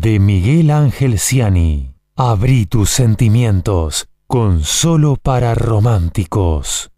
de 0.00 0.18
Miguel 0.18 0.70
Ángel 0.70 1.18
Ciani. 1.18 1.94
Abrí 2.16 2.66
tus 2.66 2.90
sentimientos 2.90 4.06
con 4.26 4.62
solo 4.62 5.16
para 5.16 5.54
románticos. 5.54 6.91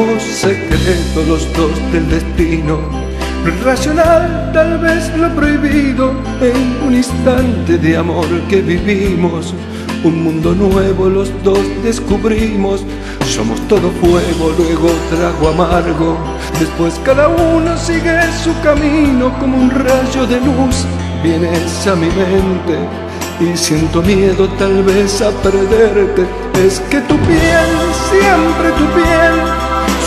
Somos 0.00 0.22
secretos 0.22 1.28
los 1.28 1.52
dos 1.52 1.92
del 1.92 2.08
destino, 2.08 2.78
lo 3.44 3.52
irracional, 3.52 4.50
tal 4.50 4.78
vez 4.78 5.14
lo 5.14 5.28
prohibido, 5.34 6.14
en 6.40 6.86
un 6.86 6.94
instante 6.94 7.76
de 7.76 7.98
amor 7.98 8.24
que 8.48 8.62
vivimos, 8.62 9.52
un 10.02 10.24
mundo 10.24 10.54
nuevo 10.54 11.10
los 11.10 11.30
dos 11.42 11.60
descubrimos, 11.82 12.82
somos 13.28 13.60
todo 13.68 13.90
fuego, 14.00 14.54
luego 14.56 14.88
trago 15.10 15.48
amargo, 15.48 16.16
después 16.58 16.98
cada 17.04 17.28
uno 17.28 17.76
sigue 17.76 18.22
su 18.42 18.58
camino 18.62 19.38
como 19.38 19.58
un 19.58 19.68
rayo 19.68 20.26
de 20.26 20.40
luz, 20.40 20.86
vienes 21.22 21.86
a 21.86 21.94
mi 21.94 22.06
mente 22.06 22.78
y 23.38 23.54
siento 23.54 24.00
miedo 24.00 24.48
tal 24.58 24.82
vez 24.82 25.20
a 25.20 25.30
perderte, 25.42 26.24
es 26.64 26.80
que 26.88 27.00
tu 27.02 27.18
piel, 27.18 27.70
siempre 28.10 28.70
tu 28.78 28.86
piel, 28.94 29.49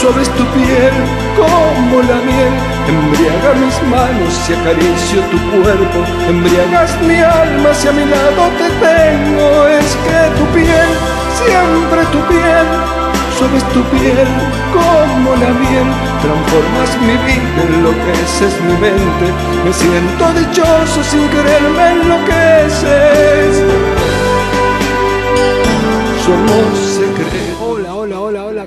es 0.09 0.30
tu 0.36 0.46
piel 0.48 0.94
como 1.38 2.02
la 2.02 2.20
miel, 2.28 2.54
embriaga 2.90 3.54
mis 3.56 3.82
manos 3.88 4.34
y 4.50 4.54
acaricio 4.54 5.22
tu 5.32 5.40
cuerpo, 5.50 6.00
embriagas 6.28 7.00
mi 7.08 7.22
alma 7.22 7.73
si 7.73 7.88
a 7.88 7.94
mi 7.94 8.04
lado 8.04 8.52
te 8.59 8.68
tengo, 8.84 9.68
es 9.68 9.96
que 10.04 10.20
tu 10.38 10.46
piel, 10.52 10.90
siempre 11.40 12.04
tu 12.12 12.20
piel, 12.28 12.68
suave 13.38 13.58
es 13.58 13.64
tu 13.72 13.81
piel 13.96 14.28
como 14.76 15.36
la 15.38 15.52
miel, 15.64 15.88
transformas 16.22 16.92
mi 17.00 17.16
vida, 17.24 17.64
enloqueces 17.64 18.59
mi 18.68 18.74
mente, 18.84 19.26
me 19.64 19.72
siento 19.72 20.34
dichoso 20.34 21.02
sin 21.02 21.30
quererme 21.30 21.92
enloqueces. 21.92 23.64
Somos 26.26 26.93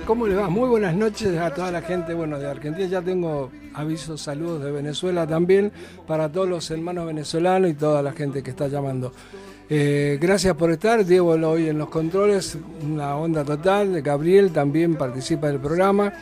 ¿cómo 0.06 0.28
le 0.28 0.36
va? 0.36 0.48
Muy 0.48 0.68
buenas 0.68 0.94
noches 0.94 1.36
a 1.36 1.52
toda 1.52 1.72
la 1.72 1.82
gente, 1.82 2.14
bueno, 2.14 2.38
de 2.38 2.46
Argentina 2.46 2.86
ya 2.86 3.02
tengo 3.02 3.50
avisos, 3.74 4.20
saludos 4.20 4.62
de 4.62 4.70
Venezuela 4.70 5.26
también, 5.26 5.72
para 6.06 6.30
todos 6.30 6.48
los 6.48 6.70
hermanos 6.70 7.06
venezolanos 7.06 7.70
y 7.70 7.74
toda 7.74 8.02
la 8.02 8.12
gente 8.12 8.40
que 8.40 8.50
está 8.50 8.68
llamando. 8.68 9.12
Eh, 9.68 10.16
gracias 10.20 10.54
por 10.54 10.70
estar, 10.70 11.04
Diego 11.04 11.30
hoy 11.30 11.68
en 11.68 11.78
los 11.78 11.88
controles, 11.88 12.56
una 12.84 13.16
onda 13.16 13.42
total, 13.44 14.00
Gabriel 14.00 14.52
también 14.52 14.94
participa 14.94 15.48
del 15.48 15.58
programa. 15.58 16.12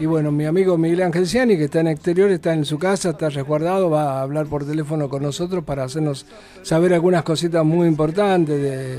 Y 0.00 0.06
bueno, 0.06 0.32
mi 0.32 0.44
amigo 0.44 0.76
Miguel 0.76 1.02
Ángel 1.02 1.26
Ciani, 1.26 1.56
que 1.56 1.64
está 1.64 1.80
en 1.80 1.88
exterior, 1.88 2.30
está 2.30 2.54
en 2.54 2.64
su 2.64 2.78
casa, 2.78 3.10
está 3.10 3.30
resguardado, 3.30 3.88
va 3.88 4.18
a 4.18 4.22
hablar 4.22 4.46
por 4.46 4.64
teléfono 4.64 5.08
con 5.08 5.22
nosotros 5.22 5.62
para 5.64 5.84
hacernos 5.84 6.26
saber 6.62 6.92
algunas 6.92 7.22
cositas 7.22 7.64
muy 7.64 7.86
importantes 7.86 8.60
de, 8.60 8.98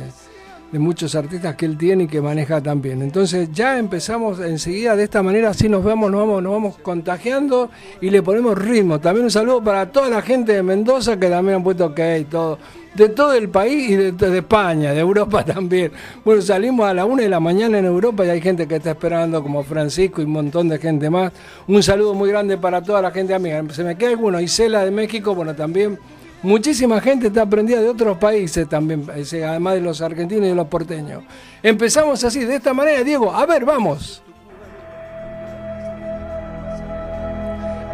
de 0.72 0.80
muchos 0.80 1.16
artistas 1.16 1.56
que 1.56 1.66
él 1.66 1.78
tiene 1.78 2.04
y 2.04 2.08
que 2.08 2.22
maneja 2.22 2.62
también. 2.62 3.02
Entonces 3.02 3.50
ya 3.52 3.78
empezamos 3.78 4.40
enseguida 4.40 4.96
de 4.96 5.04
esta 5.04 5.24
manera, 5.24 5.50
así 5.50 5.68
nos 5.68 5.84
vamos, 5.84 6.12
nos 6.12 6.22
vamos, 6.22 6.44
nos 6.44 6.52
vamos 6.52 6.78
contagiando 6.78 7.70
y 8.02 8.10
le 8.10 8.22
ponemos 8.22 8.58
ritmo. 8.58 9.00
También 9.00 9.26
un 9.26 9.32
saludo 9.32 9.64
para 9.64 9.92
toda 9.92 10.10
la 10.10 10.22
gente 10.22 10.54
de 10.54 10.64
Mendoza 10.64 11.20
que 11.20 11.30
también 11.30 11.58
han 11.58 11.64
puesto 11.64 11.88
ok 11.88 12.00
y 12.20 12.24
todo. 12.26 12.60
De 12.94 13.10
todo 13.10 13.34
el 13.34 13.50
país 13.50 13.90
y 13.92 13.96
de, 13.96 14.12
de 14.12 14.38
España, 14.40 14.94
de 14.94 15.00
Europa 15.00 15.46
también. 15.46 15.92
Bueno, 16.26 16.42
salimos 16.42 16.88
a 16.88 16.94
la 16.94 17.06
una 17.06 17.24
de 17.24 17.30
la 17.30 17.40
mañana 17.40 17.80
en 17.80 17.86
Europa 17.86 18.26
y 18.26 18.30
hay 18.30 18.42
gente 18.42 18.68
que 18.68 18.76
está 18.76 18.92
esperando, 18.92 19.42
como 19.42 19.64
Francisco 19.64 20.22
y 20.22 20.26
un 20.26 20.32
montón 20.32 20.70
de 20.70 20.78
gente 20.80 21.10
más. 21.10 21.32
Un 21.68 21.82
saludo 21.82 22.14
muy 22.14 22.30
grande 22.30 22.58
para 22.58 22.82
toda 22.82 23.02
la 23.02 23.12
gente 23.12 23.34
amiga. 23.34 23.64
Se 23.72 23.84
me 23.84 23.96
queda 23.96 24.10
alguno, 24.10 24.40
Isela 24.40 24.84
de 24.84 24.92
México, 24.92 25.34
bueno, 25.36 25.56
también 25.56 26.00
Muchísima 26.42 27.02
gente 27.02 27.28
está 27.28 27.42
aprendida 27.42 27.82
de 27.82 27.90
otros 27.90 28.18
países 28.18 28.68
también, 28.70 29.06
además 29.10 29.74
de 29.74 29.82
los 29.82 30.02
argentinos 30.02 30.48
y 30.48 30.54
los 30.54 30.68
porteños. 30.68 31.24
Empezamos 31.62 32.24
así, 32.24 32.46
de 32.46 32.56
esta 32.56 32.74
manera, 32.74 33.04
Diego. 33.04 33.34
A 33.34 33.46
ver, 33.46 33.66
vamos. 33.66 34.22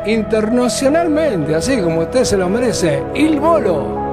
Internacionalmente, 0.06 1.56
así 1.56 1.82
como 1.82 2.02
usted 2.02 2.24
se 2.24 2.38
lo 2.38 2.48
merece, 2.48 3.02
Il 3.16 3.40
Bolo. 3.40 4.05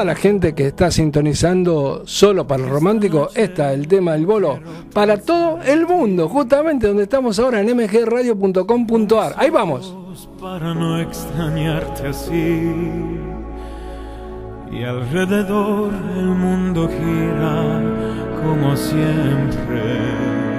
Toda 0.00 0.14
la 0.14 0.18
gente 0.18 0.54
que 0.54 0.68
está 0.68 0.90
sintonizando 0.90 2.04
solo 2.06 2.46
para 2.46 2.64
el 2.64 2.70
romántico, 2.70 3.28
está 3.34 3.74
el 3.74 3.86
tema 3.86 4.12
del 4.12 4.24
bolo. 4.24 4.58
Para 4.94 5.18
todo 5.18 5.60
el 5.60 5.86
mundo, 5.86 6.26
justamente 6.26 6.86
donde 6.86 7.02
estamos 7.02 7.38
ahora 7.38 7.60
en 7.60 7.76
mgradio.com.ar. 7.76 9.34
Ahí 9.36 9.50
vamos. 9.50 9.94
Para 10.40 10.72
no 10.72 10.98
extrañarte 10.98 12.06
así. 12.06 12.72
Y 14.72 14.84
alrededor 14.84 15.92
el 16.16 16.28
mundo 16.28 16.88
gira 16.88 17.82
como 18.42 18.74
siempre. 18.76 20.49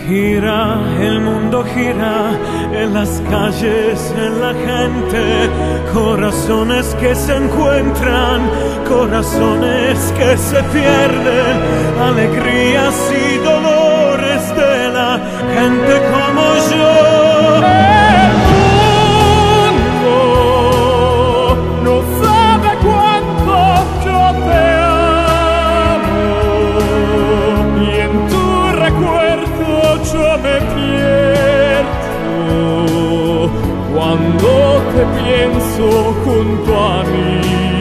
Gira, 0.00 0.80
el 1.00 1.20
mundo 1.20 1.64
gira 1.64 2.32
en 2.72 2.92
las 2.92 3.22
calles, 3.30 4.14
en 4.16 4.40
la 4.40 4.52
gente, 4.52 5.50
corazones 5.92 6.94
que 7.00 7.14
se 7.14 7.36
encuentran, 7.36 8.40
corazones 8.88 9.98
que 10.18 10.36
se 10.36 10.62
pierden, 10.74 11.56
alegrías 12.00 13.12
y 13.12 13.36
dolores 13.38 14.56
de 14.56 14.88
la 14.92 15.20
gente 15.54 16.02
como 16.10 16.42
yo. 16.70 18.01
Cuando 34.12 34.82
te 34.94 35.22
pienso 35.22 36.14
junto 36.24 36.78
a 36.78 37.02
mí. 37.04 37.71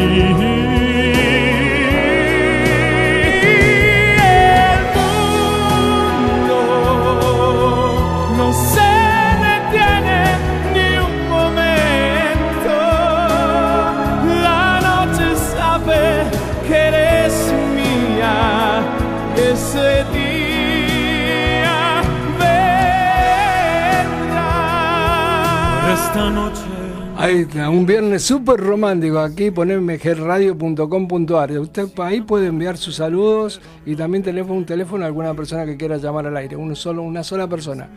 Ahí 27.22 27.42
está, 27.42 27.70
un 27.70 27.86
viernes 27.86 28.24
súper 28.24 28.60
romántico. 28.60 29.20
Aquí 29.20 29.52
poneme 29.52 30.00
gerradio.com.ar. 30.00 31.52
Usted 31.60 31.90
ahí 32.00 32.22
puede 32.22 32.48
enviar 32.48 32.80
sus 32.80 32.96
saludos 32.96 33.62
y 33.86 33.96
también 33.96 34.24
teléfono, 34.24 34.56
un 34.56 34.66
teléfono 34.66 35.04
a 35.04 35.08
alguna 35.08 35.36
persona 35.36 35.64
que 35.64 35.78
quiera 35.78 35.98
llamar 35.98 36.26
al 36.26 36.36
aire. 36.38 36.56
Uno 36.56 36.74
solo, 36.74 37.04
una 37.04 37.24
sola 37.24 37.48
persona. 37.48 37.90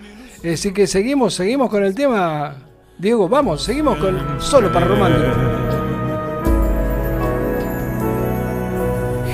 Así 0.44 0.74
que 0.74 0.86
seguimos, 0.86 1.32
seguimos 1.32 1.70
con 1.70 1.82
el 1.84 1.94
tema. 1.94 2.54
Diego, 2.98 3.26
vamos, 3.26 3.62
seguimos 3.62 3.96
con 3.96 4.42
solo 4.42 4.70
para 4.70 4.88
romántico. 4.88 5.28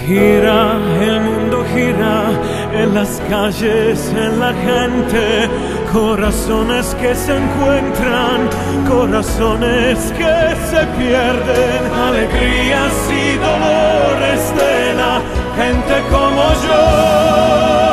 Gira, 0.07 0.79
el 1.01 1.21
mundo 1.21 1.65
gira 1.75 2.30
en 2.83 2.95
las 2.95 3.21
calles, 3.29 4.13
en 4.17 4.41
la 4.41 4.53
gente, 4.55 5.49
corazones 5.93 6.95
que 7.01 7.15
se 7.15 7.37
encuentran, 7.37 8.49
corazones 8.89 9.99
que 10.13 10.37
se 10.71 10.87
pierden, 10.99 11.81
alegrías 12.09 12.93
y 13.11 13.37
dolores 13.37 14.55
de 14.57 14.95
la 14.95 15.21
gente 15.57 15.95
como 16.11 16.43
yo. 16.67 17.90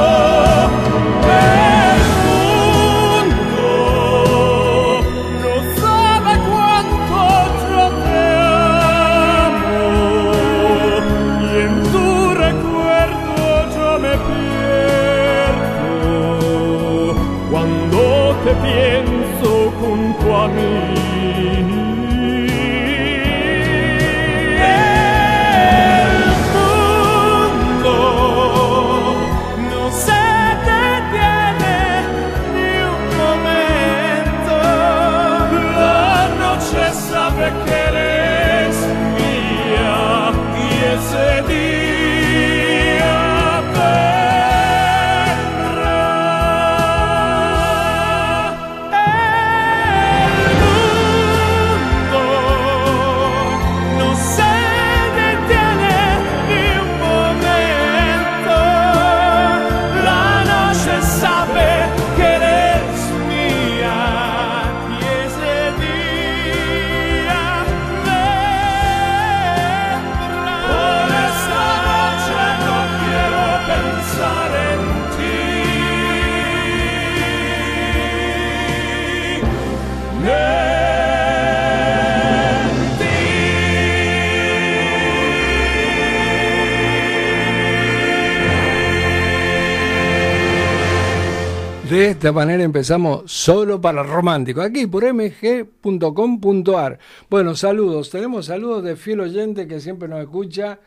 Esta 92.18 92.32
manera 92.32 92.64
empezamos 92.64 93.32
solo 93.32 93.80
para 93.80 94.02
romántico, 94.02 94.62
aquí 94.62 94.88
por 94.88 95.04
mg.com.ar. 95.14 96.98
Bueno, 97.30 97.56
saludos, 97.56 98.10
tenemos 98.10 98.48
saludos 98.48 98.84
de 98.84 98.96
fiel 98.96 99.20
oyente 99.20 99.68
que 99.68 99.80
siempre 99.80 100.08
nos 100.08 100.22
escucha 100.22 100.80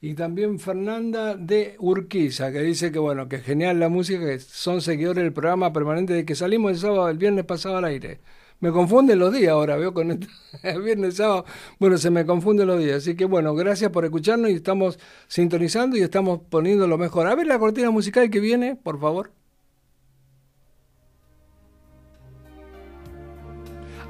y 0.00 0.14
también 0.14 0.58
Fernanda 0.58 1.36
de 1.36 1.76
Urquiza 1.78 2.50
que 2.50 2.62
dice 2.62 2.90
que 2.90 2.98
bueno, 2.98 3.28
que 3.28 3.38
genial 3.38 3.78
la 3.78 3.88
música, 3.88 4.26
que 4.26 4.40
son 4.40 4.80
seguidores 4.82 5.22
del 5.22 5.32
programa 5.32 5.72
permanente 5.72 6.14
de 6.14 6.24
que 6.24 6.34
salimos 6.34 6.72
el 6.72 6.78
sábado, 6.78 7.08
el 7.08 7.16
viernes 7.16 7.44
pasado 7.44 7.76
al 7.76 7.84
aire. 7.84 8.18
Me 8.58 8.72
confunden 8.72 9.20
los 9.20 9.32
días 9.32 9.52
ahora, 9.52 9.76
veo 9.76 9.94
con 9.94 10.10
el 10.64 10.82
viernes, 10.82 11.14
sábado, 11.14 11.44
bueno, 11.78 11.96
se 11.96 12.10
me 12.10 12.26
confunden 12.26 12.66
los 12.66 12.80
días. 12.80 12.96
Así 12.96 13.14
que 13.14 13.24
bueno, 13.24 13.54
gracias 13.54 13.92
por 13.92 14.04
escucharnos 14.04 14.50
y 14.50 14.54
estamos 14.54 14.98
sintonizando 15.28 15.96
y 15.96 16.00
estamos 16.00 16.40
poniendo 16.50 16.88
lo 16.88 16.98
mejor. 16.98 17.28
A 17.28 17.36
ver 17.36 17.46
la 17.46 17.60
cortina 17.60 17.90
musical 17.90 18.30
que 18.30 18.40
viene, 18.40 18.74
por 18.74 18.98
favor. 18.98 19.30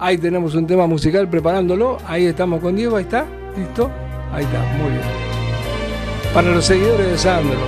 Ahí 0.05 0.19
tenemos 0.19 0.57
un 0.57 0.67
tema 0.67 0.89
musical 0.89 1.29
preparándolo. 1.29 1.99
Ahí 2.09 2.27
estamos 2.27 2.61
con 2.61 2.75
Diego, 2.75 2.97
ahí 2.97 3.05
está. 3.05 3.25
¿Listo? 3.57 3.89
Ahí 4.33 4.43
está, 4.43 4.59
muy 4.77 4.91
bien. 4.91 5.03
Para 6.35 6.51
los 6.51 6.65
seguidores 6.65 7.07
de 7.07 7.19
Sandro. 7.19 7.61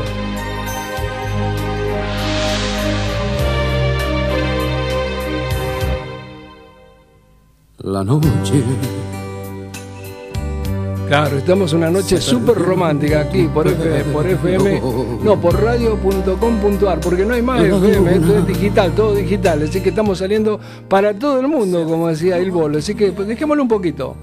La 7.79 8.03
noche 8.03 8.65
Claro, 11.15 11.39
estamos 11.39 11.73
una 11.73 11.89
noche 11.93 12.21
súper 12.21 12.57
romántica 12.57 13.21
aquí 13.21 13.47
por, 13.47 13.69
F, 13.69 14.05
por 14.13 14.27
FM, 14.27 14.83
no, 15.23 15.41
por 15.41 15.63
radio.com.ar, 15.63 16.99
porque 16.99 17.25
no 17.25 17.35
hay 17.35 17.43
más 17.43 17.63
FM, 17.63 18.17
esto 18.17 18.39
es 18.39 18.47
digital, 18.49 18.91
todo 18.97 19.15
digital, 19.15 19.63
así 19.63 19.81
que 19.81 19.91
estamos 19.91 20.19
saliendo 20.19 20.59
para 20.89 21.15
todo 21.15 21.39
el 21.39 21.47
mundo, 21.47 21.85
como 21.85 22.09
decía 22.09 22.37
el 22.39 22.51
bolo, 22.51 22.79
así 22.79 22.97
que 22.97 23.13
pues, 23.13 23.29
dejémoslo 23.29 23.63
un 23.63 23.69
poquito. 23.69 24.17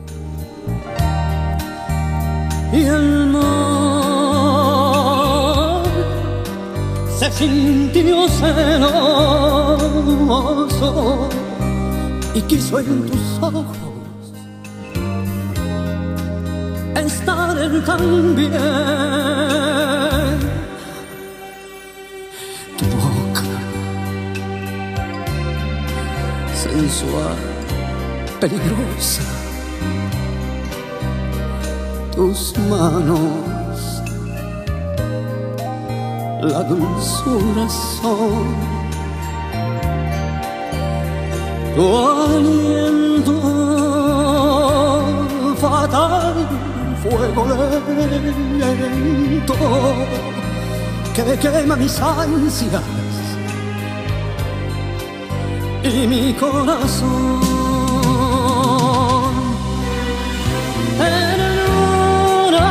Y 2.73 2.83
el 2.83 3.27
mar 3.27 3.41
se 7.17 7.31
sintió 7.31 8.27
celoso 8.27 9.29
y 12.33 12.41
quiso 12.41 12.79
en 12.79 13.05
tus 13.05 13.39
ojos 13.39 13.90
estar 17.05 17.55
también. 17.85 18.51
Tu 22.77 22.85
boca 22.85 23.47
sensual, 26.53 27.37
peligrosa. 28.39 29.23
Tus 32.15 32.57
manos, 32.69 34.01
la 36.41 36.63
dulzura 36.63 37.67
son. 37.69 38.71
Tu 41.75 41.83
aliento 41.97 43.41
fatal 45.61 46.70
fuego 47.01 47.45
lento 48.59 49.55
que 51.13 51.37
quema 51.39 51.75
mis 51.75 51.99
ansias 51.99 52.83
y 55.83 56.07
mi 56.07 56.33
corazón. 56.33 57.41
En 60.99 61.39
lunas 61.57 62.61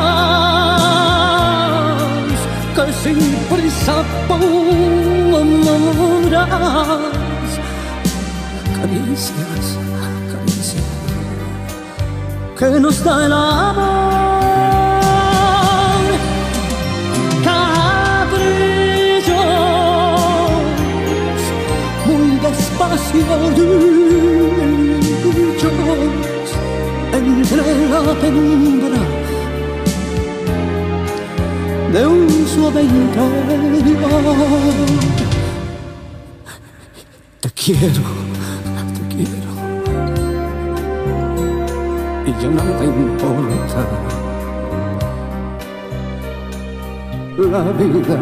que 2.74 2.92
sin 3.02 3.18
prisa 3.50 3.96
caricias, 4.28 5.40
caricias 8.80 9.99
que 12.60 12.78
nos 12.78 13.02
da 13.02 13.24
el 13.24 13.32
amor. 13.32 14.12
Cabrillos, 17.42 18.50
muy 22.06 22.26
despacio 22.44 23.24
dichos 25.36 25.72
entre 27.14 27.62
la 27.88 28.02
penumbra 28.20 29.00
de 31.94 32.06
un 32.06 32.46
suave 32.46 32.82
interior. 32.82 33.70
Te 37.40 37.50
quiero, 37.52 38.19
ya 42.40 42.48
nada 42.48 42.84
importa. 42.84 43.86
La 47.38 47.62
vida 47.72 48.18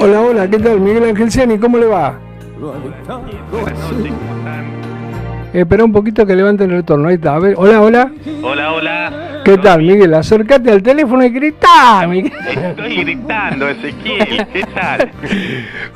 Hola, 0.00 0.20
hola, 0.20 0.50
¿qué 0.50 0.58
tal? 0.58 0.80
Miguel 0.80 1.04
Ángel 1.04 1.30
Ciani, 1.30 1.58
¿cómo 1.58 1.78
le 1.78 1.86
va? 1.86 2.18
lo 2.60 2.72
ha 2.72 2.78
dejado 2.78 3.22
Buenas 3.50 3.72
así. 3.80 3.94
noches, 3.96 4.12
¿cómo 4.12 4.38
están? 4.38 4.64
Eh, 5.54 5.60
espera 5.60 5.84
un 5.84 5.92
poquito 5.92 6.26
que 6.26 6.34
levanten 6.36 6.70
el 6.70 6.76
retorno, 6.78 7.08
ahí 7.08 7.14
está. 7.14 7.36
A 7.36 7.38
ver, 7.38 7.54
hola, 7.56 7.80
hola. 7.80 8.10
Hola, 8.42 8.72
hola. 8.72 9.12
¿Qué 9.44 9.58
tal, 9.58 9.82
Miguel? 9.82 10.14
Acércate 10.14 10.70
al 10.70 10.82
teléfono 10.82 11.22
y 11.24 11.28
grita, 11.30 12.06
Miguel. 12.08 12.32
Estoy 12.70 12.96
gritando, 13.04 13.68
Ezequiel. 13.68 14.46
¿Qué 14.52 14.64
tal? 14.74 15.10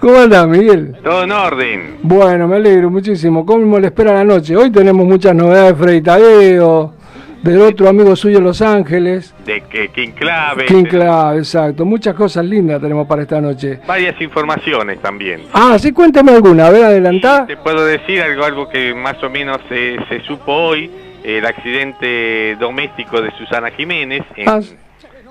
¿Cómo 0.00 0.18
andás, 0.18 0.46
Miguel? 0.48 0.96
Todo 1.02 1.24
en 1.24 1.32
orden. 1.32 1.96
Bueno, 2.02 2.46
me 2.46 2.56
alegro 2.56 2.90
muchísimo. 2.90 3.44
¿Cómo 3.44 3.78
le 3.78 3.86
espera 3.88 4.12
la 4.14 4.24
noche? 4.24 4.54
Hoy 4.56 4.70
tenemos 4.70 5.06
muchas 5.06 5.34
novedades 5.34 5.76
de 5.78 5.82
Freddy 5.84 6.02
Tadeo, 6.02 6.94
del 7.42 7.60
otro 7.62 7.88
amigo 7.88 8.14
suyo 8.16 8.38
en 8.38 8.44
Los 8.44 8.60
Ángeles. 8.62 9.34
De 9.44 9.60
que 9.62 9.88
King 9.88 10.10
Clave. 10.12 10.66
King 10.66 10.84
Clave, 10.84 11.38
exacto. 11.38 11.84
Muchas 11.84 12.14
cosas 12.14 12.44
lindas 12.44 12.80
tenemos 12.80 13.06
para 13.06 13.22
esta 13.22 13.40
noche. 13.40 13.80
Varias 13.86 14.20
informaciones 14.20 15.00
también. 15.00 15.42
Ah, 15.52 15.76
sí, 15.78 15.92
cuéntame 15.92 16.32
alguna. 16.32 16.66
A 16.66 16.70
ver, 16.70 16.84
adelantá. 16.84 17.46
Te 17.46 17.56
puedo 17.56 17.84
decir 17.84 18.20
algo, 18.22 18.44
algo 18.44 18.68
que 18.68 18.94
más 18.94 19.22
o 19.22 19.30
menos 19.30 19.58
se, 19.68 19.96
se 20.08 20.20
supo 20.22 20.52
hoy. 20.52 20.90
El 21.24 21.44
accidente 21.46 22.56
doméstico 22.60 23.20
de 23.20 23.30
Susana 23.32 23.70
Jiménez 23.70 24.22
en, 24.36 24.48
Ah. 24.48 24.60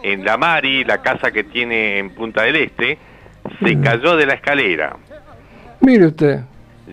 en 0.03 0.23
La 0.25 0.37
Mari, 0.37 0.83
la 0.83 1.01
casa 1.01 1.31
que 1.31 1.43
tiene 1.43 1.97
en 1.99 2.09
Punta 2.11 2.43
del 2.43 2.55
Este. 2.57 2.97
Se 3.63 3.79
cayó 3.79 4.15
de 4.17 4.25
la 4.25 4.33
escalera. 4.33 4.95
Mire 5.81 6.07
usted. 6.07 6.39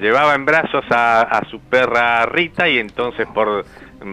Llevaba 0.01 0.35
en 0.35 0.45
brazos 0.45 0.85
a, 0.91 1.23
a 1.23 1.45
su 1.51 1.61
perra 1.61 2.25
Rita 2.27 2.69
y 2.69 2.79
entonces 2.79 3.27
por 3.33 3.65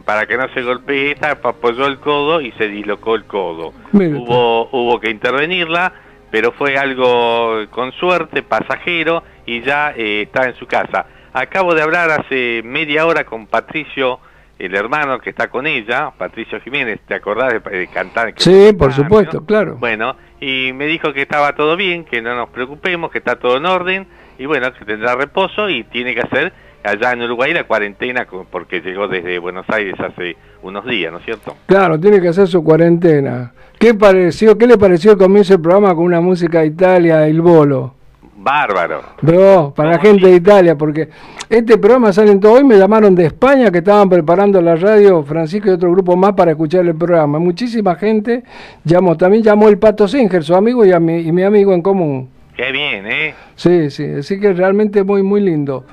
para 0.06 0.26
que 0.26 0.38
no 0.38 0.48
se 0.54 0.62
golpee 0.62 1.12
esta 1.12 1.32
apoyó 1.32 1.88
el 1.88 2.00
codo 2.00 2.42
y 2.42 2.52
se 2.54 2.68
dislocó 2.68 3.16
el 3.16 3.26
codo. 3.26 3.74
Hubo 3.94 4.70
hubo 4.72 5.00
que 5.00 5.10
intervenirla, 5.10 5.92
pero 6.32 6.52
fue 6.54 6.78
algo 6.78 7.66
con 7.70 7.92
suerte, 7.94 8.44
pasajero 8.44 9.24
y 9.46 9.62
ya 9.62 9.94
eh, 9.96 10.24
está 10.24 10.48
en 10.48 10.56
su 10.56 10.66
casa. 10.66 11.06
Acabo 11.34 11.74
de 11.74 11.82
hablar 11.82 12.10
hace 12.12 12.62
media 12.64 13.06
hora 13.06 13.26
con 13.26 13.48
Patricio, 13.48 14.20
el 14.60 14.76
hermano 14.76 15.20
que 15.20 15.32
está 15.32 15.50
con 15.50 15.66
ella, 15.66 16.12
Patricio 16.18 16.60
Jiménez, 16.62 17.00
¿te 17.08 17.16
acordás 17.16 17.54
de, 17.54 17.78
de 17.78 17.88
cantar? 17.88 18.34
que 18.34 18.44
Sí, 18.44 18.74
por 18.74 18.94
supuesto, 18.94 19.46
claro. 19.46 19.78
Bueno, 19.78 20.16
y 20.40 20.72
me 20.74 20.86
dijo 20.86 21.14
que 21.14 21.22
estaba 21.22 21.56
todo 21.56 21.76
bien, 21.76 22.04
que 22.04 22.22
no 22.22 22.36
nos 22.36 22.50
preocupemos, 22.50 23.12
que 23.12 23.20
está 23.20 23.38
todo 23.38 23.58
en 23.58 23.66
orden, 23.66 24.08
y 24.38 24.46
bueno, 24.46 24.74
que 24.74 24.86
tendrá 24.86 25.16
reposo 25.16 25.70
y 25.70 25.84
tiene 25.86 26.14
que 26.14 26.22
hacer 26.22 26.54
allá 26.84 27.14
en 27.14 27.22
Uruguay 27.22 27.54
la 27.54 27.66
cuarentena 27.66 28.28
porque 28.50 28.82
llegó 28.82 29.08
desde 29.08 29.40
Buenos 29.40 29.66
Aires 29.70 29.96
hace 30.00 30.36
unos 30.62 30.86
días, 30.86 31.12
¿no 31.12 31.20
es 31.20 31.26
cierto? 31.26 31.56
Claro, 31.66 32.00
tiene 32.00 32.22
que 32.22 32.30
hacer 32.30 32.48
su 32.48 32.64
cuarentena. 32.64 33.54
¿Qué 33.80 33.94
pareció? 33.94 34.58
¿Qué 34.58 34.68
le 34.68 34.78
pareció 34.78 35.14
el 35.14 35.18
comienzo 35.18 35.54
del 35.54 35.62
programa 35.62 35.96
con 35.96 36.06
una 36.06 36.22
música 36.22 36.60
de 36.60 36.68
Italia, 36.68 37.28
el 37.28 37.42
bolo? 37.42 37.96
Bárbaro. 38.44 39.02
Bro, 39.22 39.74
para 39.76 39.92
la 39.92 40.00
gente 40.00 40.28
de 40.28 40.36
Italia, 40.36 40.76
porque 40.76 41.10
este 41.48 41.78
programa 41.78 42.12
sale 42.12 42.32
en 42.32 42.40
todo. 42.40 42.54
Hoy 42.54 42.64
me 42.64 42.78
llamaron 42.78 43.14
de 43.14 43.26
España 43.26 43.70
que 43.72 43.80
estaban 43.80 44.10
preparando 44.10 44.60
la 44.62 44.76
radio, 44.76 45.24
Francisco 45.24 45.70
y 45.70 45.72
otro 45.72 45.92
grupo 45.92 46.16
más 46.16 46.34
para 46.34 46.52
escuchar 46.52 46.86
el 46.88 46.96
programa. 46.96 47.38
Muchísima 47.38 47.96
gente 47.96 48.44
llamó. 48.84 49.16
También 49.16 49.44
llamó 49.44 49.70
el 49.70 49.78
Pato 49.78 50.08
Singer, 50.08 50.44
su 50.44 50.56
amigo 50.56 50.84
y, 50.86 50.92
a 50.92 51.00
mi, 51.00 51.20
y 51.20 51.32
mi 51.32 51.44
amigo 51.44 51.74
en 51.74 51.84
común. 51.84 52.30
Qué 52.56 52.72
bien, 52.72 53.06
¿eh? 53.08 53.34
Sí, 53.56 53.90
sí, 53.92 54.06
así 54.20 54.40
que 54.40 54.54
realmente 54.54 55.04
muy, 55.04 55.24
muy 55.24 55.42
lindo. 55.42 55.86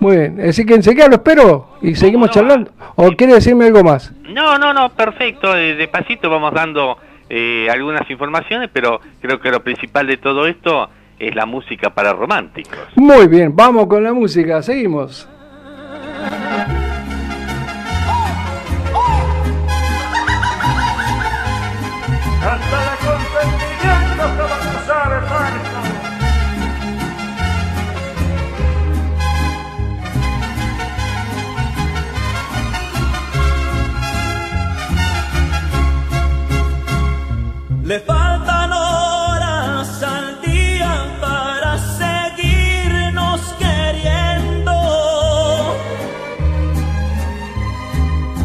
Muy 0.00 0.16
bien, 0.16 0.40
así 0.48 0.64
que 0.64 0.74
enseguida 0.74 1.08
lo 1.08 1.14
espero 1.14 1.68
y 1.82 1.94
seguimos 1.94 2.30
charlando. 2.30 2.70
¿O 2.96 3.10
quiere 3.12 3.34
decirme 3.34 3.66
algo 3.66 3.82
más? 3.82 4.12
No, 4.28 4.58
no, 4.58 4.72
no, 4.72 4.90
perfecto. 4.90 5.52
De, 5.52 5.74
despacito 5.74 6.28
vamos 6.28 6.52
dando 6.52 6.98
eh, 7.28 7.68
algunas 7.70 8.08
informaciones, 8.10 8.70
pero 8.72 9.00
creo 9.20 9.40
que 9.40 9.50
lo 9.50 9.62
principal 9.62 10.06
de 10.06 10.18
todo 10.18 10.46
esto 10.46 10.88
es 11.18 11.34
la 11.34 11.46
música 11.46 11.90
para 11.90 12.12
románticos. 12.12 12.78
Muy 12.94 13.26
bien, 13.26 13.54
vamos 13.54 13.86
con 13.86 14.04
la 14.04 14.12
música, 14.12 14.62
seguimos. 14.62 15.28
Le 37.86 38.00
faltan 38.00 38.72
horas 38.72 40.02
al 40.02 40.42
día 40.42 41.06
para 41.20 41.78
seguirnos 41.78 43.40
queriendo. 43.60 44.72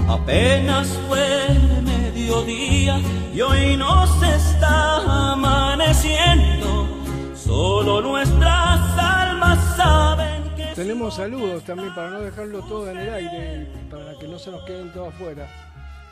Apenas 0.08 0.90
fue 1.08 1.58
mediodía 1.82 3.00
y 3.34 3.42
hoy 3.42 3.78
nos 3.78 4.22
está 4.22 5.32
amaneciendo. 5.32 6.88
Solo 7.34 8.00
nuestras 8.00 8.80
almas 9.00 9.76
saben 9.76 10.54
que 10.56 10.66
Tenemos 10.76 11.16
saludos 11.16 11.64
también 11.64 11.96
para 11.96 12.12
no 12.12 12.20
dejarlo 12.20 12.62
todo 12.62 12.92
en 12.92 12.98
el 13.00 13.12
aire, 13.12 13.72
para 13.90 14.14
que 14.20 14.28
no 14.28 14.38
se 14.38 14.52
nos 14.52 14.64
queden 14.66 14.94
todos 14.94 15.12
afuera. 15.12 15.48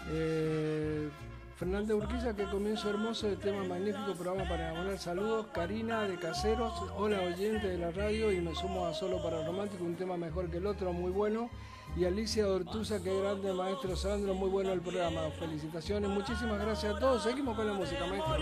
Eh, 0.10 1.12
Fernanda 1.60 1.94
Urquiza, 1.94 2.34
que 2.34 2.46
comienzo 2.46 2.90
hermoso 2.90 3.28
de 3.28 3.36
tema 3.36 3.66
magnífico 3.66 4.14
programa 4.14 4.48
para 4.48 4.70
enamorar. 4.70 4.98
Saludos. 4.98 5.48
Karina 5.54 6.04
de 6.04 6.16
Caseros, 6.16 6.72
hola 6.96 7.20
oyente 7.20 7.68
de 7.68 7.78
la 7.78 7.92
radio 7.92 8.32
y 8.32 8.40
me 8.40 8.56
sumo 8.56 8.86
a 8.86 8.94
Solo 8.94 9.22
para 9.22 9.46
Romántico, 9.46 9.84
un 9.84 9.98
tema 9.98 10.16
mejor 10.16 10.50
que 10.50 10.56
el 10.56 10.66
otro, 10.66 10.94
muy 10.94 11.12
bueno. 11.12 11.50
Y 11.98 12.06
Alicia 12.06 12.48
Ortuza, 12.48 13.04
que 13.04 13.14
grande 13.14 13.52
maestro 13.52 13.98
Sandro, 13.98 14.34
muy 14.36 14.50
bueno 14.50 14.72
el 14.72 14.80
programa. 14.80 15.20
Felicitaciones, 15.38 16.10
muchísimas 16.10 16.62
gracias 16.62 16.96
a 16.96 17.00
todos. 17.00 17.24
Seguimos 17.24 17.58
con 17.58 17.68
la 17.68 17.74
música, 17.74 18.06
maestro. 18.06 18.38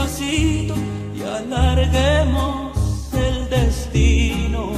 Y 0.00 1.22
alarguemos 1.22 2.72
el 3.12 3.50
destino. 3.50 4.72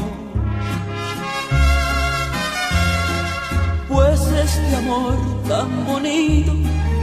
Pues 3.88 4.20
este 4.20 4.76
amor 4.76 5.16
tan 5.48 5.86
bonito 5.86 6.52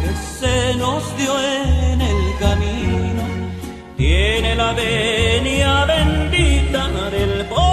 que 0.02 0.12
se 0.40 0.76
nos 0.76 1.04
dio 1.18 1.32
en 1.40 2.02
el 2.02 2.38
camino 2.40 3.24
tiene 3.96 4.54
la 4.56 4.74
venia 4.74 5.86
bendita 5.86 6.90
del 7.10 7.46
poderoso 7.46 7.69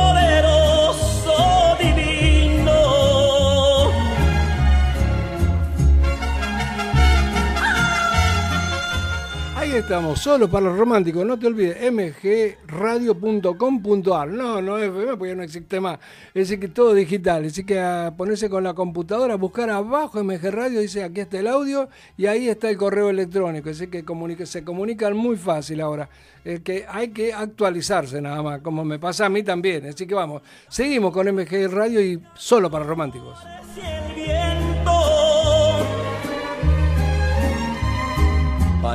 estamos, 9.78 10.20
solo 10.20 10.50
para 10.50 10.66
los 10.66 10.76
románticos. 10.78 11.24
No 11.26 11.38
te 11.38 11.46
olvides, 11.46 11.76
mgradio.com.ar. 11.92 14.28
No, 14.28 14.60
no 14.62 14.78
es 14.78 14.88
FM, 14.88 15.16
porque 15.16 15.36
no 15.36 15.42
existe 15.42 15.80
más. 15.80 15.98
Es 16.28 16.48
decir, 16.48 16.60
que 16.60 16.68
todo 16.68 16.94
digital. 16.94 17.44
Así 17.44 17.62
que 17.64 17.78
a 17.78 18.14
ponerse 18.16 18.48
con 18.48 18.64
la 18.64 18.72
computadora, 18.74 19.34
buscar 19.36 19.68
abajo 19.68 20.24
MG 20.24 20.50
Radio, 20.50 20.80
dice 20.80 21.04
aquí 21.04 21.20
está 21.20 21.38
el 21.38 21.46
audio 21.46 21.90
y 22.16 22.24
ahí 22.26 22.48
está 22.48 22.70
el 22.70 22.78
correo 22.78 23.10
electrónico. 23.10 23.68
Así 23.68 23.88
que 23.88 24.02
se 24.46 24.64
comunican 24.64 25.14
muy 25.16 25.36
fácil 25.36 25.82
ahora. 25.82 26.08
Es 26.44 26.60
que 26.60 26.86
hay 26.88 27.08
que 27.08 27.34
actualizarse 27.34 28.20
nada 28.20 28.40
más, 28.42 28.60
como 28.62 28.84
me 28.84 28.98
pasa 28.98 29.26
a 29.26 29.28
mí 29.28 29.42
también. 29.42 29.86
Así 29.86 30.06
que 30.06 30.14
vamos, 30.14 30.40
seguimos 30.68 31.12
con 31.12 31.26
MG 31.26 31.68
Radio 31.70 32.00
y 32.00 32.22
solo 32.34 32.70
para 32.70 32.84
románticos. 32.84 33.38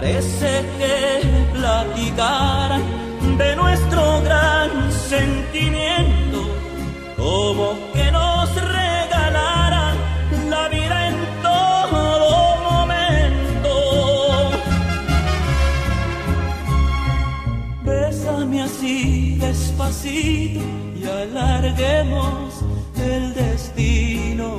Parece 0.01 0.65
que 0.79 1.21
platicaran 1.53 2.81
de 3.37 3.55
nuestro 3.55 4.21
gran 4.23 4.91
sentimiento, 4.91 6.39
como 7.15 7.75
que 7.93 8.11
nos 8.11 8.49
regalaran 8.55 9.95
la 10.49 10.67
vida 10.69 11.07
en 11.09 11.17
todo 11.43 12.01
momento. 12.71 13.75
Bésame 17.83 18.63
así 18.63 19.35
despacito 19.35 20.61
y 20.99 21.05
alarguemos 21.05 22.63
el 22.97 23.35
destino. 23.35 24.57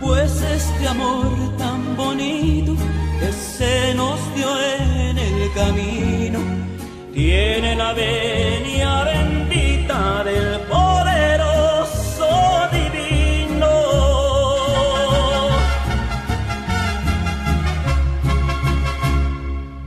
Pues 0.00 0.42
este 0.42 0.88
amor 0.88 1.41
que 2.16 3.32
se 3.32 3.94
nos 3.94 4.18
dio 4.34 4.48
en 4.60 5.16
el 5.16 5.52
camino 5.54 6.40
tiene 7.14 7.74
la 7.74 7.94
venia 7.94 9.04
bendita 9.04 10.22
del 10.24 10.60
poderoso 10.68 12.28
divino. 12.70 13.70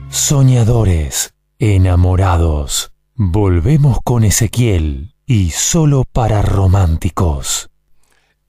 Soñadores, 0.08 1.32
enamorados. 1.60 2.90
Volvemos 3.14 3.98
con 4.02 4.24
Ezequiel 4.24 5.14
y 5.26 5.50
solo 5.50 6.04
para 6.12 6.42
románticos. 6.42 7.70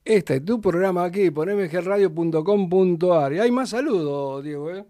Este 0.08 0.36
es 0.36 0.44
tu 0.44 0.58
programa 0.60 1.04
aquí 1.04 1.30
por 1.30 1.48
mgradio.com.ar. 1.54 3.32
Y 3.34 3.40
hay 3.40 3.50
más 3.50 3.68
saludos, 3.70 4.42
Diego. 4.42 4.70
¿eh? 4.70 4.86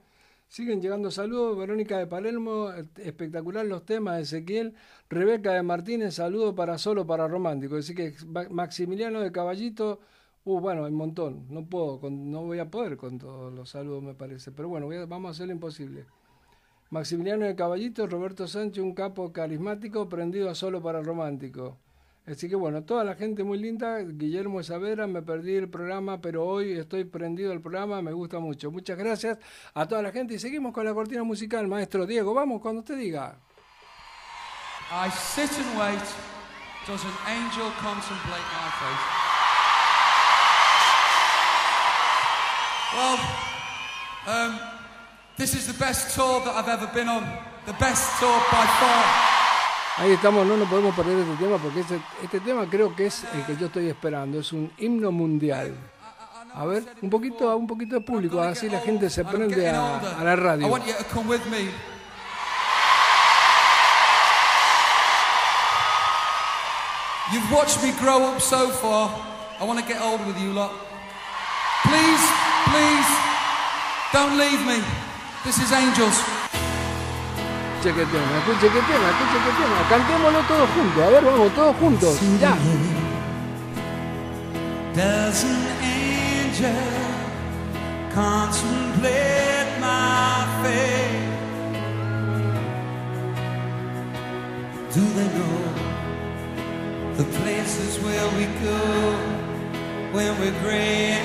Siguen 0.48 0.80
llegando 0.80 1.10
saludos. 1.10 1.58
Verónica 1.58 1.98
de 1.98 2.06
Palermo, 2.06 2.70
espectacular 2.96 3.66
los 3.66 3.84
temas. 3.84 4.20
Ezequiel. 4.20 4.74
Rebeca 5.10 5.52
de 5.54 5.62
Martínez, 5.64 6.14
saludo 6.14 6.54
para 6.54 6.78
solo 6.78 7.04
para 7.06 7.26
romántico. 7.26 7.76
Así 7.76 7.94
que 7.96 8.14
Ma- 8.26 8.46
Maximiliano 8.48 9.20
de 9.20 9.32
Caballito. 9.32 9.98
Uh, 10.44 10.60
bueno, 10.60 10.84
hay 10.84 10.92
un 10.92 10.98
montón. 10.98 11.46
No 11.50 11.66
puedo, 11.66 11.98
con- 12.00 12.30
no 12.30 12.44
voy 12.44 12.60
a 12.60 12.70
poder 12.70 12.96
con 12.96 13.18
todos 13.18 13.52
los 13.52 13.70
saludos, 13.70 14.02
me 14.04 14.14
parece. 14.14 14.52
Pero 14.52 14.68
bueno, 14.68 14.88
vamos 15.08 15.28
a 15.28 15.32
hacer 15.32 15.46
lo 15.48 15.52
imposible. 15.52 16.06
Maximiliano 16.90 17.44
de 17.46 17.56
Caballito, 17.56 18.06
Roberto 18.06 18.46
Sánchez, 18.46 18.82
un 18.84 18.94
capo 18.94 19.32
carismático, 19.32 20.08
prendido 20.08 20.48
a 20.50 20.54
solo 20.54 20.80
para 20.82 21.02
romántico. 21.02 21.76
Así 22.30 22.46
que 22.46 22.56
bueno, 22.56 22.82
toda 22.82 23.04
la 23.04 23.14
gente 23.14 23.42
muy 23.42 23.58
linda. 23.58 24.00
Guillermo 24.00 24.58
de 24.58 24.64
Saavedra, 24.64 25.06
me 25.06 25.22
perdí 25.22 25.54
el 25.54 25.68
programa, 25.68 26.20
pero 26.20 26.44
hoy 26.44 26.72
estoy 26.72 27.04
prendido 27.04 27.52
al 27.52 27.62
programa, 27.62 28.02
me 28.02 28.12
gusta 28.12 28.38
mucho. 28.38 28.70
Muchas 28.70 28.98
gracias 28.98 29.38
a 29.72 29.86
toda 29.88 30.02
la 30.02 30.12
gente 30.12 30.34
y 30.34 30.38
seguimos 30.38 30.74
con 30.74 30.84
la 30.84 30.92
cortina 30.92 31.22
musical, 31.22 31.66
maestro 31.66 32.04
Diego. 32.04 32.34
Vamos, 32.34 32.60
cuando 32.60 32.80
usted 32.80 32.98
diga. 32.98 33.38
I 34.90 35.10
sit 35.10 35.50
and 35.52 35.78
wait. 35.78 36.02
Does 36.86 37.02
an 37.04 37.16
angel 37.26 37.70
contemplate 37.80 38.46
my 38.52 38.70
fate? 38.78 39.28
Well, 42.94 43.18
um, 44.26 44.60
this 45.36 45.54
is 45.54 45.66
the 45.66 45.78
best 45.78 46.14
tour 46.14 46.40
that 46.44 46.54
I've 46.54 46.68
ever 46.68 46.86
been 46.92 47.08
on. 47.08 47.24
The 47.66 47.74
best 47.74 48.18
tour 48.18 48.38
by 48.50 48.66
far. 48.80 49.37
Ahí 50.00 50.12
estamos, 50.12 50.46
no 50.46 50.56
nos 50.56 50.68
podemos 50.68 50.94
perder 50.94 51.18
este 51.18 51.44
tema 51.44 51.58
porque 51.58 51.80
este, 51.80 52.00
este 52.22 52.40
tema 52.40 52.66
creo 52.70 52.94
que 52.94 53.06
es 53.06 53.24
el 53.34 53.44
que 53.44 53.56
yo 53.56 53.66
estoy 53.66 53.88
esperando, 53.88 54.38
es 54.38 54.52
un 54.52 54.70
himno 54.78 55.10
mundial. 55.10 55.74
A 56.54 56.64
ver, 56.64 56.84
un 57.02 57.10
poquito, 57.10 57.56
un 57.56 57.66
poquito 57.66 57.96
de 57.96 58.00
público, 58.00 58.40
así 58.40 58.68
la 58.70 58.80
gente 58.80 59.10
se 59.10 59.24
prende 59.24 59.68
a, 59.68 59.98
a 59.98 60.24
la 60.24 60.32
I 60.32 60.36
radio. 60.36 60.68
want 60.68 60.86
you 60.86 60.92
to 60.94 61.04
come 61.12 61.28
with 61.28 61.44
me. 61.46 61.68
You've 67.32 67.50
watched 67.52 67.82
me 67.82 67.92
grow 68.00 68.22
up 68.24 68.40
so 68.40 68.70
far. 68.70 69.10
I 69.60 69.64
want 69.64 69.78
to 69.80 69.84
get 69.86 70.00
old 70.00 70.24
with 70.26 70.38
you 70.40 70.52
lot. 70.52 70.72
Please, 71.84 72.24
please, 72.70 73.10
don't 74.12 74.38
leave 74.38 74.64
me. 74.64 74.80
This 75.44 75.58
is 75.58 75.70
Angels. 75.72 76.47
Escuche 77.78 77.94
qué 77.94 78.06
tema, 78.06 78.38
escuche 78.38 78.72
qué 78.72 78.80
tema, 78.90 79.08
escuche 79.08 79.38
qué 79.44 79.52
tema. 79.62 79.78
Cantémoslo 79.88 80.40
todos 80.48 80.68
juntos, 80.70 81.00
a 81.00 81.10
ver, 81.10 81.24
vamos, 81.24 81.54
todos 81.54 81.76
juntos. 81.76 82.18
Ya. 82.40 82.56
Does 84.96 85.44
an 85.44 85.62
angel 85.80 86.74
contemplate 88.12 89.78
my 89.78 90.44
fate? 90.60 91.22
Do 94.92 95.02
they 95.14 95.28
know 95.38 95.62
the 97.16 97.24
places 97.38 98.00
where 98.02 98.26
we 98.36 98.46
go 98.60 98.80
when 100.12 100.36
we're 100.40 100.58
gray 100.64 101.20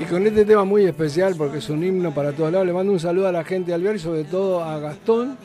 Y 0.00 0.04
con 0.06 0.26
este 0.26 0.46
tema 0.46 0.64
muy 0.64 0.86
especial, 0.86 1.34
porque 1.36 1.58
es 1.58 1.68
un 1.68 1.84
himno 1.84 2.14
para 2.14 2.32
todos 2.32 2.50
lados, 2.52 2.66
le 2.66 2.72
mando 2.72 2.90
un 2.90 3.00
saludo 3.00 3.28
a 3.28 3.32
la 3.32 3.44
gente 3.44 3.66
de 3.66 3.74
Alvear 3.74 3.96
y 3.96 3.98
sobre 3.98 4.24
todo 4.24 4.64
a 4.64 4.78
Gastón, 4.78 5.36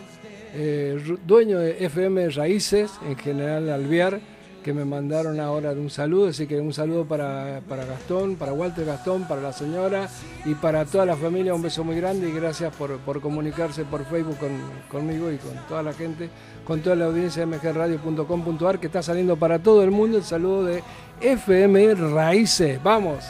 eh, 0.53 0.97
dueño 1.27 1.59
de 1.59 1.83
FM 1.85 2.29
Raíces, 2.29 2.91
en 3.05 3.17
general 3.17 3.69
Alvear, 3.69 4.21
que 4.69 4.73
me 4.75 4.85
mandaron 4.85 5.39
ahora 5.39 5.71
un 5.71 5.89
saludo, 5.89 6.27
así 6.27 6.45
que 6.45 6.59
un 6.61 6.71
saludo 6.73 7.03
para, 7.03 7.59
para 7.67 7.85
Gastón, 7.85 8.35
para 8.35 8.53
Walter 8.53 8.85
Gastón, 8.85 9.27
para 9.27 9.41
la 9.41 9.51
señora 9.51 10.07
y 10.45 10.53
para 10.53 10.85
toda 10.85 11.07
la 11.07 11.15
familia, 11.15 11.55
un 11.55 11.63
beso 11.63 11.83
muy 11.83 11.95
grande 11.95 12.29
y 12.29 12.31
gracias 12.31 12.71
por, 12.75 12.99
por 12.99 13.19
comunicarse 13.19 13.83
por 13.83 14.05
Facebook 14.05 14.37
con, 14.37 14.51
conmigo 14.87 15.31
y 15.31 15.37
con 15.37 15.55
toda 15.67 15.81
la 15.81 15.91
gente, 15.91 16.29
con 16.65 16.81
toda 16.81 16.95
la 16.95 17.05
audiencia 17.05 17.47
de 17.47 17.57
mgradio.com.ar 17.57 18.79
que 18.79 18.85
está 18.85 19.01
saliendo 19.01 19.37
para 19.37 19.57
todo 19.57 19.83
el 19.83 19.89
mundo 19.89 20.17
el 20.17 20.23
saludo 20.23 20.65
de 20.65 20.83
FM 21.19 21.95
Raíces. 21.95 22.79
Vamos. 22.83 23.23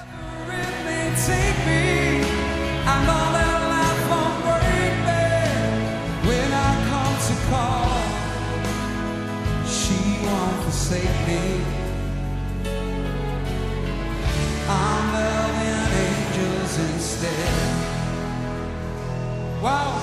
Wow. 19.69 19.98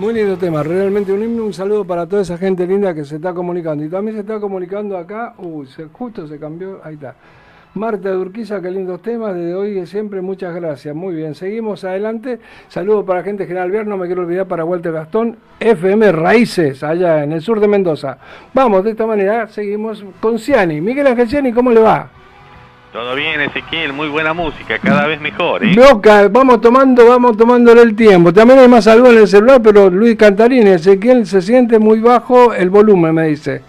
Muy 0.00 0.14
lindo 0.14 0.38
tema, 0.38 0.62
realmente 0.62 1.12
un 1.12 1.22
himno, 1.22 1.44
un 1.44 1.52
saludo 1.52 1.84
para 1.84 2.06
toda 2.06 2.22
esa 2.22 2.38
gente 2.38 2.66
linda 2.66 2.94
que 2.94 3.04
se 3.04 3.16
está 3.16 3.34
comunicando. 3.34 3.84
Y 3.84 3.88
también 3.90 4.16
se 4.16 4.22
está 4.22 4.40
comunicando 4.40 4.96
acá, 4.96 5.34
uy, 5.36 5.66
se- 5.66 5.88
justo 5.92 6.26
se 6.26 6.38
cambió, 6.38 6.80
ahí 6.82 6.94
está. 6.94 7.14
Marta 7.74 8.08
de 8.08 8.16
Urquiza, 8.16 8.60
qué 8.62 8.70
lindos 8.70 9.00
temas, 9.02 9.34
desde 9.34 9.54
hoy 9.54 9.78
y 9.78 9.86
siempre, 9.86 10.22
muchas 10.22 10.54
gracias. 10.54 10.94
Muy 10.96 11.14
bien, 11.14 11.34
seguimos 11.34 11.84
adelante. 11.84 12.40
Saludo 12.68 13.04
para 13.04 13.22
gente 13.22 13.46
General 13.46 13.70
Vier, 13.70 13.86
no 13.86 13.96
me 13.98 14.06
quiero 14.06 14.22
olvidar 14.22 14.46
para 14.46 14.64
Walter 14.64 14.90
Gastón, 14.92 15.36
FM 15.60 16.10
Raíces, 16.12 16.82
allá 16.82 17.22
en 17.22 17.32
el 17.32 17.42
sur 17.42 17.60
de 17.60 17.68
Mendoza. 17.68 18.16
Vamos, 18.54 18.82
de 18.84 18.92
esta 18.92 19.06
manera 19.06 19.48
seguimos 19.48 20.02
con 20.18 20.38
Ciani. 20.38 20.80
Miguel 20.80 21.06
Ángel 21.08 21.28
Ciani, 21.28 21.52
¿cómo 21.52 21.70
le 21.70 21.80
va? 21.80 22.10
Todo 22.92 23.14
bien, 23.14 23.40
Ezequiel, 23.40 23.92
muy 23.92 24.08
buena 24.08 24.32
música, 24.34 24.78
cada 24.82 25.06
vez 25.06 25.20
mejor, 25.20 25.62
¿eh? 25.64 25.74
Loca, 25.74 26.26
vamos 26.28 26.60
tomando, 26.60 27.06
vamos 27.06 27.36
tomándole 27.36 27.82
el 27.82 27.94
tiempo. 27.94 28.32
También 28.32 28.58
hay 28.58 28.66
más 28.68 28.82
saludos 28.84 29.12
en 29.12 29.18
el 29.18 29.28
celular, 29.28 29.60
pero 29.62 29.88
Luis 29.88 30.16
Cantarini, 30.16 30.70
Ezequiel 30.70 31.24
se 31.24 31.40
siente 31.40 31.78
muy 31.78 32.00
bajo 32.00 32.52
el 32.52 32.68
volumen, 32.68 33.14
me 33.14 33.28
dice. 33.28 33.62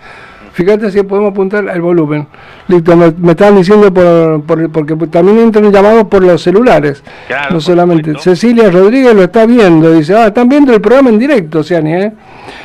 Fíjate 0.54 0.90
si 0.92 1.04
podemos 1.04 1.32
apuntar 1.32 1.66
el 1.70 1.82
volumen. 1.82 2.28
Listo, 2.68 2.98
me, 2.98 3.12
me 3.20 3.32
estaban 3.32 3.58
diciendo 3.58 3.94
por, 3.94 4.44
por- 4.44 4.72
porque 4.72 4.96
también 5.08 5.38
entran 5.38 5.72
llamados 5.72 6.06
por 6.06 6.24
los 6.24 6.42
celulares. 6.42 7.04
Claro, 7.28 7.54
no 7.54 7.62
solamente. 7.62 8.18
Cecilia 8.18 8.72
Rodríguez 8.72 9.14
lo 9.14 9.22
está 9.24 9.46
viendo, 9.46 9.92
dice, 9.94 10.16
ah, 10.16 10.28
están 10.28 10.50
viendo 10.50 10.74
el 10.74 10.82
programa 10.82 11.10
en 11.10 11.20
directo, 11.20 11.64
Ciani, 11.64 11.94
¿eh? 11.94 12.12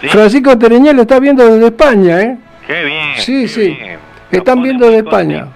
Sí. 0.01 0.09
Francisco 0.09 0.57
Tereñel 0.57 0.97
lo 0.97 1.03
está 1.03 1.21
viendo 1.21 1.45
desde 1.45 1.67
España, 1.67 2.23
¿eh? 2.23 2.39
Qué 2.67 2.83
bien. 2.83 3.09
Sí, 3.19 3.43
qué 3.43 3.49
sí. 3.49 3.61
bien. 3.61 3.99
Están 4.33 4.63
viendo 4.63 4.87
muy 4.87 4.95
de 4.95 5.01
España. 5.03 5.49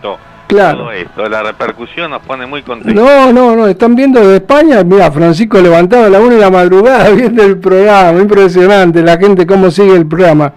Claro. 0.50 0.78
Todo 0.78 0.92
esto, 0.92 1.28
la 1.28 1.42
repercusión 1.42 2.10
nos 2.10 2.22
pone 2.22 2.44
muy 2.44 2.62
contentos. 2.62 2.94
No, 2.94 3.32
no, 3.32 3.54
no, 3.54 3.68
están 3.68 3.94
viendo 3.94 4.20
desde 4.20 4.36
España. 4.36 4.82
Mira, 4.82 5.10
Francisco 5.12 5.60
levantado 5.60 6.06
a 6.06 6.08
la 6.08 6.18
una 6.18 6.34
de 6.34 6.40
la 6.40 6.50
madrugada 6.50 7.08
viendo 7.14 7.42
el 7.42 7.58
programa. 7.58 8.20
Impresionante 8.20 9.02
la 9.02 9.16
gente 9.16 9.46
cómo 9.46 9.70
sigue 9.70 9.94
el 9.94 10.06
programa. 10.06 10.52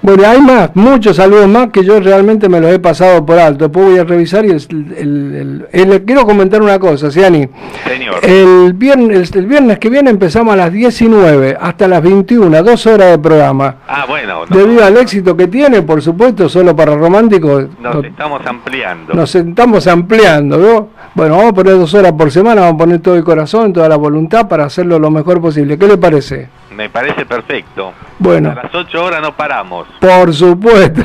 Bueno, 0.00 0.22
hay 0.28 0.40
más, 0.40 0.70
muchos 0.74 1.16
saludos 1.16 1.48
más 1.48 1.70
que 1.70 1.84
yo 1.84 1.98
realmente 1.98 2.48
me 2.48 2.60
los 2.60 2.70
he 2.70 2.78
pasado 2.78 3.26
por 3.26 3.36
alto. 3.38 3.64
Después 3.64 3.86
voy 3.90 3.98
a 3.98 4.04
revisar 4.04 4.44
y 4.46 4.50
el, 4.50 4.62
el- 4.96 5.66
el- 5.72 5.90
el- 5.92 6.02
quiero 6.04 6.24
comentar 6.24 6.62
una 6.62 6.78
cosa, 6.78 7.10
Ciani. 7.10 7.48
Señor. 7.84 8.20
El 8.22 8.74
viernes, 8.74 9.32
el 9.34 9.46
viernes 9.46 9.78
que 9.80 9.90
viene 9.90 10.10
empezamos 10.10 10.54
a 10.54 10.56
las 10.56 10.72
19 10.72 11.56
hasta 11.60 11.88
las 11.88 12.00
21, 12.00 12.62
dos 12.62 12.86
horas 12.86 13.10
de 13.10 13.18
programa. 13.18 13.76
ah, 13.88 14.04
bueno, 14.08 14.46
no- 14.48 14.56
Debido 14.56 14.84
al 14.84 14.96
éxito 14.98 15.36
que 15.36 15.48
tiene, 15.48 15.82
por 15.82 16.00
supuesto, 16.00 16.48
solo 16.48 16.76
para 16.76 16.94
románticos. 16.94 17.66
nos 17.82 17.96
no- 17.96 18.00
estamos 18.02 18.40
ampliando. 18.46 19.14
nos 19.14 19.34
estamos 19.34 19.86
ampliando, 19.88 20.58
¿no? 20.58 20.88
Bueno, 21.14 21.36
vamos 21.38 21.50
a 21.50 21.54
poner 21.54 21.74
dos 21.76 21.92
horas 21.94 22.12
por 22.12 22.30
semana, 22.30 22.60
vamos 22.60 22.74
a 22.76 22.78
poner 22.84 23.00
todo 23.00 23.16
el 23.16 23.24
corazón, 23.24 23.72
toda 23.72 23.88
la 23.88 23.96
voluntad 23.96 24.46
para 24.46 24.64
hacerlo 24.66 24.98
lo 25.00 25.10
mejor 25.10 25.40
posible. 25.40 25.76
¿Qué 25.76 25.88
le 25.88 25.96
parece? 25.96 26.48
Me 26.74 26.90
parece 26.90 27.24
perfecto. 27.26 27.92
Bueno, 28.18 28.50
A 28.50 28.54
las 28.54 28.74
8 28.74 29.04
horas 29.04 29.20
no 29.22 29.34
paramos. 29.34 29.86
por 30.00 30.32
supuesto. 30.34 31.02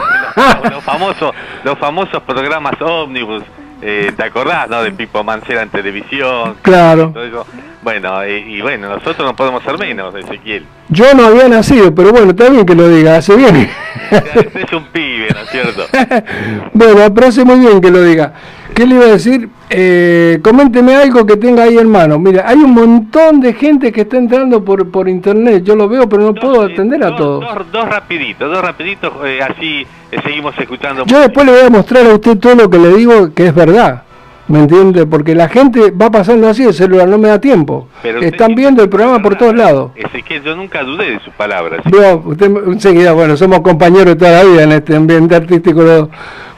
los 0.72 0.84
famosos 0.84 1.32
los 1.64 1.78
famosos 1.78 2.22
programas 2.24 2.74
ómnibus 2.82 3.44
eh, 3.82 4.12
te 4.16 4.24
acordás 4.24 4.68
no 4.70 4.82
de 4.82 4.92
Pipo 4.92 5.24
Mancera 5.24 5.62
en 5.62 5.70
televisión 5.70 6.56
Claro. 6.62 7.12
todo 7.14 7.24
eso? 7.24 7.46
bueno 7.84 8.24
eh, 8.24 8.40
y 8.40 8.62
bueno 8.62 8.88
nosotros 8.90 9.20
no 9.20 9.36
podemos 9.36 9.62
ser 9.64 9.78
menos 9.78 10.16
Ezequiel 10.16 10.66
Yo 10.90 11.14
no 11.14 11.26
había 11.28 11.48
nacido, 11.50 11.94
pero 11.94 12.12
bueno, 12.12 12.32
está 12.32 12.50
bien 12.50 12.66
que 12.66 12.76
lo 12.76 12.88
diga, 12.88 13.18
hace 13.18 13.36
bien. 13.36 13.70
es, 14.12 14.56
es 14.56 14.74
un 14.74 14.86
pibe 14.86 15.28
no 15.34 15.40
es 15.42 15.50
cierto 15.50 15.84
bueno, 16.74 17.14
pero 17.14 17.28
hace 17.28 17.44
muy 17.46 17.60
bien 17.60 17.80
que 17.82 17.92
lo 17.92 18.02
diga. 18.04 18.34
¿Qué 18.74 18.88
le 18.88 18.96
iba 18.96 19.06
a 19.06 19.10
decir? 19.10 19.50
Eh, 19.76 20.40
coménteme 20.44 20.96
algo 20.96 21.26
que 21.26 21.36
tenga 21.36 21.64
ahí 21.64 21.78
en 21.78 21.90
mano. 21.90 22.20
Mira, 22.20 22.44
hay 22.48 22.58
un 22.58 22.72
montón 22.74 23.40
de 23.42 23.54
gente 23.54 23.92
que 23.92 24.02
está 24.02 24.18
entrando 24.18 24.64
por, 24.64 24.90
por 24.92 25.10
internet. 25.10 25.64
Yo 25.64 25.76
lo 25.76 25.90
veo, 25.90 26.08
pero 26.08 26.22
no 26.24 26.34
puedo 26.36 26.68
eh, 26.68 26.74
atender 26.74 27.04
a 27.04 27.08
dos- 27.10 27.18
todos. 27.18 27.46
dos, 27.56 27.72
dos 27.72 27.90
rapiditos 27.90 28.52
dos 28.52 28.62
rapiditos 28.62 29.12
eh, 29.26 29.40
así 29.42 29.86
eh, 30.12 30.18
seguimos 30.24 30.54
escuchando 30.60 31.06
Yo 31.06 31.20
después 31.22 31.46
le 31.46 31.52
voy 31.54 31.62
a 31.62 31.70
mostrar 31.70 32.06
a 32.06 32.14
usted 32.14 32.38
todo 32.38 32.56
lo 32.56 32.70
que 32.70 32.78
le 32.78 32.90
digo 32.96 33.34
que 33.34 33.48
es 33.48 33.56
verdad. 33.56 34.04
¿Me 34.46 34.60
entiende? 34.60 35.06
Porque 35.06 35.34
la 35.34 35.48
gente 35.48 35.90
va 35.92 36.12
pasando 36.12 36.50
así, 36.50 36.64
el 36.64 36.74
celular 36.74 37.08
no 37.08 37.18
me 37.18 37.30
da 37.30 37.40
tiempo. 37.40 37.88
Pero 38.04 38.20
Están 38.20 38.50
sí- 38.50 38.56
viendo 38.56 38.84
el 38.84 38.90
programa 38.90 39.22
por 39.22 39.36
todos 39.38 39.56
lados. 39.56 39.92
Ezequiel, 39.96 40.44
yo 40.44 40.54
nunca 40.56 40.84
dudé 40.84 41.12
de 41.12 41.20
sus 41.22 41.34
palabras. 41.34 41.80
Veo, 41.90 42.22
usted 42.26 42.50
me- 42.50 42.74
enseguida, 42.74 43.14
bueno, 43.14 43.38
somos 43.38 43.62
compañeros 43.62 44.18
toda 44.18 44.32
la 44.32 44.44
vida 44.44 44.64
en 44.64 44.74
este 44.74 44.96
ambiente 44.98 45.34
artístico. 45.36 45.82
lo- 45.82 46.10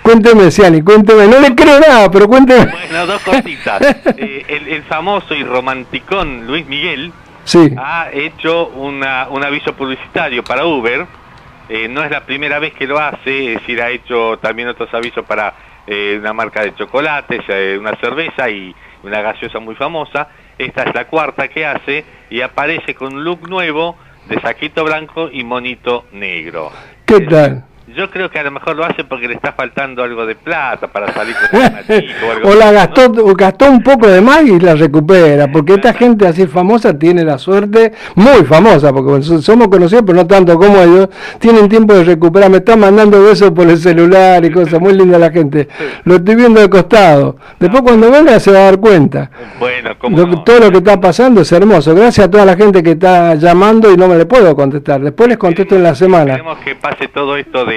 Cuénteme, 0.06 0.52
Ciani, 0.52 0.84
cuénteme. 0.84 1.26
No 1.28 1.40
le 1.40 1.56
creo 1.56 1.80
nada, 1.80 2.12
pero 2.12 2.28
cuénteme. 2.28 2.72
Bueno, 2.72 3.08
dos 3.08 3.22
cositas. 3.24 3.82
Eh, 4.18 4.46
el, 4.48 4.68
el 4.68 4.84
famoso 4.84 5.34
y 5.34 5.44
romanticón 5.44 6.46
Luis 6.46 6.66
Miguel 6.68 7.12
Sí, 7.44 7.72
ha 7.76 8.10
hecho 8.14 8.68
una- 8.68 9.28
un 9.30 9.44
aviso 9.44 9.74
publicitario 9.74 10.44
para 10.44 10.66
Uber. 10.68 11.08
Eh, 11.70 11.88
no 11.90 12.04
es 12.04 12.12
la 12.12 12.22
primera 12.24 12.60
vez 12.60 12.74
que 12.76 12.86
lo 12.86 13.00
hace, 13.00 13.54
es 13.54 13.60
decir, 13.62 13.82
ha 13.82 13.90
hecho 13.90 14.38
también 14.38 14.68
otros 14.68 14.94
avisos 14.94 15.26
para 15.26 15.54
eh, 15.88 16.18
una 16.20 16.34
marca 16.34 16.62
de 16.62 16.76
chocolates, 16.76 17.42
eh, 17.48 17.76
una 17.80 17.96
cerveza 17.96 18.48
y 18.50 18.76
una 19.04 19.22
gaseosa 19.22 19.60
muy 19.60 19.74
famosa. 19.74 20.28
Esta 20.60 20.84
es 20.84 20.94
la 20.94 21.06
cuarta 21.08 21.48
que 21.48 21.66
hace 21.66 22.06
y 22.30 22.42
aparece 22.42 22.94
con 22.94 23.16
un 23.16 23.24
look 23.24 23.50
nuevo 23.50 23.98
de 24.28 24.40
saquito 24.40 24.84
blanco 24.84 25.30
y 25.32 25.44
monito 25.44 26.06
negro. 26.12 26.72
¿qué 27.08 27.22
tal? 27.22 27.66
Yo 27.96 28.10
creo 28.10 28.32
que 28.32 28.40
a 28.40 28.44
lo 28.44 28.50
mejor 28.50 28.76
lo 28.76 28.84
hace 28.84 29.04
porque 29.04 29.28
le 29.28 29.36
está 29.36 29.52
faltando 29.54 30.02
algo 30.02 30.26
de 30.26 30.34
plata 30.36 30.88
para 30.88 31.14
salir 31.14 31.36
con 31.52 31.60
o 32.28 32.32
algo 32.32 32.50
O 32.50 32.56
la 32.56 32.72
gastó, 32.72 33.12
o 33.24 33.34
gastó 33.36 33.70
un 33.70 33.84
poco 33.84 34.08
de 34.08 34.22
más 34.22 34.42
y 34.44 34.60
la 34.60 34.74
recupera, 34.74 35.52
porque 35.52 35.76
esta 35.76 35.94
gente 35.94 36.28
así 36.28 36.48
famosa 36.48 36.98
tiene 36.98 37.24
la 37.24 37.38
suerte, 37.38 37.94
muy 38.16 38.44
famosa, 38.44 38.92
porque 38.92 39.22
so- 39.22 39.40
somos 39.40 39.68
conocidos, 39.68 40.04
pero 40.06 40.18
no 40.18 40.26
tanto 40.26 40.58
como 40.58 40.82
ellos, 40.82 41.10
tienen 41.40 41.70
tiempo 41.70 41.94
de 41.94 42.04
recuperar. 42.06 42.50
Me 42.50 42.58
están 42.58 42.80
mandando 42.80 43.22
besos 43.22 43.52
por 43.52 43.68
el 43.70 43.78
celular 43.78 44.44
y 44.44 44.52
cosas, 44.52 44.80
muy 44.82 44.94
linda 44.94 45.20
la 45.20 45.30
gente. 45.32 45.68
Lo 46.06 46.16
estoy 46.16 46.36
viendo 46.36 46.60
de 46.62 46.70
costado. 46.70 47.38
Después 47.60 47.84
cuando 47.84 48.10
venga 48.10 48.40
se 48.40 48.52
va 48.52 48.60
a 48.60 48.64
dar 48.64 48.80
cuenta. 48.80 49.30
Bueno, 49.60 49.92
como 50.00 50.18
Lo 50.18 50.44
todo 50.44 50.60
lo 50.60 50.72
que 50.72 50.78
está 50.78 51.00
pasando 51.00 51.42
es 51.42 51.52
hermoso. 51.52 51.94
Gracias 51.94 52.28
a 52.28 52.32
toda 52.32 52.46
la 52.46 52.56
gente 52.56 52.82
que 52.82 52.92
está 52.92 53.36
llamando 53.36 53.92
y 53.92 53.96
no 53.96 54.08
me 54.08 54.16
le 54.18 54.26
puedo 54.26 54.56
contestar. 54.56 55.02
Después 55.02 55.30
les 55.30 55.38
contesto 55.38 55.76
en 55.76 55.84
la 55.84 55.94
semana. 55.94 56.32
Queremos 56.34 56.58
que 56.60 56.74
pase 56.76 57.08
todo 57.10 57.38
esto 57.38 57.64
de, 57.66 57.75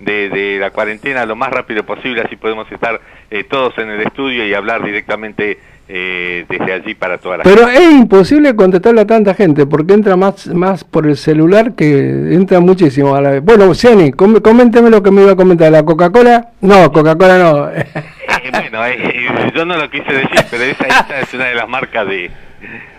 de, 0.00 0.28
de 0.28 0.58
la 0.58 0.70
cuarentena 0.70 1.24
lo 1.26 1.36
más 1.36 1.50
rápido 1.50 1.84
posible, 1.84 2.22
así 2.22 2.36
podemos 2.36 2.70
estar 2.72 3.00
eh, 3.30 3.44
todos 3.44 3.76
en 3.78 3.88
el 3.90 4.00
estudio 4.00 4.46
y 4.46 4.52
hablar 4.54 4.84
directamente 4.84 5.58
eh, 5.88 6.44
desde 6.48 6.72
allí 6.72 6.94
para 6.94 7.18
toda 7.18 7.36
la 7.38 7.42
Pero 7.44 7.68
es 7.68 7.80
imposible 7.92 8.56
contestarle 8.56 9.02
a 9.02 9.06
tanta 9.06 9.34
gente 9.34 9.66
porque 9.66 9.92
entra 9.94 10.16
más, 10.16 10.46
más 10.48 10.82
por 10.84 11.06
el 11.06 11.16
celular 11.16 11.74
que 11.76 12.34
entra 12.34 12.60
muchísimo 12.60 13.14
a 13.14 13.20
la 13.20 13.30
vez. 13.30 13.42
Bueno, 13.44 13.74
Ciani, 13.74 14.10
com- 14.12 14.40
coménteme 14.40 14.90
lo 14.90 15.02
que 15.02 15.10
me 15.10 15.22
iba 15.22 15.32
a 15.32 15.36
comentar. 15.36 15.70
¿La 15.70 15.84
Coca-Cola? 15.84 16.48
No, 16.62 16.90
Coca-Cola 16.92 17.38
no. 17.38 17.70
Eh, 18.44 18.50
bueno, 18.50 18.84
eh, 18.86 19.52
yo 19.54 19.64
no 19.64 19.76
lo 19.76 19.88
quise 19.88 20.12
decir, 20.12 20.40
pero 20.50 20.64
esa, 20.64 20.84
esa 20.86 21.20
es 21.20 21.32
una 21.34 21.44
de 21.44 21.54
las 21.54 21.68
marcas 21.68 22.08
de, 22.08 22.28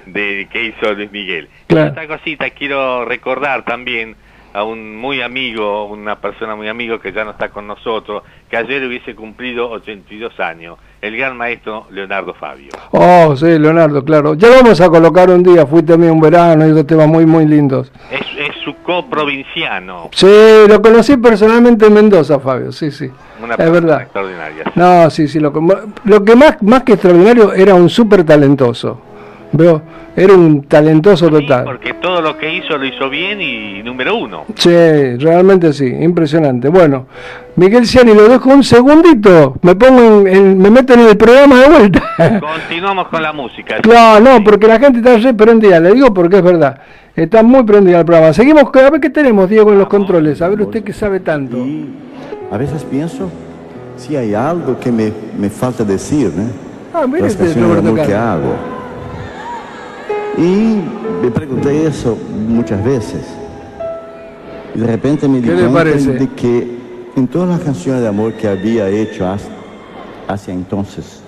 de 0.05 0.47
que 0.49 0.65
hizo 0.65 0.93
Luis 0.93 1.11
Miguel. 1.11 1.49
Claro. 1.67 1.87
Y 1.87 1.89
otra 1.89 2.07
cosita, 2.07 2.49
quiero 2.51 3.03
recordar 3.03 3.65
también 3.65 4.15
a 4.53 4.63
un 4.63 4.95
muy 4.95 5.21
amigo, 5.21 5.85
una 5.85 6.15
persona 6.19 6.55
muy 6.55 6.67
amigo 6.69 6.99
que 6.99 7.11
ya 7.11 7.23
no 7.23 7.31
está 7.31 7.49
con 7.49 7.65
nosotros, 7.67 8.23
que 8.49 8.55
ayer 8.55 8.85
hubiese 8.85 9.15
cumplido 9.15 9.69
82 9.71 10.39
años, 10.39 10.77
el 11.01 11.17
gran 11.17 11.35
maestro 11.35 11.87
Leonardo 11.89 12.33
Fabio. 12.35 12.69
oh, 12.91 13.35
sí, 13.35 13.57
Leonardo, 13.57 14.03
claro. 14.05 14.35
Ya 14.35 14.49
lo 14.49 14.55
vamos 14.57 14.79
a 14.79 14.89
colocar 14.89 15.29
un 15.29 15.41
día. 15.43 15.65
Fuiste 15.65 15.93
a 15.93 15.97
mí 15.97 16.05
un 16.07 16.19
verano 16.21 16.65
y 16.67 16.71
dos 16.71 16.85
temas 16.85 17.07
muy, 17.07 17.25
muy 17.25 17.45
lindos. 17.45 17.91
Es, 18.11 18.21
es 18.37 18.55
su 18.63 18.75
coprovinciano, 18.83 20.09
Sí, 20.13 20.27
lo 20.67 20.81
conocí 20.81 21.17
personalmente 21.17 21.87
en 21.87 21.93
Mendoza, 21.93 22.39
Fabio. 22.39 22.71
Sí, 22.71 22.91
sí. 22.91 23.09
una 23.41 23.53
Es 23.53 23.57
persona 23.57 23.71
verdad. 23.79 24.01
extraordinaria. 24.03 24.63
No, 24.75 25.09
sí, 25.09 25.27
sí. 25.27 25.39
Lo, 25.39 25.51
lo 26.03 26.23
que 26.23 26.35
más, 26.35 26.61
más 26.61 26.83
que 26.83 26.93
extraordinario 26.93 27.53
era 27.53 27.73
un 27.73 27.89
súper 27.89 28.23
talentoso. 28.23 29.01
Veo, 29.55 29.81
era 30.15 30.33
un 30.33 30.63
talentoso 30.63 31.27
Sí, 31.27 31.31
total. 31.31 31.63
porque 31.65 31.93
todo 31.93 32.21
lo 32.21 32.37
que 32.37 32.55
hizo 32.55 32.75
lo 32.77 32.85
hizo 32.85 33.07
bien 33.09 33.39
y 33.39 33.83
número 33.83 34.15
uno. 34.17 34.45
Sí, 34.55 34.69
realmente 35.17 35.71
sí, 35.73 35.85
impresionante. 35.85 36.69
Bueno, 36.69 37.05
Miguel 37.55 37.85
Ciani, 37.85 38.15
lo 38.15 38.27
dejo 38.27 38.49
un 38.49 38.63
segundito. 38.63 39.55
Me 39.61 39.75
pongo 39.75 40.01
en, 40.21 40.27
en- 40.27 40.57
me 40.57 40.71
meto 40.71 40.93
en 40.93 41.01
el 41.01 41.15
programa 41.17 41.59
de 41.61 41.69
vuelta. 41.69 42.01
Continuamos 42.67 43.07
con 43.09 43.21
la 43.21 43.31
música. 43.31 43.75
no, 43.87 44.19
no, 44.19 44.43
porque 44.43 44.67
la 44.67 44.79
gente 44.79 44.97
está 44.99 45.17
re 45.17 45.33
prendida, 45.35 45.79
le 45.79 45.93
digo 45.93 46.11
porque 46.13 46.37
es 46.37 46.43
verdad. 46.43 46.79
Está 47.15 47.43
muy 47.43 47.61
prendida 47.63 47.99
el 47.99 48.05
programa. 48.05 48.33
Seguimos, 48.33 48.71
con- 48.71 48.83
a 48.83 48.89
ver 48.89 48.99
qué 48.99 49.11
tenemos, 49.11 49.47
Diego, 49.49 49.71
en 49.71 49.77
los 49.77 49.87
controles. 49.87 50.41
A 50.41 50.47
ver 50.49 50.61
usted 50.61 50.83
que 50.83 50.93
sabe 50.93 51.19
tanto. 51.19 51.57
Y 51.57 51.85
a 52.51 52.57
veces 52.57 52.83
pienso 52.83 53.29
si 53.97 54.15
hay 54.15 54.33
algo 54.33 54.79
que 54.79 54.91
me, 54.91 55.11
me 55.39 55.49
falta 55.51 55.83
decir, 55.83 56.31
¿no? 56.35 56.43
Ah, 56.99 57.05
mire 57.05 57.21
Las 57.21 57.33
este 57.33 57.45
canciones 57.59 58.07
que 58.07 58.15
hago. 58.15 58.55
Y 60.37 60.79
me 61.21 61.29
pregunté 61.31 61.85
eso 61.87 62.17
muchas 62.47 62.83
veces. 62.83 63.21
Y 64.75 64.79
de 64.79 64.87
repente 64.87 65.27
me 65.27 65.39
di 65.39 66.27
que 66.35 66.77
en 67.15 67.27
todas 67.27 67.49
las 67.49 67.59
canciones 67.59 68.01
de 68.01 68.07
amor 68.07 68.33
que 68.33 68.47
había 68.47 68.89
hecho 68.89 69.27
hasta, 69.27 69.49
hacia 70.27 70.53
entonces, 70.53 71.21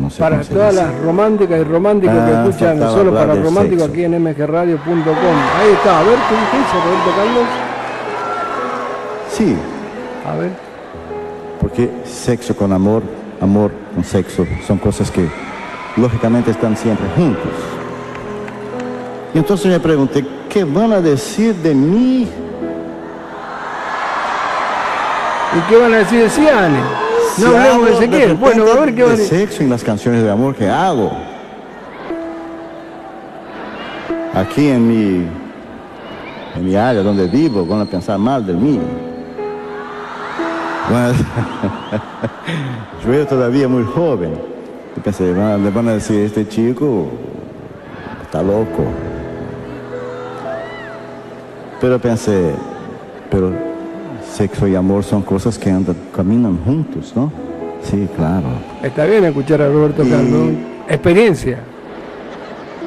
no 0.00 0.08
sé 0.10 0.20
Para 0.20 0.40
todas 0.40 0.74
las 0.74 0.98
románticas 1.00 1.60
y 1.60 1.64
románticos 1.64 2.16
Ah, 2.18 2.26
que 2.44 2.48
escuchan 2.48 2.78
solo 2.80 3.12
para 3.12 3.34
sexo. 3.34 3.84
aquí 3.84 4.04
en 4.04 4.22
mgradio.com. 4.22 4.94
Ahí 5.58 5.72
está, 5.74 6.00
a 6.00 6.02
ver 6.02 6.16
qué 6.28 6.56
dice 6.56 6.76
Roberto 6.84 7.10
Carlos. 7.16 7.44
Sí, 9.30 9.56
A 10.26 10.36
ver. 10.36 10.50
porque 11.60 11.90
sexo 12.04 12.56
con 12.56 12.72
amor, 12.72 13.02
amor 13.42 13.70
con 13.94 14.02
sexo, 14.04 14.46
son 14.66 14.78
cosas 14.78 15.10
que 15.10 15.28
lógicamente 15.98 16.50
están 16.52 16.74
siempre 16.76 17.06
juntos. 17.16 17.52
Y 19.36 19.38
entonces 19.38 19.70
me 19.70 19.78
pregunté, 19.78 20.24
¿qué 20.48 20.64
van 20.64 20.94
a 20.94 21.00
decir 21.02 21.54
de 21.56 21.74
mí? 21.74 22.26
¿Y 25.54 25.60
qué 25.68 25.76
van 25.76 25.92
a 25.92 25.98
decir 25.98 26.22
de 26.22 26.30
Ciani? 26.30 26.78
si 27.34 27.42
No 27.42 27.48
hablemos 27.48 27.86
de 27.86 27.92
Ezequiel. 27.92 28.34
Bueno, 28.36 28.62
a 28.62 28.80
ver 28.80 28.94
qué 28.94 29.02
van 29.02 29.12
a 29.12 29.16
de 29.16 29.20
decir. 29.20 29.40
sexo 29.40 29.62
en 29.62 29.68
las 29.68 29.84
canciones 29.84 30.22
de 30.22 30.30
amor 30.30 30.54
que 30.54 30.66
hago. 30.66 31.12
Aquí 34.32 34.68
en 34.68 34.88
mi, 34.88 35.26
en 36.56 36.64
mi 36.64 36.74
área 36.74 37.02
donde 37.02 37.26
vivo 37.26 37.66
van 37.66 37.82
a 37.82 37.84
pensar 37.84 38.18
mal 38.18 38.46
de 38.46 38.54
mí. 38.54 38.80
Yo 43.04 43.12
era 43.12 43.26
todavía 43.26 43.68
muy 43.68 43.84
joven. 43.84 44.32
Y 44.96 45.00
pensé, 45.00 45.24
le 45.24 45.70
van 45.70 45.88
a 45.88 45.92
decir, 45.92 46.20
este 46.20 46.48
chico 46.48 47.08
está 48.22 48.42
loco. 48.42 48.86
Pero 51.86 52.00
pensé, 52.00 52.50
pero 53.30 53.52
sexo 54.28 54.66
y 54.66 54.74
amor 54.74 55.04
son 55.04 55.22
cosas 55.22 55.56
que 55.56 55.70
andan, 55.70 55.94
caminan 56.12 56.58
juntos, 56.64 57.12
¿no? 57.14 57.30
Sí, 57.80 58.08
claro. 58.16 58.48
Está 58.82 59.04
bien 59.04 59.24
escuchar 59.24 59.62
a 59.62 59.68
Roberto 59.68 60.02
Y- 60.04 60.10
Carlos. 60.10 60.48
Experiencia. 60.88 61.60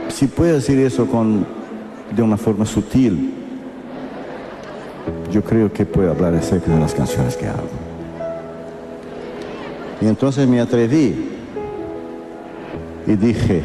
Si 0.09 0.27
puede 0.27 0.51
decir 0.51 0.77
eso 0.79 1.05
con, 1.07 1.45
de 2.13 2.21
una 2.21 2.35
forma 2.35 2.65
sutil, 2.65 3.33
yo 5.31 5.41
creo 5.45 5.71
que 5.71 5.85
puedo 5.85 6.11
hablar 6.11 6.33
sexo 6.43 6.69
de 6.69 6.77
las 6.81 6.93
canciones 6.93 7.37
que 7.37 7.47
hago. 7.47 7.69
Y 10.01 10.07
entonces 10.07 10.45
me 10.45 10.59
atreví 10.59 11.29
y 13.07 13.15
dije, 13.15 13.61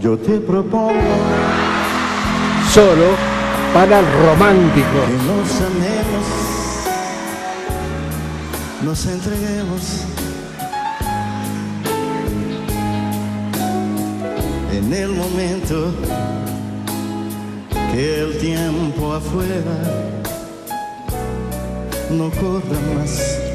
yo 0.00 0.16
te 0.16 0.38
propongo 0.38 0.92
Solo 2.76 3.16
para 3.72 4.00
el 4.00 4.06
romántico. 4.26 5.00
que 5.06 5.16
nos 5.24 5.62
amemos, 5.62 6.26
nos 8.84 9.06
entreguemos 9.06 10.02
en 14.72 14.92
el 14.92 15.08
momento 15.08 15.94
que 17.92 18.20
el 18.20 18.38
tiempo 18.40 19.14
afuera 19.14 19.62
no 22.10 22.30
corra 22.30 22.78
más. 22.94 23.45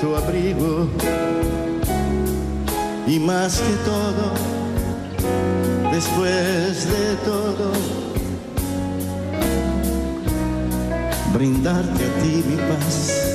Mucho 0.00 0.16
abrigo. 0.16 0.88
Y 3.06 3.18
más 3.18 3.60
que 3.60 3.74
todo, 3.84 4.32
después 5.92 6.86
de 6.86 7.16
todo, 7.24 7.72
brindarte 11.34 12.04
a 12.04 12.22
ti 12.22 12.44
mi 12.48 12.56
paz. 12.56 13.26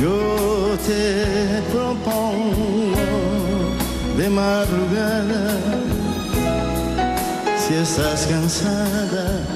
Yo 0.00 0.76
te 0.86 1.62
propongo 1.70 2.94
de 4.16 4.28
madrugada, 4.28 5.56
si 7.56 7.74
estás 7.74 8.26
cansada, 8.26 9.50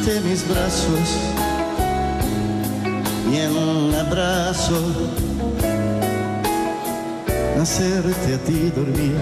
darte 0.00 0.20
mis 0.20 0.48
brazos 0.48 1.18
y 3.30 3.36
en 3.36 3.56
un 3.56 3.94
abrazo 3.94 4.80
hacerte 7.60 8.34
a 8.34 8.38
ti 8.38 8.72
dormir. 8.74 9.16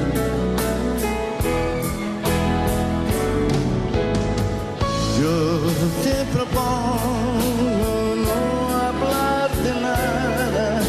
Yo 5.20 5.60
te 6.04 6.24
propongo 6.32 8.14
no 8.24 8.76
hablar 8.76 9.50
de 9.64 9.72
nada, 9.80 10.82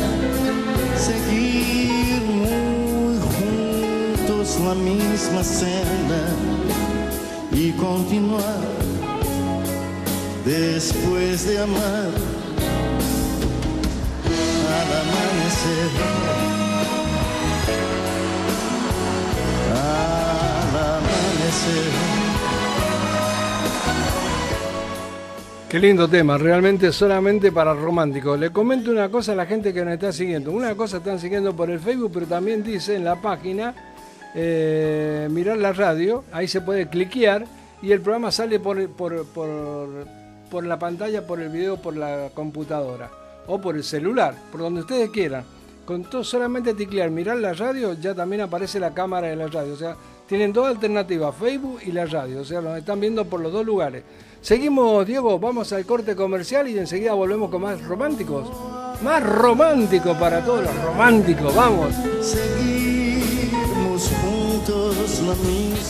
seguir 0.97 2.21
muy 2.21 3.17
juntos 3.36 4.60
la 4.63 4.75
misma 4.75 5.43
senda 5.43 6.21
y 7.52 7.71
continuar 7.71 8.69
después 10.50 11.48
de 11.48 11.60
amar 11.60 12.10
al 14.78 14.90
amanecer. 15.02 15.90
Al 19.72 20.78
amanecer. 20.98 21.92
Qué 25.70 25.80
lindo 25.80 26.08
tema, 26.08 26.40
realmente 26.40 26.92
solamente 26.92 27.52
para 27.52 27.76
románticos. 27.76 28.40
Le 28.40 28.50
comento 28.50 28.90
una 28.90 29.10
cosa 29.10 29.34
a 29.34 29.36
la 29.36 29.46
gente 29.46 29.72
que 29.72 29.86
nos 29.86 29.94
está 29.94 30.12
siguiendo. 30.12 30.52
Una 30.52 30.74
cosa 30.74 30.98
están 30.98 31.20
siguiendo 31.20 31.56
por 31.56 31.70
el 31.70 31.80
Facebook, 31.80 32.10
pero 32.12 32.26
también 32.26 32.64
dice 32.64 32.96
en 32.96 33.04
la 33.04 33.22
página 33.22 33.76
eh, 34.34 35.28
mirar 35.30 35.58
la 35.58 35.74
radio, 35.74 36.24
ahí 36.32 36.48
se 36.48 36.62
puede 36.62 36.90
cliquear 36.90 37.46
y 37.84 37.92
el 37.92 38.02
programa 38.02 38.32
sale 38.32 38.60
por, 38.60 38.80
por 40.50 40.66
la 40.66 40.80
pantalla, 40.80 41.26
por 41.26 41.40
el 41.40 41.50
video, 41.50 41.78
por 41.78 41.96
la 41.96 42.30
computadora 42.34 43.10
o 43.48 43.60
por 43.60 43.76
el 43.76 43.84
celular, 43.84 44.36
por 44.52 44.62
donde 44.62 44.82
ustedes 44.82 45.10
quieran. 45.10 45.44
Con 45.86 46.04
todo, 46.04 46.24
solamente 46.24 46.76
teclear 46.76 47.10
mirar 47.10 47.38
la 47.38 47.54
radio, 47.54 47.94
ya 47.94 48.14
también 48.14 48.42
aparece 48.44 48.80
la 48.80 48.94
cámara 48.94 49.28
de 49.28 49.36
la 49.36 49.48
radio. 49.48 49.74
O 49.74 49.78
sea, 49.78 49.96
tienen 50.28 50.54
dos 50.54 50.68
alternativas, 50.68 51.36
Facebook 51.36 51.80
y 51.84 51.92
la 51.92 52.06
radio. 52.06 52.42
O 52.42 52.46
sea, 52.46 52.62
nos 52.62 52.78
están 52.78 53.00
viendo 53.00 53.26
por 53.26 53.42
los 53.42 53.52
dos 53.52 53.66
lugares. 53.66 54.04
Seguimos, 54.42 55.06
Diego, 55.08 55.40
vamos 55.40 55.74
al 55.74 55.86
corte 55.86 56.16
comercial 56.16 56.68
y 56.68 56.78
enseguida 56.78 57.14
volvemos 57.14 57.50
con 57.50 57.64
más 57.64 57.84
románticos. 57.84 58.48
Más 59.02 59.24
romántico 59.24 60.14
para 60.20 60.46
todos 60.46 60.66
los 60.66 60.84
románticos, 60.84 61.56
vamos. 61.56 61.96
Misma 65.00 65.34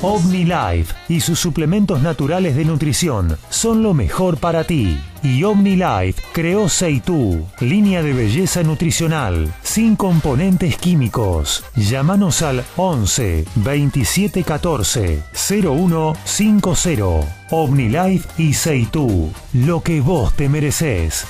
OmniLife 0.02 0.95
y 1.10 1.19
sus 1.19 1.39
suplementos 1.39 2.02
naturales 2.02 2.56
de 2.56 2.63
nutrición 2.63 3.38
son 3.50 3.84
lo 3.84 3.93
mejor 3.93 4.38
para 4.38 4.63
ti. 4.63 4.98
Y 5.22 5.43
OmniLife 5.43 6.22
creó 6.32 6.69
Seitú, 6.69 7.45
línea 7.60 8.02
de 8.02 8.13
belleza 8.13 8.63
nutricional, 8.63 9.54
sin 9.62 9.98
componentes 9.98 10.78
químicos. 10.78 11.65
Llámanos 11.76 12.41
al 12.41 12.63
11 12.78 13.45
27 13.56 14.43
14 14.43 15.24
0150. 15.34 17.50
OmniLife 17.52 18.41
y 18.41 18.54
Seitú, 18.54 19.34
lo 19.54 19.84
que 19.84 20.00
vos 20.00 20.34
te 20.34 20.48
mereces. 20.48 21.26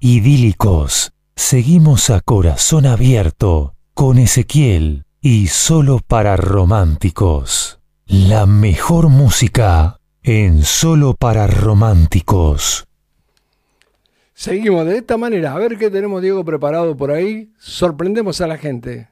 Idílicos, 0.00 1.12
seguimos 1.34 2.10
a 2.10 2.20
corazón 2.20 2.84
abierto 2.84 3.74
con 3.94 4.18
Ezequiel 4.18 5.06
y 5.20 5.48
solo 5.48 5.98
para 6.06 6.36
románticos. 6.36 7.80
La 8.06 8.46
mejor 8.46 9.08
música 9.08 9.98
en 10.22 10.62
solo 10.62 11.14
para 11.14 11.46
románticos. 11.46 12.86
Seguimos 14.34 14.86
de 14.86 14.98
esta 14.98 15.16
manera. 15.16 15.54
A 15.54 15.58
ver 15.58 15.76
qué 15.76 15.90
tenemos, 15.90 16.22
Diego, 16.22 16.44
preparado 16.44 16.96
por 16.96 17.10
ahí. 17.10 17.50
Sorprendemos 17.58 18.40
a 18.40 18.46
la 18.46 18.56
gente. 18.56 19.08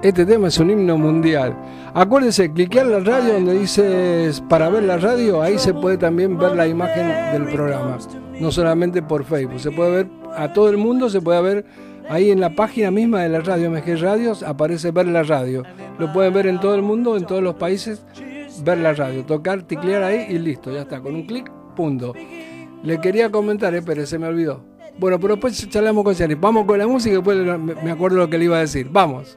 Este 0.00 0.24
tema 0.24 0.46
es 0.46 0.56
un 0.58 0.70
himno 0.70 0.96
mundial. 0.96 1.56
Acuérdense, 1.92 2.52
cliquear 2.52 2.86
la 2.86 3.00
radio 3.00 3.32
donde 3.32 3.58
dice 3.58 4.30
para 4.48 4.68
ver 4.68 4.84
la 4.84 4.96
radio, 4.96 5.42
ahí 5.42 5.58
se 5.58 5.74
puede 5.74 5.98
también 5.98 6.38
ver 6.38 6.54
la 6.54 6.68
imagen 6.68 7.08
del 7.32 7.52
programa. 7.52 7.98
No 8.38 8.52
solamente 8.52 9.02
por 9.02 9.24
Facebook, 9.24 9.58
se 9.58 9.72
puede 9.72 9.90
ver 9.90 10.06
a 10.36 10.52
todo 10.52 10.68
el 10.68 10.76
mundo, 10.76 11.10
se 11.10 11.20
puede 11.20 11.42
ver 11.42 11.66
ahí 12.08 12.30
en 12.30 12.40
la 12.40 12.54
página 12.54 12.92
misma 12.92 13.22
de 13.22 13.28
la 13.28 13.40
radio 13.40 13.72
MG 13.72 14.00
Radios, 14.00 14.44
aparece 14.44 14.92
ver 14.92 15.08
la 15.08 15.24
radio. 15.24 15.64
Lo 15.98 16.12
pueden 16.12 16.32
ver 16.32 16.46
en 16.46 16.60
todo 16.60 16.76
el 16.76 16.82
mundo, 16.82 17.16
en 17.16 17.26
todos 17.26 17.42
los 17.42 17.56
países, 17.56 18.00
ver 18.62 18.78
la 18.78 18.94
radio. 18.94 19.24
Tocar, 19.24 19.62
ticlear 19.64 20.04
ahí 20.04 20.26
y 20.28 20.38
listo, 20.38 20.70
ya 20.70 20.82
está. 20.82 21.00
Con 21.00 21.16
un 21.16 21.26
clic, 21.26 21.50
punto. 21.74 22.14
Le 22.84 23.00
quería 23.00 23.32
comentar, 23.32 23.74
eh, 23.74 23.82
pero 23.82 24.06
se 24.06 24.16
me 24.16 24.28
olvidó. 24.28 24.62
Bueno, 24.96 25.18
pero 25.18 25.34
después 25.34 25.68
charlamos 25.68 26.04
con 26.04 26.14
Yanni. 26.14 26.34
Vamos 26.34 26.66
con 26.66 26.78
la 26.78 26.86
música 26.86 27.14
y 27.14 27.16
después 27.16 27.36
me 27.82 27.90
acuerdo 27.90 28.18
lo 28.18 28.30
que 28.30 28.38
le 28.38 28.44
iba 28.44 28.58
a 28.58 28.60
decir. 28.60 28.88
Vamos. 28.92 29.36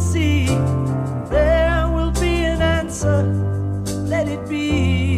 see. 0.00 0.46
There 1.30 1.88
will 1.88 2.12
be 2.12 2.44
an 2.44 2.62
answer. 2.62 3.22
Let 4.08 4.28
it 4.28 4.48
be. 4.48 5.17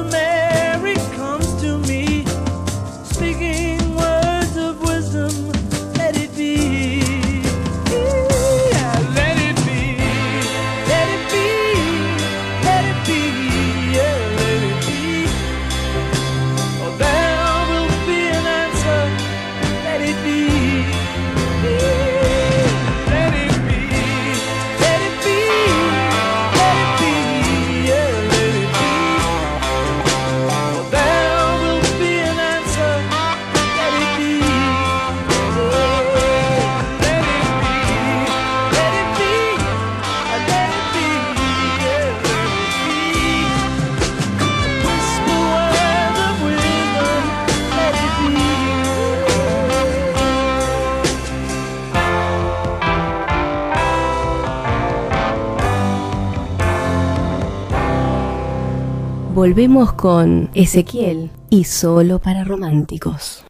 Volvemos 59.41 59.93
con 59.93 60.51
Ezequiel 60.53 61.31
y 61.49 61.63
solo 61.63 62.19
para 62.19 62.43
románticos. 62.43 63.43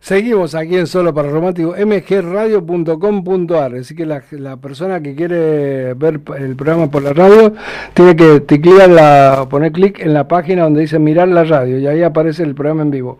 Seguimos 0.00 0.54
aquí 0.54 0.78
en 0.78 0.86
Solo 0.86 1.12
para 1.12 1.28
Romántico, 1.28 1.74
mgradio.com.ar. 1.78 3.74
Así 3.74 3.94
que 3.94 4.06
la, 4.06 4.22
persona 4.56 5.02
que 5.02 5.14
quiere 5.14 5.92
ver 5.92 6.22
el 6.38 6.56
programa 6.56 6.90
por 6.90 7.02
la 7.02 7.12
radio 7.12 7.52
tiene 7.92 8.16
que 8.16 8.40
poner 9.50 9.72
clic 9.72 10.00
en 10.00 10.14
la 10.14 10.26
página 10.26 10.62
donde 10.62 10.80
dice 10.80 10.98
mirar 10.98 11.28
la 11.28 11.44
radio 11.44 11.78
y 11.78 11.86
ahí 11.86 12.02
aparece 12.02 12.42
el 12.42 12.54
programa 12.54 12.80
en 12.80 12.90
vivo. 12.92 13.18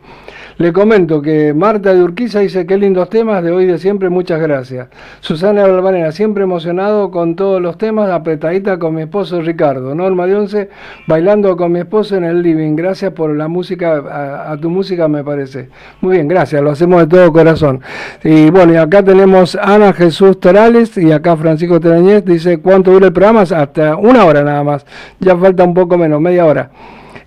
Le 0.61 0.75
comento 0.75 1.23
que 1.23 1.55
Marta 1.55 1.95
de 1.95 2.03
Urquiza 2.03 2.41
dice 2.41 2.67
qué 2.67 2.77
lindos 2.77 3.09
temas 3.09 3.43
de 3.43 3.51
hoy 3.51 3.65
de 3.65 3.79
siempre, 3.79 4.11
muchas 4.11 4.39
gracias. 4.43 4.89
Susana 5.21 5.63
Balvanera, 5.63 6.13
siempre 6.13 6.43
emocionado 6.45 7.11
con 7.11 7.35
todos 7.35 7.63
los 7.63 7.79
temas, 7.79 8.11
apretadita 8.11 8.79
con 8.79 8.95
mi 8.95 9.01
esposo 9.01 9.41
Ricardo. 9.41 9.95
Norma 9.95 10.27
de 10.27 10.35
Once, 10.35 10.69
bailando 11.07 11.57
con 11.57 11.73
mi 11.73 11.79
esposo 11.79 12.15
en 12.17 12.25
el 12.25 12.43
living. 12.43 12.77
Gracias 12.77 13.11
por 13.15 13.35
la 13.35 13.49
música, 13.49 14.03
a, 14.07 14.53
a 14.53 14.57
tu 14.59 14.69
música 14.69 15.09
me 15.09 15.25
parece. 15.25 15.71
Muy 16.03 16.17
bien, 16.17 16.29
gracias, 16.29 16.61
lo 16.63 16.73
hacemos 16.73 17.01
de 17.01 17.07
todo 17.07 17.33
corazón. 17.33 17.81
Y 18.23 18.51
bueno, 18.51 18.75
y 18.75 18.77
acá 18.77 19.03
tenemos 19.03 19.57
Ana 19.57 19.95
Jesús 19.95 20.41
Torales 20.41 20.95
y 20.99 21.11
acá 21.11 21.39
Francisco 21.39 21.81
Terañez 21.81 22.23
dice 22.27 22.59
cuánto 22.59 22.91
dura 22.91 23.07
el 23.07 23.15
programa, 23.15 23.41
hasta 23.41 23.97
una 23.97 24.27
hora 24.27 24.45
nada 24.45 24.63
más. 24.63 24.85
Ya 25.21 25.35
falta 25.39 25.65
un 25.65 25.73
poco 25.73 25.97
menos, 25.97 26.21
media 26.21 26.45
hora. 26.45 26.71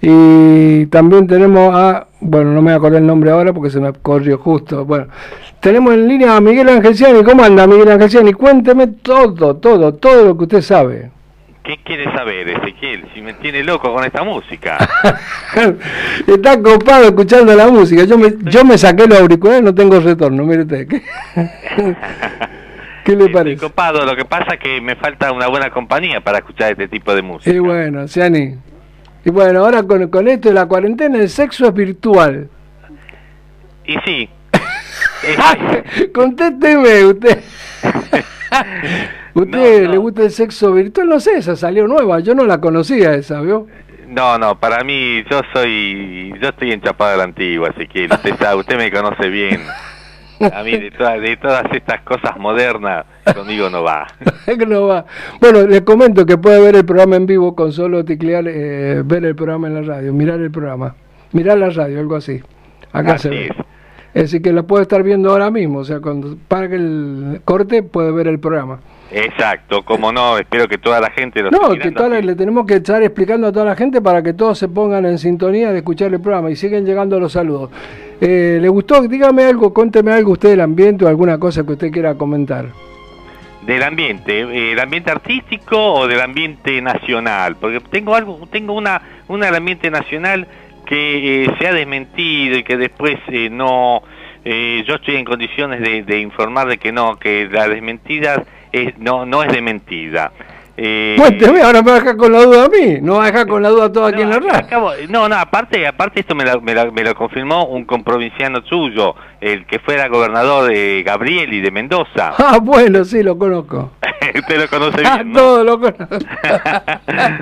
Y 0.06 0.86
también 0.88 1.28
tenemos 1.28 1.74
a, 1.74 2.08
bueno, 2.20 2.52
no 2.52 2.62
me 2.62 2.66
voy 2.66 2.74
a 2.74 2.76
acordar 2.76 3.00
el 3.02 3.08
nombre 3.08 3.32
ahora 3.32 3.54
porque 3.54 3.70
se 3.70 3.80
me 3.80 3.94
corrió 3.94 4.38
justo. 4.38 4.84
Bueno, 4.84 5.08
tenemos 5.62 5.94
en 5.94 6.10
línea 6.10 6.36
a 6.36 6.42
Miguel 6.42 6.68
Angelciani. 6.68 7.24
¿Cómo 7.24 7.42
anda 7.42 7.66
Miguel 7.66 7.90
Angelciani? 7.90 8.34
Cuénteme 8.34 8.88
todo, 8.88 9.56
todo, 9.56 9.94
todo 9.94 10.26
lo 10.26 10.38
que 10.38 10.44
usted 10.44 10.62
sabe. 10.62 11.10
¿Qué 11.64 11.78
quiere 11.86 12.04
saber, 12.14 12.50
Ezequiel? 12.50 13.06
Si 13.14 13.22
me 13.22 13.34
tiene 13.36 13.64
loco 13.64 13.94
con 13.94 14.04
esta 14.04 14.24
música. 14.26 14.78
Está 16.28 16.62
copado 16.62 17.06
escuchando 17.06 17.56
la 17.56 17.68
música. 17.70 18.04
Yo 18.04 18.18
me, 18.18 18.34
yo 18.42 18.66
me 18.66 18.78
saqué 18.78 19.08
los 19.08 19.22
auriculares, 19.22 19.64
no 19.64 19.74
tengo 19.74 20.02
retorno. 20.02 20.44
Mire 20.44 20.64
usted. 20.64 20.86
¿Qué, 20.86 21.02
¿Qué 23.06 23.16
le 23.16 23.26
Estoy 23.28 23.34
parece? 23.34 23.62
copado, 23.62 24.06
lo 24.06 24.18
que 24.18 24.26
pasa 24.26 24.56
es 24.56 24.60
que 24.60 24.82
me 24.82 24.98
falta 24.98 25.32
una 25.32 25.48
buena 25.48 25.70
compañía 25.70 26.20
para 26.20 26.40
escuchar 26.40 26.72
este 26.74 26.90
tipo 26.90 27.16
de 27.16 27.22
música. 27.22 27.56
Y 27.56 27.60
bueno, 27.60 28.06
Ciani. 28.10 28.56
Y 29.26 29.30
bueno, 29.30 29.60
ahora 29.66 29.84
con, 29.84 30.08
con 30.10 30.28
esto 30.28 30.50
de 30.50 30.56
la 30.56 30.66
cuarentena, 30.66 31.20
el 31.20 31.30
sexo 31.30 31.68
es 31.68 31.74
virtual. 31.74 32.50
Y 33.86 33.96
sí. 34.06 34.30
Contésteme 36.14 37.06
usted. 37.06 37.42
¿Usted 39.34 39.88
le 39.90 39.98
gusta 39.98 40.24
el 40.24 40.32
sexo 40.32 40.74
virtual? 40.74 41.10
No 41.10 41.20
sé, 41.20 41.38
esa 41.38 41.56
salió 41.56 41.88
nueva. 41.88 42.20
Yo 42.20 42.36
no 42.36 42.46
la 42.46 42.60
conocía 42.60 43.14
esa, 43.16 43.42
¿vio? 43.42 43.68
no, 44.14 44.38
no, 44.38 44.60
para 44.60 44.84
mí 44.84 45.24
yo 45.30 45.42
soy, 45.54 46.34
yo 46.40 46.50
estoy 46.50 46.72
enchapado 46.72 47.14
a 47.16 47.18
la 47.18 47.24
antigua, 47.24 47.70
Ezequiel. 47.70 48.12
Usted 48.12 48.38
sabe, 48.38 48.60
usted 48.60 48.78
me 48.78 48.92
conoce 48.92 49.28
bien. 49.30 49.62
A 50.40 50.64
mí 50.64 50.72
de, 50.72 50.92
todas 50.92 51.22
de 51.22 51.38
todas 51.38 51.64
estas 51.74 52.02
cosas 52.02 52.38
modernas, 52.38 53.06
conmigo 53.36 53.70
no 53.70 53.84
va. 53.84 54.08
No 54.68 54.88
va. 54.88 55.06
Bueno, 55.40 55.62
les 55.68 55.82
comento 55.82 56.26
que 56.26 56.38
puede 56.38 56.60
ver 56.62 56.76
el 56.76 56.86
programa 56.86 57.16
en 57.16 57.26
vivo 57.26 57.56
con 57.56 57.72
solo 57.72 58.04
ticlear, 58.04 58.46
eh, 58.48 59.02
ver 59.06 59.24
el 59.26 59.36
programa 59.36 59.68
en 59.68 59.76
la 59.76 59.82
radio, 59.82 60.12
mirar 60.14 60.40
el 60.40 60.52
programa, 60.52 60.96
mirar 61.32 61.58
la 61.58 61.70
radio, 61.70 62.00
algo 62.00 62.16
así. 62.16 62.42
Acá 62.92 63.14
Así 63.14 63.24
se 63.24 63.30
ve. 63.30 63.46
es. 63.48 63.54
Decir, 64.24 64.42
que 64.44 64.54
la 64.54 64.62
puede 64.64 64.84
estar 64.84 65.02
viendo 65.02 65.32
ahora 65.32 65.50
mismo, 65.50 65.80
o 65.80 65.84
sea, 65.84 66.00
cuando 66.00 66.36
pague 66.48 66.76
el 66.76 67.42
corte 67.46 67.82
puede 67.82 68.12
ver 68.12 68.28
el 68.28 68.40
programa. 68.40 68.80
Exacto, 69.12 69.84
como 69.84 70.12
no, 70.12 70.38
espero 70.38 70.68
que 70.68 70.78
toda 70.78 71.00
la 71.00 71.10
gente 71.12 71.42
lo 71.42 71.50
No, 71.52 71.70
que 71.76 71.92
toda 71.92 72.10
la- 72.10 72.18
así. 72.18 72.26
le 72.28 72.36
tenemos 72.36 72.66
que 72.66 72.76
estar 72.76 73.02
explicando 73.04 73.48
a 73.48 73.52
toda 73.52 73.66
la 73.66 73.76
gente 73.76 74.02
para 74.02 74.22
que 74.24 74.34
todos 74.34 74.58
se 74.60 74.68
pongan 74.68 75.06
en 75.06 75.18
sintonía 75.18 75.72
de 75.72 75.78
escuchar 75.80 76.14
el 76.14 76.20
programa 76.20 76.50
y 76.52 76.56
siguen 76.56 76.86
llegando 76.86 77.20
los 77.20 77.32
saludos. 77.32 77.70
Eh, 78.26 78.58
¿Le 78.62 78.70
gustó? 78.70 79.02
Dígame 79.02 79.44
algo, 79.44 79.74
cuénteme 79.74 80.14
algo 80.14 80.32
usted 80.32 80.52
del 80.52 80.62
ambiente 80.62 81.04
o 81.04 81.10
alguna 81.10 81.38
cosa 81.38 81.66
que 81.66 81.74
usted 81.74 81.92
quiera 81.92 82.16
comentar. 82.16 82.68
Del 83.66 83.84
ambiente, 83.84 84.40
eh, 84.40 84.72
el 84.72 84.80
ambiente 84.80 85.12
artístico 85.12 85.78
o 85.78 86.08
del 86.08 86.22
ambiente 86.22 86.82
nacional, 86.82 87.58
porque 87.58 87.82
tengo 87.82 88.16
algo, 88.16 88.48
tengo 88.50 88.76
una, 88.76 89.02
una 89.28 89.48
del 89.48 89.56
ambiente 89.56 89.92
nacional 89.92 90.48
que 90.86 91.44
eh, 91.44 91.56
se 91.60 91.68
ha 91.68 91.74
desmentido 91.74 92.58
y 92.58 92.64
que 92.64 92.78
después 92.78 93.20
eh, 93.28 93.50
no, 93.50 94.04
eh, 94.46 94.86
yo 94.88 94.96
estoy 94.96 95.18
en 95.18 95.26
condiciones 95.26 95.82
de, 95.82 96.04
de 96.04 96.22
informar 96.22 96.70
de 96.70 96.78
que 96.78 96.94
no, 96.94 97.18
que 97.18 97.50
la 97.52 97.68
desmentida 97.68 98.42
es, 98.72 98.98
no, 99.00 99.26
no 99.26 99.44
es 99.44 99.52
de 99.52 99.62
mentira. 99.62 100.32
Eh, 100.76 101.16
Cuénteme, 101.20 101.62
ahora 101.62 101.84
me 101.84 101.92
va 101.92 101.98
a 101.98 102.00
dejar 102.00 102.18
con 102.18 102.32
la 102.32 102.42
duda 102.42 102.66
a 102.66 102.70
mí, 102.70 102.98
no 103.00 103.18
va 103.18 103.26
a 103.26 103.32
dejar 103.32 103.46
con 103.48 103.62
la 103.62 103.70
duda 103.70 103.86
a 103.86 103.92
toda 103.92 104.10
aquí 104.10 104.24
en 104.24 104.30
la 104.32 104.40
radio. 104.40 104.92
no, 105.08 105.30
no, 105.30 105.36
aparte, 105.36 105.86
aparte 105.86 106.22
esto 106.22 106.34
me 106.34 106.44
lo, 106.46 106.62
me, 106.62 106.74
lo, 106.74 106.92
me 106.92 107.04
lo 107.04 107.14
confirmó 107.14 107.66
un 107.68 107.86
comprovinciano 107.86 108.64
suyo, 108.66 109.14
el 109.40 109.68
que 109.68 109.78
fuera 109.78 110.08
gobernador 110.08 110.68
de 110.72 111.04
Gabrieli 111.06 111.62
de 111.62 111.70
Mendoza. 111.72 112.34
Ah, 112.46 112.58
bueno, 112.62 113.04
sí, 113.06 113.22
lo 113.22 113.38
conozco. 113.38 113.92
Usted 114.36 114.62
lo 114.62 114.68
conoce 114.68 115.04
Ah, 115.06 115.18
bien, 115.18 115.32
¿no? 115.32 115.40
todo 115.40 115.64
lo 115.64 115.80
conozco. 115.80 116.08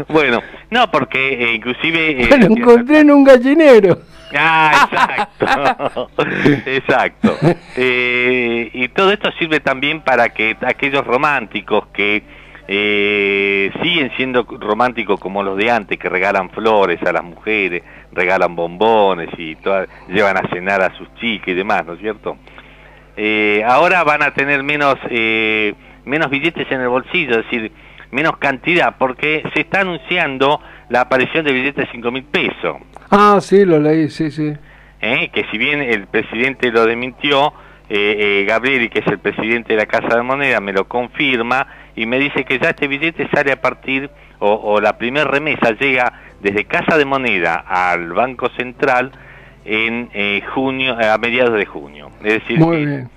bueno, 0.10 0.42
no, 0.70 0.92
porque 0.92 1.34
eh, 1.52 1.54
inclusive... 1.56 2.24
eh, 2.24 2.28
Me 2.30 2.38
lo 2.50 2.56
encontré 2.56 3.00
en 3.00 3.12
un 3.12 3.24
gallinero. 3.24 3.98
Ah, 4.38 4.88
exacto. 4.90 6.10
exacto. 6.66 7.38
Eh, 7.76 8.70
y 8.74 8.88
todo 8.90 9.12
esto 9.12 9.30
sirve 9.40 9.60
también 9.60 10.02
para 10.02 10.30
que 10.30 10.56
aquellos 10.62 11.06
románticos 11.06 11.86
que 11.94 12.24
eh, 12.74 13.70
siguen 13.84 14.12
siendo 14.16 14.44
románticos 14.44 15.20
como 15.20 15.44
los 15.44 15.58
de 15.58 15.70
antes, 15.70 16.00
que 16.00 16.08
regalan 16.08 16.50
flores 16.52 17.02
a 17.04 17.12
las 17.12 17.24
mujeres, 17.24 17.84
regalan 18.14 18.56
bombones 18.56 19.28
y 19.38 19.58
toda- 19.58 19.88
llevan 20.08 20.38
a 20.38 20.48
cenar 20.50 20.82
a 20.82 20.96
sus 20.98 21.14
chicas 21.16 21.50
y 21.50 21.54
demás, 21.54 21.86
¿no 21.86 21.94
es 21.96 22.00
cierto? 22.00 22.38
Eh, 23.18 23.62
ahora 23.68 24.06
van 24.06 24.24
a 24.24 24.34
tener 24.34 24.64
menos, 24.64 24.96
eh, 25.10 25.74
menos 26.06 26.30
billetes 26.30 26.66
en 26.72 26.80
el 26.80 26.88
bolsillo, 26.88 27.32
es 27.40 27.44
decir, 27.44 27.74
menos 28.12 28.38
cantidad, 28.38 28.96
porque 28.98 29.44
se 29.54 29.62
está 29.62 29.82
anunciando 29.82 30.62
la 30.88 31.02
aparición 31.02 31.44
de 31.44 31.52
billetes 31.52 31.86
de 31.88 31.92
5 31.92 32.10
mil 32.10 32.24
pesos. 32.24 32.78
Ah, 33.10 33.38
sí, 33.42 33.66
lo 33.66 33.80
leí, 33.80 34.10
sí, 34.10 34.32
sí. 34.32 34.54
¿eh? 35.02 35.30
que 35.34 35.44
si 35.52 35.58
bien 35.58 35.82
el 35.82 36.08
presidente 36.08 36.72
lo 36.72 36.86
desmintió, 36.86 37.54
eh, 37.90 38.16
eh, 38.18 38.46
Gabriel, 38.48 38.90
que 38.90 39.00
es 39.00 39.08
el 39.08 39.20
presidente 39.20 39.74
de 39.74 39.80
la 39.80 39.86
Casa 39.88 40.16
de 40.16 40.22
Moneda, 40.24 40.62
me 40.62 40.72
lo 40.72 40.88
confirma 40.88 41.68
y 41.96 42.06
me 42.06 42.20
dice 42.20 42.46
que 42.46 42.60
ya 42.60 42.70
este 42.70 42.88
billete 42.88 43.28
sale 43.34 43.52
a 43.52 43.62
partir, 43.62 44.10
o, 44.40 44.54
o 44.54 44.80
la 44.82 44.98
primera 44.98 45.26
remesa 45.30 45.72
llega 45.72 46.14
desde 46.42 46.66
Casa 46.66 46.98
de 46.98 47.06
Moneda 47.06 47.56
al 47.68 48.14
Banco 48.14 48.50
Central 48.58 49.12
en 49.66 50.10
eh, 50.14 50.42
junio, 50.54 50.96
a 51.00 51.18
mediados 51.18 51.54
de 51.54 51.66
junio. 51.66 52.10
Es 52.24 52.34
decir, 52.42 52.58
Muy 52.60 52.86
bien. 52.86 53.10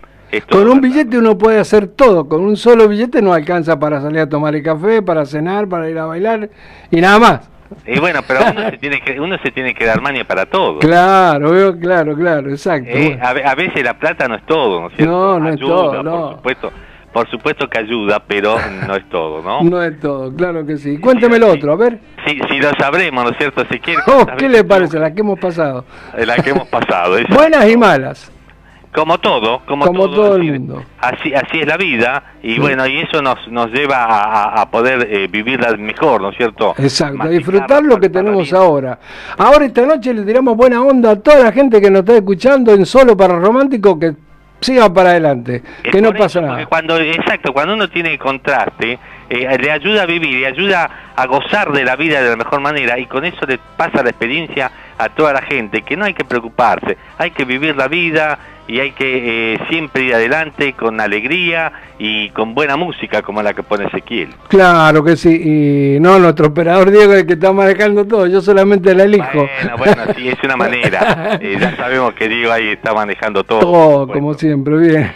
Con 0.51 0.69
un 0.69 0.81
billete 0.81 1.17
uno 1.17 1.39
puede 1.39 1.61
hacer 1.61 1.87
todo, 1.87 2.29
con 2.29 2.43
un 2.43 2.57
solo 2.57 2.89
billete 2.89 3.23
no 3.23 3.33
alcanza 3.33 3.79
para 3.79 4.01
salir 4.01 4.19
a 4.21 4.29
tomar 4.29 4.55
el 4.57 4.63
café, 4.65 5.01
para 5.01 5.25
cenar, 5.27 5.69
para 5.69 5.89
ir 5.89 5.97
a 5.97 6.07
bailar 6.07 6.51
y 6.91 7.01
nada 7.01 7.19
más. 7.21 7.51
Y 7.87 8.01
bueno, 8.01 8.21
pero 8.27 8.41
uno 8.51 8.71
se 8.71 8.79
tiene 8.79 9.01
que, 9.01 9.21
uno 9.21 9.37
se 9.43 9.53
tiene 9.53 9.75
que 9.75 9.85
dar 9.85 10.01
maña 10.01 10.25
para 10.25 10.47
todo. 10.47 10.81
Claro, 10.81 11.79
claro, 11.79 12.17
claro, 12.17 12.51
exacto. 12.51 12.91
Eh, 12.91 13.17
Bueno. 13.17 13.25
a, 13.49 13.51
a 13.51 13.55
veces 13.55 13.85
la 13.85 13.95
plata 13.95 14.27
no 14.27 14.35
es 14.35 14.45
todo, 14.45 14.81
¿no 14.81 14.87
es 14.89 14.97
cierto? 14.97 15.13
No, 15.13 15.39
no 15.39 15.49
es 15.51 15.61
todo, 15.61 16.03
Por 16.03 16.37
supuesto, 16.37 16.73
por 17.15 17.31
supuesto 17.31 17.67
que 17.71 17.79
ayuda, 17.79 18.23
pero 18.27 18.57
no 18.87 18.95
es 18.97 19.09
todo, 19.09 19.41
¿no? 19.41 19.63
No 19.71 19.83
es 19.83 19.99
todo, 20.01 20.35
claro 20.35 20.67
que 20.67 20.77
sí. 20.77 20.99
Cuénteme 20.99 21.37
el 21.37 21.45
otro, 21.45 21.73
a 21.73 21.77
ver. 21.77 21.99
Si, 22.27 22.39
si 22.51 22.59
lo 22.59 22.71
sabremos, 22.79 23.25
¿no 23.25 23.31
es 23.31 23.39
cierto? 23.39 23.65
Si 23.71 23.79
quiere, 23.79 24.01
Oh, 24.07 24.13
¿cuántas 24.17 24.37
¿Qué 24.37 24.49
le 24.49 24.65
parece? 24.65 24.99
La 24.99 25.15
que 25.15 25.21
hemos 25.21 25.39
pasado. 25.39 25.85
tuvo- 26.13 26.27
La 26.27 26.37
que 26.37 26.51
hemos 26.51 26.69
pasado. 26.69 27.17
Buenas 27.31 27.71
y 27.71 27.77
malas. 27.77 28.31
Como 28.93 29.19
todo, 29.19 29.61
como, 29.67 29.87
Como 29.87 30.09
todo 30.09 30.37
el 30.37 30.45
mundo. 30.53 30.85
Así, 31.01 31.35
así 31.35 31.59
es 31.61 31.67
la 31.67 31.77
vida, 31.77 32.35
y 32.45 32.55
Sí. 32.55 32.61
bueno, 32.61 32.87
y 32.87 32.99
eso 33.01 33.21
nos, 33.23 33.37
nos 33.49 33.73
lleva 33.73 34.05
a, 34.61 34.71
poder 34.71 35.09
eh, 35.11 35.27
vivirla 35.29 35.77
mejor, 35.77 36.21
¿no 36.23 36.31
es 36.31 36.37
cierto? 36.37 36.75
Exacto, 36.79 37.23
a 37.25 37.29
disfrutar 37.29 37.83
lo 37.83 37.99
que 37.99 38.09
tenemos 38.09 38.53
ahora. 38.53 38.99
Ahora 39.37 39.65
esta 39.65 39.85
noche 39.85 40.15
le 40.15 40.23
tiramos 40.23 40.57
buena 40.57 40.81
onda 40.81 41.11
a 41.11 41.17
toda 41.17 41.43
la 41.43 41.51
gente 41.53 41.81
que 41.81 41.91
nos 41.91 42.01
está 42.01 42.15
escuchando 42.17 42.73
en 42.73 42.87
Solo 42.87 43.17
para 43.17 43.37
Romántico, 43.37 43.99
que 43.99 44.15
sigan 44.61 44.93
para 44.95 45.11
adelante, 45.11 45.63
Es 45.83 45.91
que 45.91 46.01
no 46.01 46.13
pasa 46.13 46.39
eso, 46.39 46.43
nada. 46.43 46.67
Cuando, 46.67 46.99
exacto, 46.99 47.53
cuando 47.53 47.75
uno 47.75 47.89
tiene 47.89 48.19
contraste, 48.19 48.99
eh, 49.29 49.59
le 49.59 49.71
ayuda 49.71 50.03
a 50.03 50.07
vivir, 50.07 50.41
le 50.41 50.47
ayuda 50.47 51.13
a 51.17 51.27
gozar 51.27 51.73
de 51.73 51.85
la 51.85 51.97
vida 51.97 52.23
de 52.23 52.31
la 52.31 52.37
mejor 52.37 52.61
manera 52.61 52.99
y 52.99 53.07
con 53.07 53.25
eso 53.25 53.47
le 53.47 53.59
pasa 53.77 54.03
la 54.03 54.11
experiencia 54.11 54.71
a 54.99 55.09
toda 55.09 55.33
la 55.33 55.43
gente, 55.43 55.83
que 55.83 55.97
no 55.97 56.05
hay 56.05 56.15
que 56.15 56.25
preocuparse, 56.25 56.97
hay 57.19 57.31
que 57.31 57.45
vivir 57.45 57.77
la 57.77 57.89
vida 57.89 58.39
y 58.67 58.81
hay 58.81 58.93
que 58.93 59.55
eh, 59.55 59.59
siempre 59.69 60.05
ir 60.05 60.15
adelante 60.15 60.73
con 60.73 61.01
alegría 61.01 61.73
y 61.99 62.31
con 62.31 62.55
buena 62.55 62.77
música 62.77 63.23
como 63.23 63.43
la 63.43 63.53
que 63.53 63.63
pone 63.63 63.87
Ezequiel. 63.87 64.31
Claro 64.49 65.05
que 65.05 65.17
sí, 65.17 65.97
y 65.97 66.01
no, 66.01 66.19
nuestro 66.19 66.49
operador 66.49 66.91
Diego 66.91 67.13
es 67.13 67.21
el 67.21 67.27
que 67.27 67.35
está 67.35 67.53
manejando 67.53 68.07
todo, 68.07 68.27
yo 68.27 68.41
solamente 68.41 68.95
la 68.95 69.05
elijo. 69.05 69.47
Bueno, 69.63 69.77
bueno, 69.77 70.03
sí, 70.17 70.29
es 70.29 70.43
una 70.43 70.57
manera. 70.57 71.39
Eh, 71.45 71.57
ya 71.61 71.77
sabemos 71.77 72.15
que 72.15 72.29
Diego 72.29 72.53
ahí 72.53 72.69
está 72.69 72.95
manejando 72.95 73.45
todo. 73.45 73.61
Todo, 73.61 74.09
como 74.09 74.35
siempre, 74.35 74.77
bien. 74.77 75.13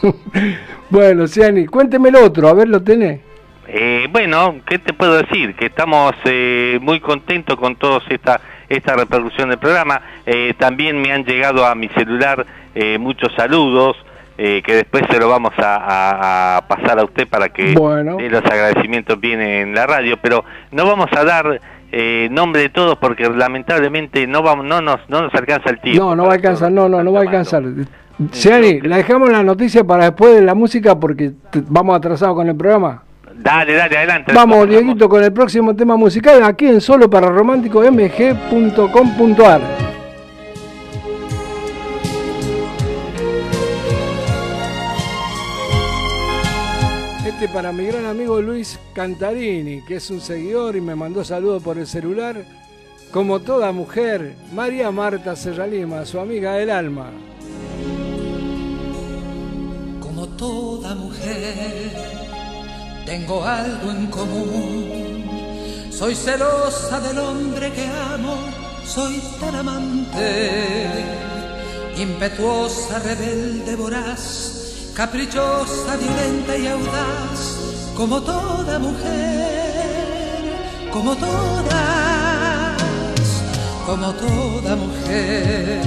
bueno, 0.90 1.26
Ciani, 1.26 1.66
cuénteme 1.66 2.08
el 2.08 2.16
otro, 2.16 2.48
a 2.48 2.54
ver, 2.54 2.68
¿lo 2.68 2.82
tenés? 2.82 3.20
Eh, 3.68 4.06
bueno, 4.10 4.56
¿qué 4.66 4.78
te 4.78 4.92
puedo 4.92 5.14
decir? 5.14 5.54
Que 5.56 5.66
estamos 5.66 6.14
eh, 6.24 6.78
muy 6.80 7.00
contentos 7.00 7.56
con 7.56 7.74
toda 7.76 8.00
esta, 8.08 8.40
esta 8.68 8.94
repercusión 8.94 9.48
del 9.48 9.58
programa. 9.58 10.00
Eh, 10.24 10.54
también 10.56 11.00
me 11.00 11.12
han 11.12 11.24
llegado 11.24 11.66
a 11.66 11.74
mi 11.74 11.88
celular 11.88 12.46
eh, 12.76 12.98
muchos 12.98 13.32
saludos 13.36 13.96
eh, 14.38 14.62
que 14.64 14.74
después 14.74 15.02
se 15.10 15.18
lo 15.18 15.28
vamos 15.30 15.52
a, 15.58 15.76
a- 15.76 16.56
a 16.58 16.68
pasar 16.68 16.98
a 17.00 17.04
usted 17.04 17.26
para 17.26 17.48
que 17.48 17.72
Bueno. 17.74 18.18
los 18.20 18.44
agradecimientos 18.44 19.18
bien 19.18 19.40
en 19.40 19.74
la 19.74 19.86
radio. 19.86 20.18
Pero 20.20 20.44
no 20.72 20.84
vamos 20.86 21.08
a 21.16 21.24
dar 21.24 21.58
eh, 21.90 22.28
nombre 22.30 22.60
de 22.62 22.68
todos 22.68 22.96
porque 22.98 23.28
lamentablemente 23.30 24.26
no, 24.26 24.42
vamos, 24.42 24.66
no, 24.66 24.80
nos, 24.82 25.00
no 25.08 25.22
nos 25.22 25.34
alcanza 25.34 25.70
el 25.70 25.80
tiempo. 25.80 26.04
No, 26.04 26.14
no 26.16 26.24
va 26.24 26.32
a 26.32 26.34
alcanzar, 26.34 26.70
no, 26.70 26.86
no, 26.88 27.02
no 27.02 27.12
va 27.12 27.20
a 27.20 27.22
alcanzar. 27.22 27.62
llamando. 27.62 27.90
Ciani, 28.32 28.80
la 28.82 28.96
dejamos 28.98 29.30
la 29.30 29.42
noticia 29.42 29.84
para 29.84 30.04
después 30.04 30.34
de 30.34 30.42
la 30.42 30.54
música 30.54 30.98
porque 30.98 31.32
te- 31.50 31.62
vamos 31.68 31.96
atrasados 31.96 32.34
con 32.36 32.46
el 32.48 32.56
programa. 32.56 33.02
Dale, 33.38 33.74
dale, 33.74 33.96
adelante. 33.98 34.32
Vamos, 34.34 34.56
Vamos. 34.58 34.68
Dieguito, 34.70 35.08
con 35.08 35.22
el 35.22 35.32
próximo 35.32 35.74
tema 35.76 35.96
musical 35.96 36.42
aquí 36.42 36.66
en 36.66 36.80
solo 36.80 37.08
para 37.10 37.28
romántico 37.28 37.80
mg.com.ar. 37.82 39.60
Este 47.36 47.50
para 47.50 47.70
mi 47.70 47.84
gran 47.84 48.06
amigo 48.06 48.40
Luis 48.40 48.78
Cantarini, 48.94 49.82
que 49.82 49.96
es 49.96 50.08
un 50.08 50.22
seguidor 50.22 50.74
y 50.74 50.80
me 50.80 50.94
mandó 50.94 51.22
saludos 51.22 51.62
por 51.62 51.76
el 51.76 51.86
celular. 51.86 52.46
Como 53.12 53.40
toda 53.40 53.72
mujer, 53.72 54.34
María 54.54 54.90
Marta 54.90 55.36
Serralima, 55.36 56.06
su 56.06 56.18
amiga 56.18 56.54
del 56.54 56.70
alma. 56.70 57.10
Como 60.00 60.26
toda 60.28 60.94
mujer, 60.94 61.90
tengo 63.04 63.44
algo 63.44 63.90
en 63.90 64.06
común. 64.06 65.90
Soy 65.90 66.14
celosa 66.14 67.00
del 67.00 67.18
hombre 67.18 67.70
que 67.70 67.86
amo, 67.86 68.34
soy 68.86 69.20
tan 69.38 69.56
amante, 69.56 70.86
impetuosa, 71.98 72.98
rebelde, 73.00 73.76
voraz, 73.76 74.55
caprichosa, 74.96 75.94
violenta 75.98 76.56
y 76.56 76.66
audaz, 76.68 77.92
como 77.94 78.22
toda 78.22 78.78
mujer, 78.78 80.56
como 80.90 81.14
todas, 81.14 82.82
como 83.84 84.10
toda 84.14 84.74
mujer, 84.74 85.82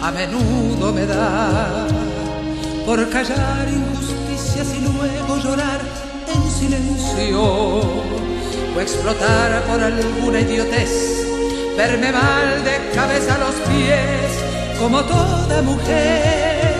a 0.00 0.12
menudo 0.12 0.92
me 0.92 1.04
da 1.04 1.88
por 2.86 3.10
callar 3.10 3.66
injusticias 3.68 4.68
y 4.76 4.82
luego 4.82 5.38
llorar 5.42 5.80
en 6.32 6.42
silencio 6.48 7.42
o 7.42 8.80
explotar 8.80 9.64
por 9.64 9.82
alguna 9.82 10.40
idiotez, 10.42 11.26
verme 11.76 12.12
mal 12.12 12.62
de 12.62 12.88
cabeza 12.94 13.34
a 13.34 13.38
los 13.38 13.54
pies, 13.68 14.78
como 14.78 15.02
toda 15.02 15.60
mujer, 15.62 16.75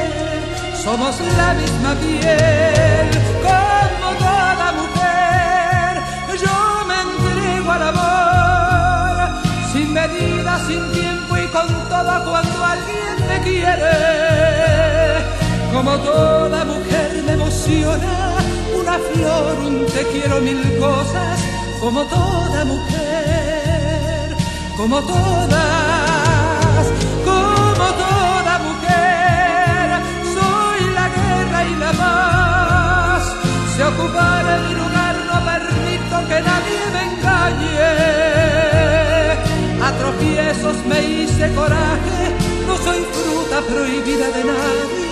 somos 0.87 1.17
la 1.37 1.53
misma 1.55 1.93
piel, 1.97 3.11
como 3.43 4.09
toda 4.25 4.67
mujer, 4.81 5.93
yo 6.45 6.57
me 6.89 6.97
entrego 7.07 7.71
al 7.73 7.83
amor, 7.93 9.17
sin 9.73 9.93
medida, 9.93 10.53
sin 10.69 10.83
tiempo 10.93 11.37
y 11.37 11.47
con 11.49 11.67
todo 11.91 12.13
cuando 12.27 12.65
alguien 12.75 13.17
me 13.29 13.39
quiere. 13.47 13.95
Como 15.75 15.93
toda 15.99 16.65
mujer 16.65 17.11
me 17.27 17.33
emociona 17.33 18.15
una 18.81 18.97
flor, 19.09 19.55
un 19.67 19.87
te 19.87 20.03
quiero 20.13 20.41
mil 20.41 20.63
cosas, 20.79 21.41
como 21.81 22.05
toda 22.05 22.65
mujer, 22.65 24.37
como 24.77 25.03
todas, 25.03 25.76
Se 33.97 34.03
ocupará 34.03 34.59
mi 34.69 34.75
lugar, 34.75 35.17
no 35.31 35.37
permito 35.51 36.17
que 36.29 36.39
nadie 36.49 36.81
me 36.95 37.03
engañe. 37.09 37.93
A 39.83 39.89
tropiezos 39.93 40.77
me 40.87 40.99
hice 41.03 41.45
coraje, 41.55 42.23
no 42.67 42.75
soy 42.77 43.01
fruta 43.15 43.63
prohibida 43.63 44.27
de 44.37 44.45
nadie 44.45 45.07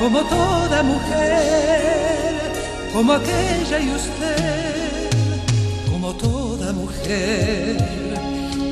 como 0.00 0.20
toda 0.24 0.82
mujer, 0.82 2.52
como 2.92 3.12
aquella 3.14 3.80
y 3.80 3.90
usted, 3.90 5.10
como 5.90 6.14
toda 6.14 6.72
mujer, 6.72 7.76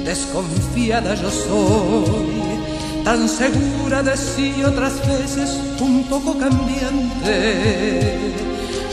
desconfiada 0.05 1.15
yo 1.15 1.31
soy, 1.31 2.61
tan 3.05 3.29
segura 3.29 4.03
de 4.03 4.17
sí 4.17 4.63
otras 4.65 4.95
veces 5.07 5.61
un 5.81 6.05
poco 6.05 6.39
cambiante. 6.39 7.37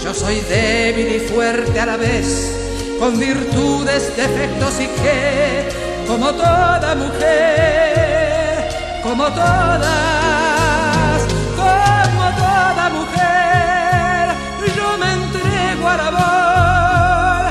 Yo 0.03 0.13
soy 0.13 0.41
débil 0.41 1.15
y 1.15 1.19
fuerte 1.21 1.79
a 1.79 1.85
la 1.85 1.95
vez, 1.95 2.51
con 2.99 3.17
virtudes, 3.17 4.13
defectos 4.17 4.81
y 4.81 4.87
que, 4.87 5.69
como 6.05 6.33
toda 6.33 6.93
mujer, 6.93 8.67
como 9.01 9.23
todas 9.27 11.21
como 11.55 12.25
toda 12.35 12.89
mujer, 12.89 14.35
yo 14.75 14.97
me 14.97 15.13
entrego 15.13 15.87
al 15.87 15.99
amor, 16.01 17.45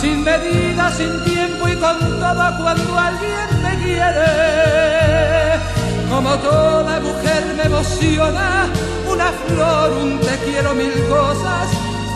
sin 0.00 0.24
medida, 0.24 0.90
sin 0.90 1.22
tiempo 1.24 1.68
y 1.68 1.76
con 1.76 1.98
todo 1.98 2.56
cuando 2.56 2.98
alguien 2.98 3.62
me 3.62 3.76
quiere. 3.84 5.58
Como 6.08 6.34
toda 6.38 7.00
mujer 7.00 7.44
me 7.54 7.64
emociona 7.64 8.66
una 9.06 9.30
flor, 9.46 9.92
un 9.92 10.18
te 10.20 10.38
quiero 10.38 10.74
mil 10.74 10.92
cosas, 11.06 11.68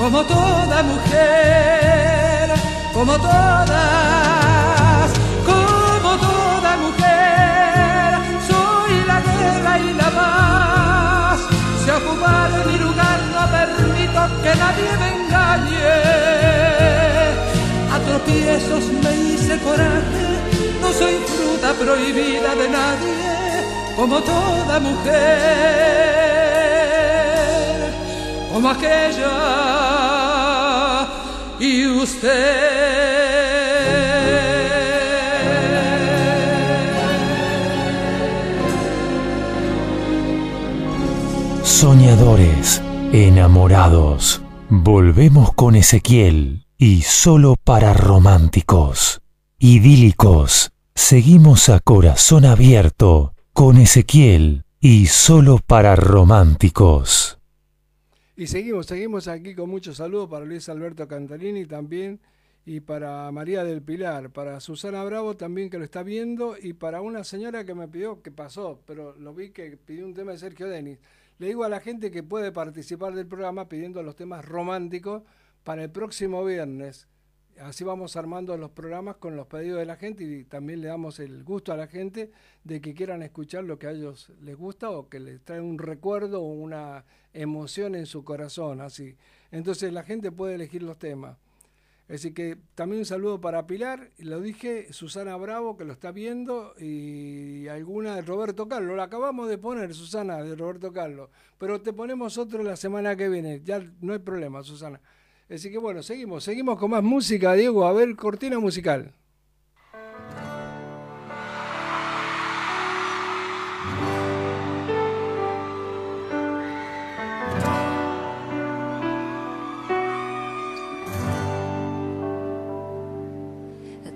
como 0.03 0.25
toda 0.25 0.83
mujer, 0.83 2.51
como 2.93 3.17
todas, 3.19 5.09
como 5.47 6.11
toda 6.27 6.77
mujer, 6.85 8.09
soy 8.51 8.95
la 9.07 9.21
guerra 9.21 9.79
y 9.79 9.95
la 9.95 10.11
paz 10.11 11.39
se 11.85 11.93
ocupar 11.93 12.51
mi 12.67 12.79
lugar, 12.79 13.19
no 13.37 13.43
permito 13.57 14.21
que 14.43 14.53
nadie 14.63 14.91
me 15.03 15.09
engañe. 15.19 15.95
A 17.95 17.97
tropiezos 18.05 18.85
me 19.05 19.13
hice 19.15 19.55
coraje, 19.61 20.27
no 20.81 20.89
soy 20.93 21.15
fruta 21.31 21.75
prohibida 21.75 22.57
de 22.57 22.69
nadie, 22.69 23.23
como 23.95 24.21
toda 24.21 24.81
mujer. 24.81 26.23
como 28.53 28.69
aquella 28.69 29.82
y 31.63 31.87
usted. 31.87 32.29
Soñadores, 41.63 42.83
enamorados, 43.13 44.43
volvemos 44.71 45.53
con 45.53 45.77
Ezequiel 45.77 46.67
y 46.79 47.03
solo 47.03 47.55
para 47.63 47.95
románticos, 47.95 49.21
idílicos, 49.61 50.73
seguimos 50.97 51.69
a 51.69 51.79
corazón 51.79 52.45
abierto 52.45 53.35
con 53.53 53.77
Ezequiel 53.77 54.65
y 54.81 55.07
solo 55.07 55.61
para 55.65 55.95
románticos. 55.95 57.39
Y 58.35 58.47
seguimos, 58.47 58.87
seguimos 58.87 59.29
aquí 59.29 59.55
con 59.55 59.69
muchos 59.69 59.99
saludos 59.99 60.31
para 60.31 60.47
Luis 60.47 60.67
Alberto 60.71 61.07
Cantalini 61.07 61.67
también 61.67 62.19
y 62.65 62.81
para 62.81 63.31
María 63.31 63.63
del 63.63 63.83
Pilar, 63.83 64.31
para 64.31 64.59
Susana 64.61 65.05
Bravo 65.05 65.37
también 65.37 65.69
que 65.69 65.77
lo 65.77 65.85
está 65.85 66.03
viendo 66.03 66.57
y 66.59 66.73
para 66.73 67.03
una 67.03 67.25
señora 67.25 67.67
que 67.67 67.75
me 67.75 67.89
pidió, 67.89 68.23
que 68.23 68.31
pasó, 68.31 68.81
pero 68.87 69.15
lo 69.17 69.35
vi 69.35 69.51
que 69.51 69.77
pidió 69.77 70.07
un 70.07 70.15
tema 70.15 70.33
de 70.33 70.39
Sergio 70.39 70.67
Denis. 70.67 70.99
Le 71.39 71.49
digo 71.49 71.63
a 71.65 71.69
la 71.69 71.81
gente 71.81 72.11
que 72.11 72.23
puede 72.23 72.53
participar 72.53 73.15
del 73.15 73.27
programa 73.27 73.69
pidiendo 73.69 74.03
los 74.03 74.17
temas 74.17 74.43
románticos 74.47 75.25
para 75.63 75.83
el 75.83 75.91
próximo 75.91 76.43
viernes. 76.43 77.09
Así 77.61 77.85
vamos 77.85 78.17
armando 78.17 78.57
los 78.57 78.71
programas 78.71 79.17
con 79.17 79.37
los 79.37 79.47
pedidos 79.47 79.79
de 79.79 79.87
la 79.87 79.97
gente 79.97 80.25
y 80.25 80.45
también 80.45 80.81
le 80.81 80.89
damos 80.89 81.21
el 81.21 81.45
gusto 81.45 81.73
a 81.73 81.77
la 81.77 81.87
gente 81.87 82.33
de 82.65 82.81
que 82.81 82.95
quieran 82.95 83.23
escuchar 83.23 83.65
lo 83.65 83.79
que 83.79 83.87
a 83.87 83.93
ellos 83.93 84.33
les 84.41 84.57
gusta 84.57 84.91
o 84.91 85.09
que 85.09 85.21
les 85.21 85.41
trae 85.43 85.61
un 85.61 85.79
recuerdo 85.79 86.43
o 86.43 86.53
una 86.53 87.05
emoción 87.33 87.95
en 87.95 88.07
su 88.07 88.25
corazón, 88.25 88.81
así. 88.81 89.17
Entonces 89.51 89.93
la 89.93 90.03
gente 90.03 90.33
puede 90.33 90.55
elegir 90.55 90.83
los 90.83 90.99
temas. 90.99 91.37
Así 92.09 92.35
que 92.35 92.59
también 92.75 93.01
un 93.01 93.07
saludo 93.07 93.41
para 93.41 93.67
Pilar, 93.67 94.11
lo 94.19 94.41
dije, 94.41 94.93
Susana 94.93 95.37
Bravo 95.37 95.77
que 95.77 95.85
lo 95.85 95.93
está 95.93 96.11
viendo 96.11 96.75
y 96.79 97.69
alguna 97.69 98.17
de 98.17 98.23
Roberto 98.23 98.69
Carlos. 98.69 98.97
Lo 98.97 99.03
acabamos 99.03 99.49
de 99.49 99.57
poner, 99.57 99.95
Susana, 99.95 100.43
de 100.43 100.55
Roberto 100.55 100.93
Carlos. 100.93 101.31
Pero 101.59 101.81
te 101.81 101.93
ponemos 101.93 102.37
otro 102.39 102.63
la 102.63 102.77
semana 102.77 103.17
que 103.17 103.29
viene, 103.29 103.63
ya 103.65 103.83
no 104.01 104.13
hay 104.13 104.19
problema, 104.19 104.63
Susana. 104.63 105.01
Así 105.53 105.71
que 105.71 105.77
bueno, 105.77 106.03
seguimos, 106.03 106.45
seguimos 106.45 106.79
con 106.79 106.93
más 106.93 107.03
música, 107.03 107.53
Diego. 107.53 107.85
A 107.85 107.93
ver, 107.93 108.17
cortina 108.17 108.59
musical. 108.59 109.13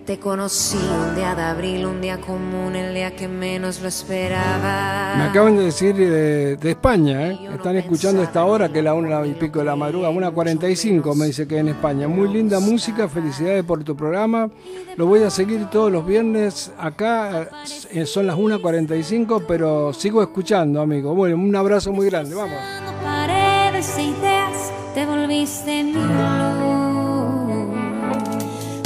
Te 0.07 0.21
conocí 0.21 0.77
un 0.77 1.17
día 1.17 1.35
de 1.35 1.43
abril, 1.43 1.85
un 1.85 2.01
día 2.01 2.21
común, 2.21 2.77
el 2.77 2.95
día 2.95 3.17
que 3.17 3.27
menos 3.27 3.81
lo 3.81 3.89
esperaba. 3.89 5.17
Me 5.17 5.25
acaban 5.25 5.57
de 5.57 5.65
decir 5.65 5.97
de, 5.97 6.55
de 6.55 6.71
España, 6.71 7.27
¿eh? 7.27 7.41
están 7.53 7.75
escuchando 7.75 8.23
esta 8.23 8.45
hora, 8.45 8.69
que 8.69 8.79
es 8.79 8.85
la 8.85 8.95
una 8.95 9.27
y 9.27 9.33
pico 9.33 9.59
de 9.59 9.65
la 9.65 9.75
madrugada, 9.75 10.15
una 10.15 10.31
45 10.31 11.13
me 11.17 11.27
dice 11.27 11.49
que 11.49 11.59
en 11.59 11.71
España. 11.71 12.07
Muy 12.07 12.29
linda 12.29 12.61
música, 12.61 13.09
felicidades 13.09 13.65
por 13.65 13.83
tu 13.83 13.97
programa. 13.97 14.49
Lo 14.97 15.07
voy 15.07 15.25
a 15.25 15.31
seguir 15.31 15.67
todos 15.71 15.91
los 15.91 16.07
viernes 16.07 16.71
acá, 16.79 17.49
eh, 17.91 18.07
son 18.07 18.29
las 18.29 18.37
1.45, 18.37 19.45
pero 19.49 19.93
sigo 19.93 20.23
escuchando, 20.23 20.81
amigo. 20.81 21.17
Bueno, 21.17 21.35
un 21.35 21.57
abrazo 21.57 21.93
muy 21.93 22.07
grande, 22.07 22.37
vamos. 22.37 22.59
Paredes 23.03 23.99
e 23.99 24.05
ideas, 24.05 24.71
te 24.95 25.05
volviste 25.05 25.83
mi 25.83 25.95
luz. 25.95 26.03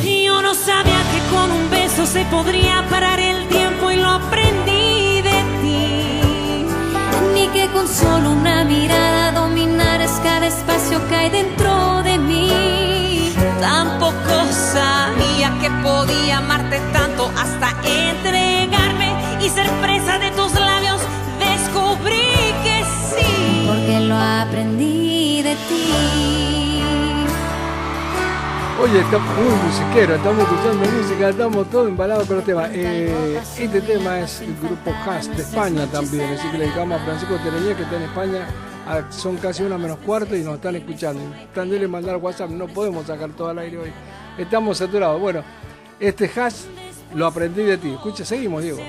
Y 0.02 0.24
yo 0.24 0.40
no 0.40 0.54
sabía 0.54 0.99
con 1.30 1.50
un 1.50 1.70
beso 1.70 2.06
se 2.06 2.24
podría 2.26 2.86
parar 2.88 3.20
el 3.20 3.48
tiempo 3.48 3.90
y 3.90 3.96
lo 3.96 4.08
aprendí 4.08 5.22
de 5.22 5.38
ti. 5.60 6.64
Ni 7.34 7.46
que 7.48 7.68
con 7.72 7.86
solo 7.88 8.32
una 8.32 8.64
mirada 8.64 9.32
dominaras 9.32 10.20
cada 10.22 10.46
espacio 10.46 11.06
que 11.08 11.14
hay 11.14 11.30
dentro 11.30 12.02
de 12.02 12.18
mí. 12.18 13.32
Tampoco 13.60 14.34
sabía 14.52 15.56
que 15.60 15.70
podía 15.82 16.38
amarte 16.38 16.80
tanto 16.92 17.30
hasta 17.36 17.68
entregarme 17.84 19.14
y 19.44 19.48
ser 19.48 19.68
presa 19.82 20.18
de 20.18 20.30
tus 20.32 20.52
labios. 20.54 21.00
Descubrí 21.38 22.54
que 22.64 22.84
sí. 23.10 23.66
Porque 23.68 24.00
lo 24.00 24.16
aprendí 24.16 25.42
de 25.42 25.54
ti. 25.68 26.49
Oye, 28.82 29.00
estamos 29.00 29.28
muy 29.36 29.54
musiquero, 29.66 30.14
estamos 30.14 30.42
escuchando 30.42 30.90
música, 30.90 31.28
estamos 31.28 31.70
todos 31.70 31.88
embalados 31.88 32.26
con 32.26 32.36
los 32.36 32.44
temas. 32.46 32.70
Eh, 32.72 33.38
este 33.58 33.82
tema 33.82 34.20
es 34.20 34.40
el 34.40 34.56
grupo 34.56 34.90
Haas 35.04 35.28
de 35.36 35.42
España 35.42 35.86
también, 35.86 36.32
así 36.32 36.48
que 36.48 36.56
le 36.56 36.64
dedicamos 36.64 36.98
a 36.98 37.04
Francisco 37.04 37.36
Tereñez 37.44 37.76
que 37.76 37.82
está 37.82 37.96
en 37.96 38.02
España, 38.04 38.48
son 39.10 39.36
casi 39.36 39.64
una 39.64 39.76
menos 39.76 39.98
cuarto 39.98 40.34
y 40.34 40.42
nos 40.42 40.54
están 40.54 40.76
escuchando. 40.76 41.20
Están 41.42 41.68
de 41.68 41.86
mandar 41.86 42.16
WhatsApp, 42.16 42.48
no 42.48 42.68
podemos 42.68 43.06
sacar 43.06 43.28
todo 43.30 43.48
al 43.50 43.58
aire 43.58 43.76
hoy. 43.76 43.92
Estamos 44.38 44.78
saturados. 44.78 45.20
Bueno, 45.20 45.42
este 45.98 46.30
Haas 46.34 46.66
lo 47.14 47.26
aprendí 47.26 47.62
de 47.64 47.76
ti. 47.76 47.90
Escucha, 47.90 48.24
seguimos, 48.24 48.62
Diego. 48.62 48.80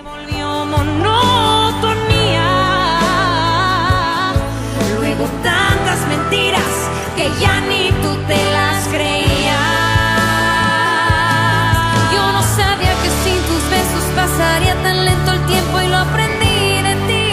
Pasaría 14.42 14.76
tan 14.82 15.06
lento 15.06 15.32
el 15.32 15.46
tiempo 15.46 15.82
y 15.82 15.88
lo 15.88 15.98
aprendí 15.98 16.82
de 16.88 16.96
ti. 17.08 17.26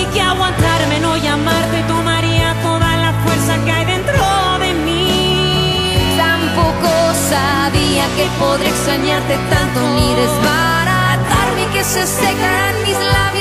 Y 0.00 0.04
que 0.12 0.20
aguantarme, 0.20 0.98
no 1.00 1.16
llamarte, 1.16 1.78
tomaría 1.86 2.54
toda 2.62 2.96
la 3.04 3.12
fuerza 3.22 3.52
que 3.64 3.70
hay 3.70 3.84
dentro 3.84 4.24
de 4.64 4.70
mí. 4.86 6.16
Tampoco 6.16 6.90
sabía 7.32 8.04
que 8.16 8.26
podría 8.40 8.70
extrañarte 8.70 9.34
tanto 9.54 9.78
ni 9.96 10.08
desbaratarme 10.22 11.62
y 11.62 11.72
que 11.74 11.84
se 11.84 12.04
secaran 12.06 12.76
mis 12.86 12.98
labios. 13.14 13.37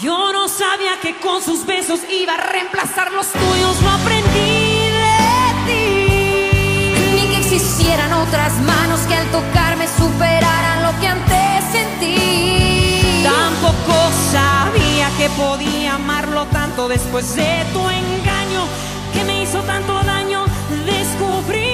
Yo 0.00 0.32
no 0.32 0.48
sabía 0.48 0.98
que 1.00 1.20
con 1.20 1.40
sus 1.40 1.64
besos 1.64 2.00
iba 2.10 2.34
a 2.34 2.36
reemplazar 2.36 3.12
los 3.12 3.28
tuyos, 3.28 3.80
lo 3.80 3.90
aprendí 3.90 4.90
de 4.90 5.54
ti. 5.66 6.90
Ni 7.14 7.28
que 7.28 7.36
existieran 7.36 8.12
otras 8.12 8.54
manos 8.62 8.98
que 9.02 9.14
al 9.14 9.30
tocarme 9.30 9.86
superaran 9.86 10.82
lo 10.82 10.98
que 10.98 11.06
antes 11.06 11.64
sentí. 11.70 13.22
Tampoco 13.22 13.94
sabía 14.32 15.10
que 15.16 15.30
podía 15.30 15.94
amarlo 15.94 16.46
tanto 16.46 16.88
después 16.88 17.36
de 17.36 17.64
tu 17.72 17.88
engaño 17.88 18.66
que 19.14 19.22
me 19.22 19.44
hizo 19.44 19.60
tanto 19.62 20.02
daño. 20.02 20.44
Descubrí 20.86 21.67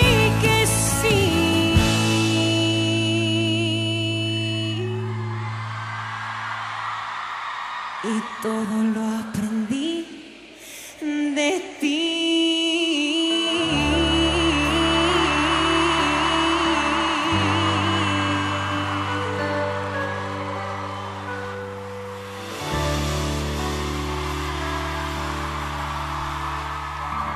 todo 8.42 8.82
lo 8.94 9.00
aprendí 9.18 10.06
de 11.00 11.62
ti. 11.80 12.04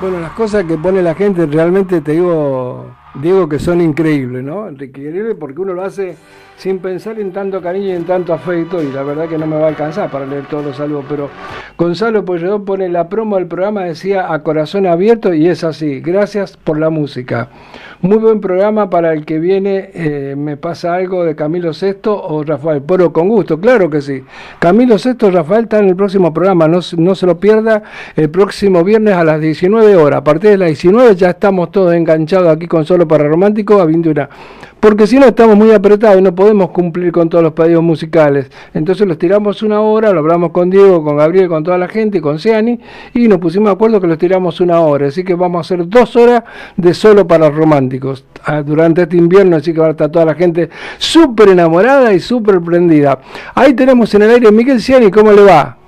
Bueno, 0.01 0.21
las 0.21 0.31
cosas 0.31 0.63
que 0.63 0.77
pone 0.77 1.01
la 1.01 1.13
gente 1.13 1.45
realmente 1.45 1.99
te 1.99 2.13
digo, 2.13 2.85
digo 3.15 3.49
que 3.49 3.59
son 3.59 3.81
increíbles, 3.81 4.41
¿no? 4.43 4.71
Increíbles 4.71 5.35
porque 5.37 5.59
uno 5.59 5.73
lo 5.73 5.83
hace 5.83 6.15
sin 6.59 6.79
pensar 6.79 7.17
en 7.19 7.31
tanto 7.31 7.61
cariño 7.61 7.87
y 7.87 7.91
en 7.91 8.03
tanto 8.03 8.33
afecto 8.33 8.83
y 8.83 8.91
la 8.91 9.01
verdad 9.01 9.29
que 9.29 9.37
no 9.37 9.47
me 9.47 9.55
va 9.55 9.65
a 9.65 9.69
alcanzar 9.69 10.11
para 10.11 10.25
leer 10.25 10.45
todos 10.47 10.65
los 10.65 10.75
saludos, 10.75 11.05
pero 11.07 11.29
Gonzalo 11.77 12.25
Polledón 12.25 12.65
pone 12.65 12.89
la 12.89 13.07
promo 13.07 13.37
del 13.37 13.47
programa, 13.47 13.85
decía 13.85 14.33
a 14.33 14.43
corazón 14.43 14.85
abierto 14.85 15.33
y 15.33 15.47
es 15.47 15.63
así. 15.63 16.01
Gracias 16.01 16.57
por 16.57 16.77
la 16.77 16.89
música. 16.89 17.47
Muy 18.01 18.17
buen 18.17 18.41
programa 18.41 18.89
para 18.89 19.13
el 19.13 19.25
que 19.25 19.39
viene. 19.39 19.89
eh, 19.93 20.35
me 20.37 20.57
pasa 20.57 20.95
algo 20.95 21.23
de 21.23 21.35
Camilo 21.35 21.73
Sesto 21.73 22.21
o 22.21 22.43
Rafael. 22.43 22.81
Pero 22.81 23.13
con 23.13 23.29
gusto, 23.29 23.59
claro 23.59 23.89
que 23.89 24.01
sí. 24.01 24.23
Camilo 24.59 24.97
Sesto 24.97 25.27
o 25.27 25.31
Rafael 25.31 25.63
están 25.63 25.83
en 25.83 25.89
el 25.89 25.95
próximo 25.95 26.33
programa. 26.33 26.67
No, 26.67 26.79
no 26.97 27.15
se 27.15 27.25
lo 27.25 27.39
pierda 27.39 27.83
el 28.15 28.29
próximo 28.29 28.83
viernes 28.83 29.15
a 29.15 29.23
las 29.23 29.39
19 29.39 29.95
horas. 29.95 30.19
A 30.19 30.23
partir 30.23 30.51
de 30.51 30.57
las 30.57 30.67
19 30.67 31.15
ya 31.15 31.29
estamos 31.29 31.71
todos 31.71 31.93
enganchados 31.93 32.49
aquí 32.49 32.67
con 32.67 32.85
Solo 32.85 33.07
para 33.07 33.25
Romántico 33.25 33.79
a 33.79 33.85
21. 33.85 34.27
Porque 34.79 35.07
si 35.07 35.19
no 35.19 35.25
estamos 35.25 35.57
muy 35.57 35.71
apretados 35.71 36.19
y 36.19 36.21
no 36.21 36.33
podemos 36.33 36.48
cumplir 36.71 37.11
con 37.11 37.29
todos 37.29 37.43
los 37.43 37.53
pedidos 37.53 37.83
musicales. 37.83 38.51
Entonces 38.73 39.07
los 39.07 39.17
tiramos 39.17 39.61
una 39.63 39.81
hora, 39.81 40.11
lo 40.11 40.19
hablamos 40.19 40.51
con 40.51 40.69
Diego, 40.69 41.03
con 41.03 41.17
Gabriel, 41.17 41.47
con 41.47 41.63
toda 41.63 41.77
la 41.77 41.87
gente, 41.87 42.21
con 42.21 42.39
Seani, 42.39 42.79
y 43.13 43.27
nos 43.27 43.39
pusimos 43.39 43.69
de 43.69 43.73
acuerdo 43.73 43.99
que 44.01 44.07
los 44.07 44.17
tiramos 44.17 44.59
una 44.61 44.79
hora. 44.81 45.07
Así 45.07 45.23
que 45.23 45.33
vamos 45.33 45.57
a 45.57 45.61
hacer 45.61 45.87
dos 45.87 46.15
horas 46.15 46.43
de 46.77 46.93
solo 46.93 47.27
para 47.27 47.49
románticos 47.49 48.25
ah, 48.45 48.61
durante 48.61 49.03
este 49.03 49.17
invierno, 49.17 49.57
así 49.57 49.73
que 49.73 49.79
va 49.79 49.87
a 49.87 49.91
estar 49.91 50.09
toda 50.09 50.25
la 50.25 50.35
gente 50.35 50.69
súper 50.97 51.49
enamorada 51.49 52.13
y 52.13 52.19
súper 52.19 52.61
prendida. 52.61 53.19
Ahí 53.55 53.73
tenemos 53.73 54.13
en 54.13 54.23
el 54.23 54.31
aire 54.31 54.51
Miguel 54.51 54.81
Ciani, 54.81 55.09
¿cómo 55.11 55.31
le 55.31 55.43
va? 55.43 55.78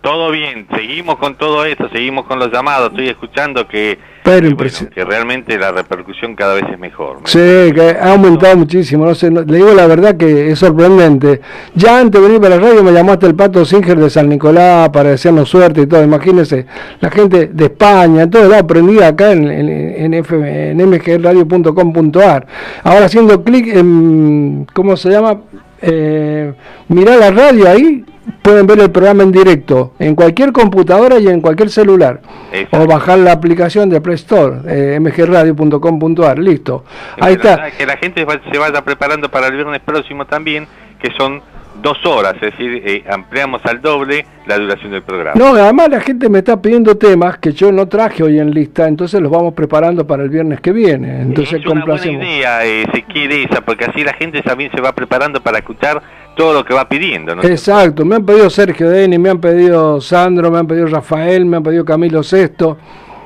Todo 0.00 0.30
bien, 0.30 0.66
seguimos 0.74 1.16
con 1.16 1.34
todo 1.36 1.64
esto, 1.64 1.88
seguimos 1.92 2.24
con 2.26 2.38
los 2.38 2.52
llamados, 2.52 2.90
estoy 2.90 3.08
escuchando 3.08 3.66
que, 3.66 3.98
Pero 4.22 4.48
que, 4.48 4.54
bueno, 4.54 4.70
que 4.94 5.04
realmente 5.04 5.58
la 5.58 5.72
repercusión 5.72 6.36
cada 6.36 6.54
vez 6.54 6.64
es 6.72 6.78
mejor. 6.78 7.18
Sí, 7.24 7.38
que 7.38 7.96
ha 8.00 8.12
aumentado 8.12 8.56
muchísimo. 8.56 9.04
No 9.04 9.14
sé, 9.16 9.28
no- 9.28 9.42
le 9.42 9.56
digo 9.56 9.74
la 9.74 9.88
verdad 9.88 10.16
que 10.16 10.52
es 10.52 10.58
sorprendente. 10.60 11.40
Ya 11.74 11.98
antes 11.98 12.20
de 12.20 12.26
venir 12.28 12.40
para 12.40 12.56
la 12.56 12.62
radio 12.62 12.84
me 12.84 12.92
llamó 12.92 13.12
hasta 13.12 13.26
el 13.26 13.34
Pato 13.34 13.64
Singer 13.64 13.98
de 13.98 14.08
San 14.08 14.28
Nicolás 14.28 14.88
para 14.90 15.10
desearnos 15.10 15.48
suerte 15.48 15.82
y 15.82 15.86
todo. 15.88 16.02
Imagínense, 16.04 16.64
la 17.00 17.10
gente 17.10 17.48
de 17.48 17.64
España, 17.64 18.22
en 18.22 18.30
todo 18.30 18.48
lado, 18.48 18.66
prendida 18.68 19.08
acá 19.08 19.32
en, 19.32 19.50
en, 19.50 20.14
en, 20.14 20.80
en 20.80 20.90
mgradio.com.ar. 20.90 22.46
Ahora 22.84 23.06
haciendo 23.06 23.42
clic 23.42 23.66
en, 23.74 24.66
¿cómo 24.72 24.96
se 24.96 25.10
llama? 25.10 25.40
Eh, 25.80 26.52
mirar 26.88 27.18
la 27.18 27.30
radio 27.30 27.68
ahí, 27.68 28.04
pueden 28.42 28.66
ver 28.66 28.80
el 28.80 28.90
programa 28.90 29.22
en 29.22 29.32
directo, 29.32 29.92
en 29.98 30.14
cualquier 30.14 30.52
computadora 30.52 31.18
y 31.18 31.28
en 31.28 31.40
cualquier 31.40 31.70
celular. 31.70 32.20
O 32.72 32.86
bajar 32.86 33.18
la 33.18 33.32
aplicación 33.32 33.88
de 33.90 34.00
Play 34.00 34.14
Store, 34.16 34.56
eh, 34.66 34.98
mgradio.com.ar, 35.00 36.38
listo. 36.38 36.84
Ahí 37.20 37.36
Bueno, 37.36 37.50
está. 37.50 37.70
Que 37.76 37.86
la 37.86 37.96
gente 37.96 38.24
va- 38.24 38.40
se 38.50 38.58
vaya 38.58 38.82
preparando 38.84 39.28
para 39.30 39.48
el 39.48 39.54
viernes 39.54 39.80
próximo 39.84 40.26
también, 40.26 40.66
que 41.00 41.10
son 41.16 41.40
dos 41.82 42.04
horas, 42.04 42.34
es 42.34 42.52
decir, 42.52 42.82
eh, 42.84 43.04
ampliamos 43.10 43.64
al 43.64 43.80
doble 43.80 44.26
la 44.46 44.58
duración 44.58 44.92
del 44.92 45.02
programa. 45.02 45.38
No, 45.38 45.54
además 45.54 45.88
la 45.90 46.00
gente 46.00 46.28
me 46.28 46.38
está 46.38 46.60
pidiendo 46.60 46.96
temas 46.96 47.38
que 47.38 47.52
yo 47.52 47.70
no 47.70 47.86
traje 47.88 48.22
hoy 48.22 48.38
en 48.38 48.50
lista, 48.50 48.88
entonces 48.88 49.20
los 49.20 49.30
vamos 49.30 49.54
preparando 49.54 50.06
para 50.06 50.22
el 50.22 50.30
viernes 50.30 50.60
que 50.60 50.72
viene. 50.72 51.22
Entonces 51.22 51.60
es 51.60 51.66
una 51.66 51.84
buena 51.84 52.06
idea, 52.06 52.64
eh, 52.64 52.84
se 52.92 53.02
quiere 53.04 53.44
esa, 53.44 53.60
porque 53.60 53.84
así 53.84 54.02
la 54.02 54.14
gente 54.14 54.42
también 54.42 54.70
se 54.74 54.80
va 54.80 54.92
preparando 54.92 55.42
para 55.42 55.58
escuchar 55.58 56.02
todo 56.36 56.52
lo 56.52 56.64
que 56.64 56.74
va 56.74 56.88
pidiendo. 56.88 57.34
¿no? 57.34 57.42
Exacto, 57.42 58.04
me 58.04 58.16
han 58.16 58.24
pedido 58.24 58.48
Sergio 58.48 58.88
Deni, 58.88 59.18
me 59.18 59.30
han 59.30 59.40
pedido 59.40 60.00
Sandro, 60.00 60.50
me 60.50 60.58
han 60.58 60.66
pedido 60.66 60.86
Rafael, 60.86 61.44
me 61.44 61.58
han 61.58 61.62
pedido 61.62 61.84
Camilo 61.84 62.22
Sesto. 62.22 62.78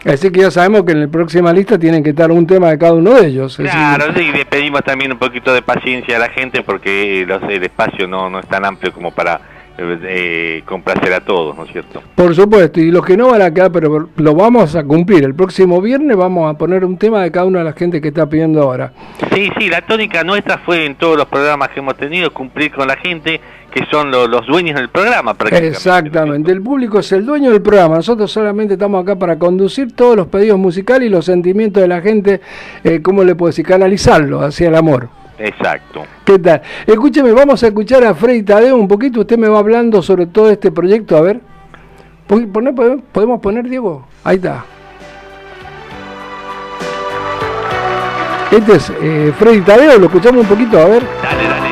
Así 0.05 0.31
que 0.31 0.41
ya 0.41 0.51
sabemos 0.51 0.83
que 0.85 0.93
en 0.93 1.01
la 1.03 1.09
próxima 1.09 1.53
lista 1.53 1.79
tienen 1.79 2.03
que 2.03 2.11
estar 2.11 2.31
un 2.33 2.47
tema 2.47 2.71
de 2.71 2.79
cada 2.79 2.95
uno 2.95 3.15
de 3.15 3.27
ellos. 3.29 3.57
Claro, 3.57 4.07
sí, 4.17 4.33
le 4.33 4.45
pedimos 4.45 4.83
también 4.83 5.13
un 5.13 5.19
poquito 5.19 5.55
de 5.55 5.63
paciencia 5.63 6.17
a 6.17 6.21
la 6.21 6.29
gente 6.31 6.63
porque 6.63 7.25
los- 7.27 7.43
el 7.45 7.63
espacio 7.63 8.09
no, 8.09 8.29
no 8.29 8.41
es 8.41 8.47
tan 8.49 8.65
amplio 8.65 8.93
como 8.93 9.13
para 9.13 9.41
eh, 9.79 10.63
complacer 10.67 11.13
a 11.15 11.21
todos, 11.21 11.57
¿no 11.57 11.65
es 11.65 11.73
cierto? 11.73 12.03
Por 12.15 12.35
supuesto, 12.35 12.79
y 12.79 12.91
los 12.91 13.05
que 13.05 13.17
no 13.17 13.31
van 13.31 13.41
a 13.43 13.53
quedar, 13.53 13.73
pero 13.73 14.11
lo 14.17 14.35
vamos 14.35 14.77
a 14.77 14.85
cumplir. 14.85 15.25
El 15.25 15.35
próximo 15.35 15.81
viernes 15.81 16.15
vamos 16.17 16.53
a 16.55 16.59
poner 16.59 16.85
un 16.85 16.99
tema 16.99 17.23
de 17.23 17.31
cada 17.33 17.47
una 17.47 17.61
de 17.61 17.65
la 17.65 17.73
gente 17.73 18.01
que 18.01 18.09
está 18.09 18.29
pidiendo 18.29 18.63
ahora. 18.63 18.93
Sí, 19.33 19.51
sí, 19.59 19.69
la 19.69 19.81
tónica 19.81 20.23
nuestra 20.25 20.59
fue 20.59 20.85
en 20.85 20.95
todos 20.97 21.17
los 21.17 21.27
programas 21.27 21.71
que 21.71 21.81
hemos 21.81 21.97
tenido 21.97 22.33
cumplir 22.35 22.71
con 22.71 22.87
la 22.87 22.97
gente 22.97 23.41
que 23.73 23.85
son 23.91 24.11
lo- 24.11 24.27
los 24.27 24.47
dueños 24.47 24.77
del 24.79 24.89
programa. 24.91 25.35
prácticamente. 25.35 25.77
Exactamente, 25.77 26.53
el 26.53 26.63
público 26.63 26.99
es 26.99 27.11
el 27.13 27.25
dueño 27.25 27.51
del 27.51 27.63
programa, 27.63 27.97
nosotros 27.97 28.31
solamente 28.31 28.75
estamos 28.75 29.03
acá 29.03 29.17
para 29.17 29.39
conducir 29.39 29.93
todos 29.97 30.17
los 30.17 30.27
pedidos 30.29 30.59
musicales 30.59 31.07
y 31.09 31.11
los 31.11 31.25
sentimientos 31.25 31.81
de 31.83 31.89
la 31.89 32.01
gente, 32.01 32.41
eh, 32.85 33.01
¿cómo 33.03 33.25
le 33.25 33.35
puedo 33.35 33.49
decir? 33.51 33.65
Canalizarlo 33.67 34.41
hacia 34.43 34.69
el 34.69 34.75
amor. 34.75 35.09
Exacto. 35.39 36.05
¿Qué 36.25 36.39
tal? 36.39 36.63
Escúcheme, 36.87 37.33
vamos 37.33 37.63
a 37.63 37.67
escuchar 37.69 38.05
a 38.05 38.15
Freddy 38.15 38.43
Tadeo 38.43 38.77
un 38.77 38.87
poquito, 38.87 39.21
usted 39.21 39.39
me 39.39 39.49
va 39.49 39.59
hablando 39.59 40.03
sobre 40.03 40.27
todo 40.27 40.51
este 40.51 40.71
proyecto, 40.71 41.17
a 41.17 41.21
ver. 41.23 41.41
¿Podemos 42.27 43.41
poner, 43.41 43.69
Diego? 43.69 44.07
Ahí 44.25 44.37
está. 44.37 44.65
Este 48.51 48.77
es 48.77 48.93
eh, 49.03 49.33
Freddy 49.39 49.61
Tadeo, 49.63 49.99
lo 49.99 50.07
escuchamos 50.07 50.43
un 50.43 50.47
poquito, 50.49 50.79
a 50.79 50.85
ver. 50.85 51.03
Dale, 51.23 51.49
dale, 51.49 51.72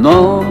No, 0.00 0.42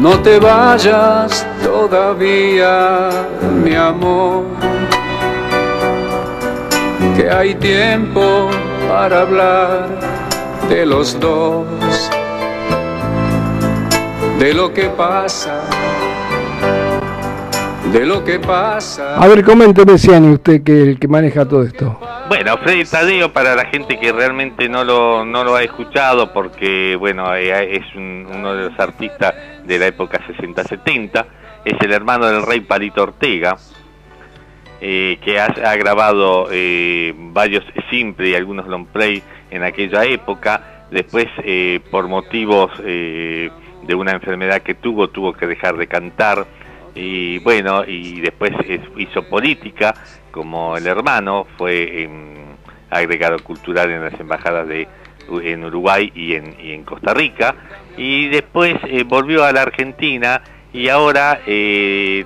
no 0.00 0.18
te 0.20 0.38
vayas 0.38 1.46
todavía, 1.62 3.10
mi 3.64 3.74
amor, 3.74 4.44
que 7.16 7.30
hay 7.30 7.54
tiempo 7.56 8.48
para 8.88 9.22
hablar 9.22 9.88
de 10.68 10.86
los 10.86 11.18
dos, 11.18 11.66
de 14.38 14.54
lo 14.54 14.72
que 14.72 14.88
pasa, 14.88 15.60
de 17.92 18.06
lo 18.06 18.24
que 18.24 18.38
pasa. 18.38 19.16
A 19.16 19.26
ver, 19.28 19.44
coménteme, 19.44 19.98
Ciani, 19.98 20.32
usted 20.34 20.62
que 20.62 20.82
el 20.82 20.98
que 20.98 21.08
maneja 21.08 21.46
todo 21.46 21.62
esto. 21.62 21.98
Bueno, 22.28 22.56
Freddy 22.58 22.84
Tadeo, 22.84 23.32
para 23.32 23.54
la 23.54 23.66
gente 23.66 23.98
que 24.00 24.12
realmente 24.12 24.68
no 24.68 24.84
lo, 24.84 25.24
no 25.24 25.44
lo 25.44 25.54
ha 25.56 25.62
escuchado, 25.62 26.32
porque 26.32 26.96
bueno, 26.98 27.34
eh, 27.34 27.76
es 27.76 27.94
un- 27.94 28.26
uno 28.34 28.54
de 28.54 28.70
los 28.70 28.78
artistas 28.80 29.34
de 29.64 29.78
la 29.78 29.86
época 29.88 30.18
60-70, 30.26 31.26
es 31.64 31.74
el 31.80 31.92
hermano 31.92 32.26
del 32.26 32.42
rey 32.46 32.60
Palito 32.60 33.02
Ortega, 33.02 33.56
eh, 34.80 35.18
que 35.24 35.38
ha, 35.38 35.46
ha 35.46 35.76
grabado 35.76 36.48
eh, 36.50 37.12
varios 37.16 37.64
simple 37.90 38.30
y 38.30 38.34
algunos 38.34 38.66
long 38.66 38.86
play 38.86 39.22
en 39.50 39.62
aquella 39.62 40.04
época. 40.04 40.86
Después, 40.90 41.26
eh, 41.44 41.80
por 41.90 42.08
motivos 42.08 42.70
eh, 42.84 43.50
de 43.82 43.94
una 43.94 44.12
enfermedad 44.12 44.62
que 44.62 44.74
tuvo, 44.74 45.08
tuvo 45.08 45.32
que 45.34 45.46
dejar 45.46 45.76
de 45.76 45.86
cantar. 45.86 46.46
Y 46.94 47.38
bueno, 47.38 47.84
y 47.86 48.20
después 48.20 48.52
es- 48.68 48.80
hizo 48.98 49.22
política, 49.28 49.94
como 50.30 50.76
el 50.76 50.86
hermano, 50.86 51.46
fue 51.56 52.02
em, 52.02 52.34
agregado 52.90 53.38
cultural 53.38 53.90
en 53.90 54.02
las 54.04 54.18
embajadas 54.20 54.66
de 54.68 54.86
en 55.42 55.64
Uruguay 55.64 56.10
y 56.14 56.34
en, 56.34 56.56
y 56.60 56.72
en 56.72 56.84
Costa 56.84 57.14
Rica. 57.14 57.54
Y 57.96 58.28
después 58.28 58.74
eh, 58.84 59.04
volvió 59.04 59.44
a 59.44 59.52
la 59.52 59.62
Argentina 59.62 60.42
y 60.72 60.88
ahora 60.88 61.40
eh, 61.46 62.24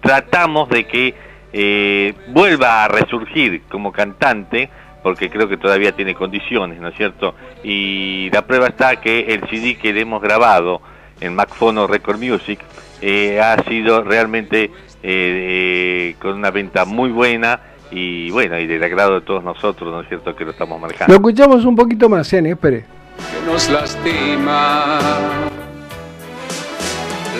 tratamos 0.00 0.68
de 0.68 0.84
que 0.84 1.14
eh, 1.52 2.14
vuelva 2.28 2.84
a 2.84 2.88
resurgir 2.88 3.62
como 3.70 3.92
cantante, 3.92 4.68
porque 5.02 5.30
creo 5.30 5.48
que 5.48 5.56
todavía 5.56 5.92
tiene 5.92 6.14
condiciones, 6.14 6.80
¿no 6.80 6.88
es 6.88 6.96
cierto? 6.96 7.34
Y 7.62 8.28
la 8.32 8.42
prueba 8.46 8.66
está 8.68 8.96
que 9.00 9.20
el 9.34 9.48
CD 9.48 9.76
que 9.76 9.92
le 9.92 10.00
hemos 10.00 10.20
grabado 10.22 10.80
en 11.20 11.34
Macfono 11.34 11.86
Record 11.86 12.18
Music 12.18 12.58
eh, 13.02 13.40
ha 13.40 13.62
sido 13.64 14.02
realmente 14.02 14.64
eh, 14.64 14.70
eh, 15.02 16.16
con 16.20 16.34
una 16.34 16.50
venta 16.50 16.84
muy 16.84 17.10
buena 17.10 17.60
y 17.90 18.30
bueno, 18.30 18.58
y 18.58 18.66
del 18.66 18.82
agrado 18.82 19.14
de 19.16 19.20
todos 19.20 19.44
nosotros, 19.44 19.90
¿no 19.92 20.00
es 20.00 20.08
cierto?, 20.08 20.34
que 20.34 20.44
lo 20.46 20.52
estamos 20.52 20.76
Lo 20.76 20.82
manejando. 20.86 21.12
escuchamos 21.14 21.64
un 21.66 21.76
poquito 21.76 22.08
más, 22.08 22.26
Ciani, 22.28 22.50
espere. 22.50 22.84
que 23.16 23.50
nos 23.50 23.68
lastima. 23.68 24.98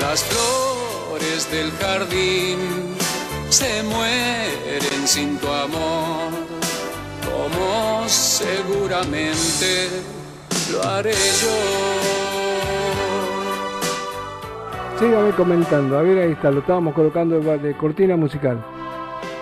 Las 0.00 0.24
flores 0.24 1.50
del 1.50 1.70
jardín 1.80 2.58
se 3.48 3.82
mueren 3.84 5.06
sin 5.06 5.38
tu 5.38 5.46
amor, 5.48 6.32
como 7.24 8.04
seguramente 8.08 9.88
lo 10.72 10.82
haré 10.86 11.12
yo. 11.12 12.21
Sígame 14.99 15.30
comentando, 15.32 15.99
a 15.99 16.03
ver, 16.03 16.18
ahí 16.18 16.32
está, 16.32 16.51
lo 16.51 16.61
estábamos 16.61 16.95
colocando 16.95 17.40
de, 17.40 17.74
cortina 17.74 18.16
musical. 18.16 18.62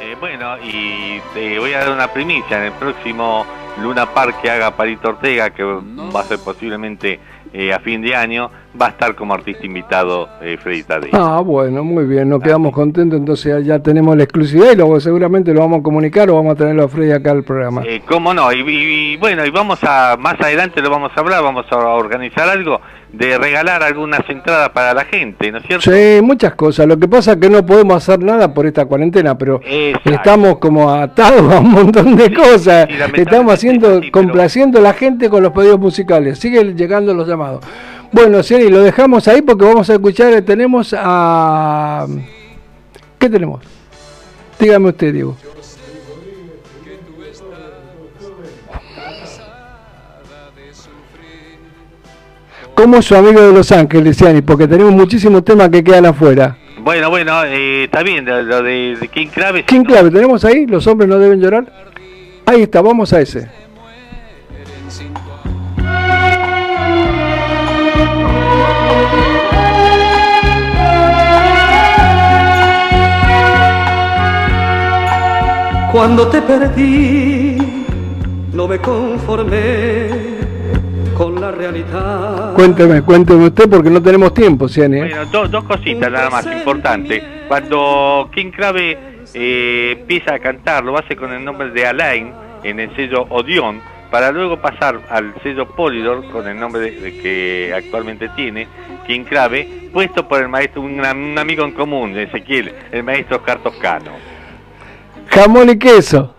Eh, 0.00 0.16
bueno, 0.18 0.56
y 0.58 1.20
te 1.34 1.58
voy 1.58 1.72
a 1.72 1.80
dar 1.80 1.92
una 1.92 2.08
primicia. 2.08 2.58
En 2.58 2.72
el 2.72 2.72
próximo 2.72 3.44
Luna 3.82 4.06
Park 4.12 4.40
que 4.40 4.50
haga 4.50 4.76
Palito 4.76 5.10
Ortega, 5.10 5.50
que 5.50 5.62
va 5.62 6.20
a 6.20 6.24
ser 6.24 6.38
posiblemente 6.38 7.20
eh, 7.52 7.72
a 7.72 7.80
fin 7.80 8.00
de 8.02 8.14
año, 8.14 8.50
va 8.80 8.86
a 8.86 8.88
estar 8.90 9.14
como 9.16 9.34
artista 9.34 9.66
invitado 9.66 10.28
eh, 10.40 10.56
Freddy 10.62 10.84
Tadei. 10.84 11.10
Ah, 11.12 11.40
bueno, 11.44 11.82
muy 11.82 12.04
bien, 12.04 12.28
nos 12.28 12.40
quedamos 12.42 12.72
contentos, 12.72 13.18
entonces 13.18 13.64
ya 13.66 13.80
tenemos 13.80 14.16
la 14.16 14.22
exclusividad 14.22 14.72
y 14.72 14.76
luego 14.76 15.00
seguramente 15.00 15.52
lo 15.52 15.60
vamos 15.60 15.80
a 15.80 15.82
comunicar 15.82 16.30
o 16.30 16.36
vamos 16.36 16.52
a 16.52 16.56
tenerlo 16.56 16.84
a 16.84 16.88
Freddy 16.88 17.10
acá 17.12 17.32
al 17.32 17.42
programa. 17.42 17.82
Eh, 17.84 18.02
¿Cómo 18.06 18.32
no? 18.32 18.52
Y, 18.52 18.60
y- 18.60 18.90
y 19.12 19.16
bueno, 19.16 19.44
y 19.44 19.50
vamos 19.50 19.78
a, 19.82 20.16
más 20.18 20.40
adelante 20.40 20.80
lo 20.80 20.90
vamos 20.90 21.10
a 21.16 21.20
hablar, 21.20 21.42
vamos 21.42 21.66
a 21.70 21.76
organizar 21.76 22.48
algo 22.48 22.80
de 23.12 23.36
regalar 23.38 23.82
algunas 23.82 24.20
entradas 24.28 24.68
para 24.68 24.94
la 24.94 25.04
gente, 25.04 25.50
¿no 25.50 25.58
es 25.58 25.64
cierto? 25.66 25.90
Sí, 25.90 26.20
muchas 26.22 26.54
cosas. 26.54 26.86
Lo 26.86 26.96
que 26.96 27.08
pasa 27.08 27.32
es 27.32 27.38
que 27.38 27.50
no 27.50 27.66
podemos 27.66 27.96
hacer 27.96 28.20
nada 28.22 28.54
por 28.54 28.66
esta 28.66 28.84
cuarentena, 28.86 29.36
pero 29.36 29.60
Exacto. 29.64 30.10
estamos 30.10 30.58
como 30.58 30.90
atados 30.92 31.52
a 31.52 31.58
un 31.58 31.70
montón 31.72 32.14
de 32.14 32.32
cosas. 32.32 32.86
sí, 32.88 32.92
lamentablemente 32.96 33.22
estamos 33.22 33.52
haciendo, 33.54 34.00
complaciendo 34.12 34.78
a 34.78 34.82
la 34.82 34.92
gente 34.92 35.28
con 35.28 35.42
los 35.42 35.50
pedidos 35.52 35.80
musicales. 35.80 36.38
Siguen 36.38 36.76
llegando 36.76 37.12
los 37.12 37.26
llamados. 37.30 37.64
Bueno, 38.12 38.42
Ciani, 38.42 38.68
lo 38.68 38.82
dejamos 38.82 39.28
ahí 39.28 39.40
porque 39.40 39.64
vamos 39.64 39.88
a 39.88 39.94
escuchar. 39.94 40.42
Tenemos 40.42 40.94
a. 40.98 42.06
¿Qué 43.18 43.30
tenemos? 43.30 43.62
Dígame 44.58 44.88
usted, 44.88 45.12
Diego. 45.12 45.36
¿Cómo 52.74 52.96
es 52.96 53.04
su 53.04 53.14
amigo 53.14 53.40
de 53.42 53.52
Los 53.52 53.70
Ángeles, 53.72 54.16
Ciani? 54.16 54.40
Porque 54.40 54.66
tenemos 54.66 54.92
muchísimos 54.92 55.44
temas 55.44 55.68
que 55.68 55.84
quedan 55.84 56.06
afuera. 56.06 56.56
Bueno, 56.82 57.10
bueno, 57.10 57.44
eh, 57.44 57.84
está 57.84 58.02
bien, 58.02 58.24
lo, 58.24 58.62
de, 58.62 58.96
de 58.98 59.08
King 59.08 59.26
Clave. 59.26 59.64
¿Quién 59.64 59.84
clave? 59.84 60.10
¿Tenemos 60.10 60.44
ahí? 60.44 60.66
¿Los 60.66 60.86
hombres 60.86 61.08
no 61.08 61.18
deben 61.18 61.40
llorar? 61.40 61.70
Ahí 62.46 62.62
está, 62.62 62.80
vamos 62.80 63.12
a 63.12 63.20
ese. 63.20 63.48
Cuando 75.92 76.28
te 76.28 76.40
perdí, 76.42 77.56
no 78.52 78.68
me 78.68 78.78
conformé 78.78 80.08
con 81.16 81.40
la 81.40 81.50
realidad. 81.50 82.54
Cuénteme, 82.54 83.02
cuénteme 83.02 83.46
usted 83.46 83.68
porque 83.68 83.90
no 83.90 84.00
tenemos 84.00 84.32
tiempo, 84.32 84.68
Ciani. 84.68 84.98
¿eh? 84.98 85.00
Bueno, 85.00 85.26
do- 85.26 85.48
dos 85.48 85.64
cositas 85.64 86.10
nada 86.10 86.30
más 86.30 86.46
importantes. 86.46 87.22
Cuando 87.48 88.30
King 88.32 88.52
Clave 88.52 88.96
eh, 89.34 89.96
empieza 90.00 90.34
a 90.34 90.38
cantar, 90.38 90.84
lo 90.84 90.96
hace 90.96 91.16
con 91.16 91.32
el 91.32 91.44
nombre 91.44 91.70
de 91.70 91.84
Alain 91.86 92.32
en 92.62 92.78
el 92.78 92.94
sello 92.94 93.26
Odeon, 93.28 93.80
para 94.10 94.32
luego 94.32 94.60
pasar 94.60 95.00
al 95.10 95.34
sello 95.42 95.66
Polydor 95.68 96.28
con 96.30 96.46
el 96.48 96.58
nombre 96.58 96.80
de, 96.82 96.90
de 97.00 97.18
que 97.18 97.72
actualmente 97.76 98.28
tiene, 98.36 98.66
King 99.06 99.24
Clave, 99.24 99.68
puesto 99.92 100.26
por 100.28 100.40
el 100.42 100.48
maestro, 100.48 100.82
un, 100.82 101.00
un 101.00 101.38
amigo 101.38 101.64
en 101.64 101.72
común, 101.72 102.16
Ezequiel, 102.18 102.72
el 102.92 103.02
maestro 103.02 103.36
Oscar 103.38 103.58
Toscano. 103.62 104.10
Jamón 105.28 105.70
y 105.70 105.78
queso. 105.78 106.34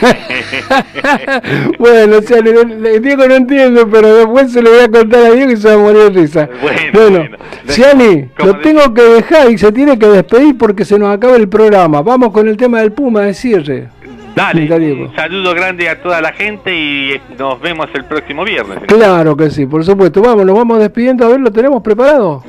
bueno, 1.78 2.20
no- 2.20 2.62
le- 2.80 3.00
Diego 3.00 3.26
no 3.28 3.34
entiendo, 3.34 3.88
pero 3.88 4.12
después 4.16 4.52
se 4.52 4.60
lo 4.60 4.70
voy 4.70 4.80
a 4.80 4.88
contar 4.90 5.24
a 5.26 5.30
Diego 5.30 5.52
y 5.52 5.56
se 5.56 5.68
va 5.68 5.74
a 5.74 5.78
morir 5.78 6.02
de 6.12 6.20
risa. 6.20 6.48
Bueno, 6.60 6.78
Bueno, 6.92 7.18
bueno. 7.20 7.36
Ciani, 7.68 8.28
¿Cómo 8.36 8.52
lo 8.54 8.58
tengo 8.60 8.92
que 8.92 9.02
dejar 9.02 9.50
y 9.50 9.58
se 9.58 9.70
tiene 9.72 9.98
que 9.98 10.06
despedir 10.08 10.58
porque 10.58 10.84
se 10.84 10.98
nos 10.98 11.14
acaba 11.14 11.36
el 11.36 11.48
programa. 11.48 12.02
Vamos 12.02 12.32
con 12.32 12.48
el 12.48 12.56
tema 12.56 12.80
del 12.80 12.92
Puma 12.92 13.22
de 13.22 13.34
cierre. 13.34 13.88
Dale, 14.34 14.92
un 14.92 15.14
saludo 15.14 15.54
grande 15.54 15.88
a 15.88 16.02
toda 16.02 16.20
la 16.20 16.32
gente 16.32 16.74
y 16.74 17.12
eh, 17.12 17.20
nos 17.38 17.60
vemos 17.60 17.86
el 17.94 18.04
próximo 18.04 18.44
viernes. 18.44 18.80
Claro 18.88 19.36
que 19.36 19.50
sí, 19.50 19.66
por 19.66 19.84
supuesto. 19.84 20.20
Vamos, 20.20 20.44
nos 20.44 20.56
vamos 20.56 20.80
despidiendo. 20.80 21.24
A 21.24 21.28
ver, 21.28 21.40
¿lo 21.40 21.52
tenemos 21.52 21.82
preparado? 21.82 22.42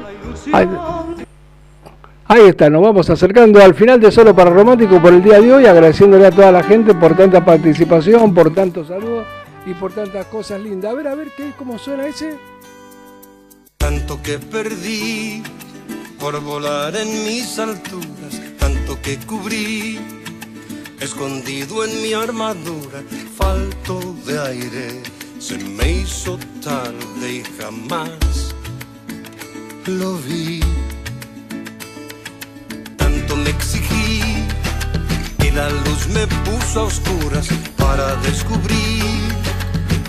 Ahí, 0.51 0.67
ahí 2.27 2.47
está, 2.47 2.69
nos 2.69 2.81
vamos 2.81 3.09
acercando 3.09 3.61
al 3.63 3.75
final 3.75 3.99
de 3.99 4.11
Solo 4.11 4.35
para 4.35 4.49
Romántico 4.49 5.01
por 5.01 5.13
el 5.13 5.23
día 5.23 5.39
de 5.39 5.53
hoy, 5.53 5.65
agradeciéndole 5.65 6.27
a 6.27 6.31
toda 6.31 6.51
la 6.51 6.63
gente 6.63 6.93
por 6.95 7.15
tanta 7.15 7.43
participación, 7.45 8.33
por 8.33 8.53
tantos 8.53 8.87
saludos 8.87 9.25
y 9.65 9.73
por 9.73 9.91
tantas 9.91 10.25
cosas 10.27 10.61
lindas. 10.61 10.91
A 10.91 10.95
ver, 10.95 11.07
a 11.07 11.15
ver, 11.15 11.27
¿qué, 11.37 11.51
¿cómo 11.57 11.77
suena 11.77 12.07
ese? 12.07 12.37
Tanto 13.77 14.21
que 14.21 14.39
perdí 14.39 15.43
por 16.19 16.41
volar 16.41 16.95
en 16.95 17.07
mis 17.25 17.59
alturas, 17.59 18.41
tanto 18.57 18.99
que 19.01 19.17
cubrí, 19.17 19.99
escondido 20.99 21.83
en 21.83 22.01
mi 22.01 22.13
armadura, 22.13 23.03
falto 23.37 24.15
de 24.25 24.39
aire, 24.39 25.03
se 25.39 25.57
me 25.57 25.91
hizo 25.91 26.37
tarde 26.63 27.31
y 27.31 27.43
jamás 27.59 28.53
lo 29.85 30.17
vi. 30.17 30.61
Tanto 32.97 33.35
me 33.35 33.49
exigí 33.49 34.21
y 35.43 35.51
la 35.51 35.69
luz 35.69 36.07
me 36.13 36.25
puso 36.27 36.81
a 36.81 36.83
oscuras 36.83 37.47
para 37.77 38.15
descubrir 38.17 39.21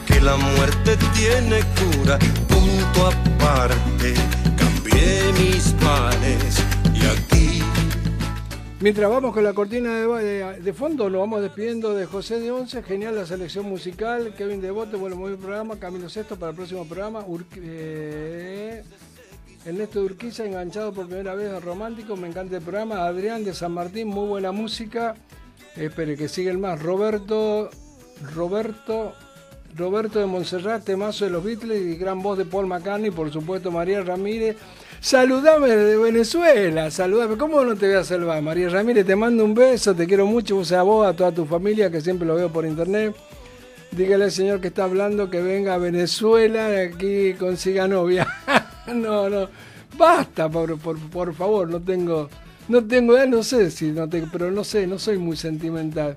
que 0.07 0.21
la 0.21 0.37
muerte 0.37 0.97
tiene 1.15 1.61
cura, 1.81 2.19
punto 2.49 3.07
aparte, 3.09 4.15
cambié 4.57 5.33
mis 5.39 5.75
pares 5.85 6.63
y 6.95 7.07
aquí 7.07 7.56
Mientras 8.81 9.09
vamos 9.09 9.33
con 9.33 9.43
la 9.43 9.55
cortina 9.55 9.91
de, 10.19 10.73
fondo, 10.75 11.09
nos 11.09 11.21
vamos 11.21 11.41
despidiendo 11.41 11.95
de 11.95 12.05
José 12.05 12.41
de 12.41 12.51
Once. 12.51 12.83
Genial 12.83 13.15
la 13.17 13.25
selección 13.25 13.65
musical. 13.67 14.35
Kevin 14.37 14.61
Devote, 14.61 14.97
bueno, 14.97 15.17
muy 15.17 15.31
buen 15.31 15.41
programa. 15.41 15.77
Camilo 15.79 16.11
Sexto 16.11 16.37
para 16.37 16.51
el 16.51 16.57
próximo 16.57 16.87
programa. 16.87 17.25
Ur- 17.27 17.47
eh, 17.57 18.83
Ernesto 19.65 20.03
Urquiza, 20.03 20.45
enganchado 20.45 20.93
por 20.93 21.07
primera 21.07 21.35
vez 21.35 21.51
a 21.53 21.61
Romántico. 21.61 22.17
Me 22.17 22.29
encanta 22.29 22.57
el 22.57 22.63
programa. 22.63 23.07
Adrián 23.07 23.45
de 23.45 23.55
San 23.55 23.73
Martín, 23.73 24.09
muy 24.09 24.29
buena 24.29 24.53
música. 24.53 25.17
Espere 25.75 26.15
que 26.17 26.29
siguen 26.29 26.61
más. 26.61 26.83
Roberto, 26.83 27.71
Roberto, 28.35 29.15
Roberto 29.75 30.19
de 30.19 30.27
Montserrat, 30.27 30.85
temazo 30.85 31.25
de 31.25 31.31
los 31.31 31.43
Beatles 31.43 31.81
y 31.83 31.97
gran 31.97 32.21
voz 32.23 32.37
de 32.37 32.45
Paul 32.45 32.67
McCartney. 32.67 33.11
Por 33.11 33.33
supuesto, 33.33 33.71
María 33.71 34.03
Ramírez. 34.03 34.57
Saludame 35.01 35.69
desde 35.69 35.97
Venezuela, 35.99 36.91
saludame. 36.91 37.37
¿Cómo 37.37 37.65
no 37.65 37.77
te 37.77 37.87
voy 37.87 37.97
a 37.97 38.05
saludar, 38.05 38.43
María 38.43 38.69
Ramírez? 38.69 39.07
Te 39.07 39.15
mando 39.15 39.45
un 39.45 39.55
beso, 39.55 39.95
te 39.95 40.07
quiero 40.07 40.27
mucho, 40.27 40.65
sea, 40.65 40.81
a 40.81 40.83
vos, 40.83 41.07
a 41.07 41.15
toda 41.15 41.33
tu 41.33 41.45
familia, 41.47 41.91
que 41.91 42.01
siempre 42.01 42.27
lo 42.27 42.35
veo 42.35 42.51
por 42.51 42.67
internet. 42.67 43.15
Dígale 43.93 44.25
al 44.25 44.33
señor 44.33 44.61
que 44.61 44.69
está 44.69 44.85
hablando 44.85 45.31
que 45.31 45.41
venga 45.41 45.75
a 45.75 45.79
Venezuela 45.79 46.69
aquí 46.83 47.35
consiga 47.35 47.87
novia. 47.87 48.27
no, 48.95 49.31
no, 49.31 49.49
basta, 49.97 50.49
por, 50.49 50.79
por, 50.79 50.99
por 50.99 51.35
favor, 51.35 51.69
no 51.69 51.81
tengo, 51.81 52.29
no 52.69 52.85
tengo 52.85 53.17
no 53.27 53.43
sé 53.43 53.71
si 53.71 53.93
no 53.93 54.09
tengo, 54.09 54.27
pero 54.33 54.51
no 54.51 54.65
sé, 54.65 54.87
no 54.87 54.99
soy 54.99 55.19
muy 55.19 55.37
sentimental. 55.37 56.17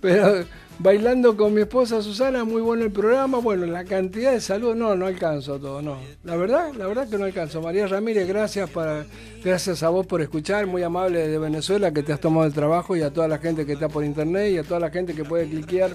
Pero 0.00 0.44
bailando 0.78 1.36
con 1.36 1.54
mi 1.54 1.62
esposa 1.62 2.02
Susana, 2.02 2.44
muy 2.44 2.60
bueno 2.62 2.84
el 2.84 2.92
programa, 2.92 3.38
bueno, 3.38 3.66
la 3.66 3.84
cantidad 3.84 4.32
de 4.32 4.40
saludos, 4.40 4.76
no, 4.76 4.94
no 4.94 5.06
alcanzo 5.06 5.58
todo, 5.58 5.82
no. 5.82 5.98
La 6.24 6.36
verdad, 6.36 6.72
la 6.74 6.86
verdad 6.86 7.08
que 7.08 7.18
no 7.18 7.24
alcanzo. 7.24 7.62
María 7.62 7.86
Ramírez, 7.86 8.28
gracias 8.28 8.68
para, 8.70 9.06
gracias 9.42 9.82
a 9.82 9.88
vos 9.88 10.06
por 10.06 10.20
escuchar, 10.20 10.66
muy 10.66 10.82
amable 10.82 11.26
de 11.28 11.38
Venezuela 11.38 11.92
que 11.92 12.02
te 12.02 12.12
has 12.12 12.20
tomado 12.20 12.46
el 12.46 12.52
trabajo 12.52 12.96
y 12.96 13.02
a 13.02 13.12
toda 13.12 13.28
la 13.28 13.38
gente 13.38 13.64
que 13.64 13.72
está 13.72 13.88
por 13.88 14.04
internet 14.04 14.52
y 14.52 14.58
a 14.58 14.64
toda 14.64 14.80
la 14.80 14.90
gente 14.90 15.14
que 15.14 15.24
puede 15.24 15.48
cliquear 15.48 15.92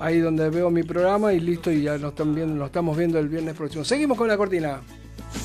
ahí 0.00 0.20
donde 0.20 0.48
veo 0.50 0.70
mi 0.70 0.82
programa 0.82 1.32
y 1.32 1.40
listo 1.40 1.70
y 1.70 1.82
ya 1.82 1.98
nos 1.98 2.10
están 2.10 2.34
viendo, 2.34 2.54
nos 2.54 2.66
estamos 2.66 2.96
viendo 2.96 3.18
el 3.18 3.28
viernes 3.28 3.54
próximo. 3.54 3.84
Seguimos 3.84 4.16
con 4.16 4.28
la 4.28 4.36
cortina. 4.36 4.80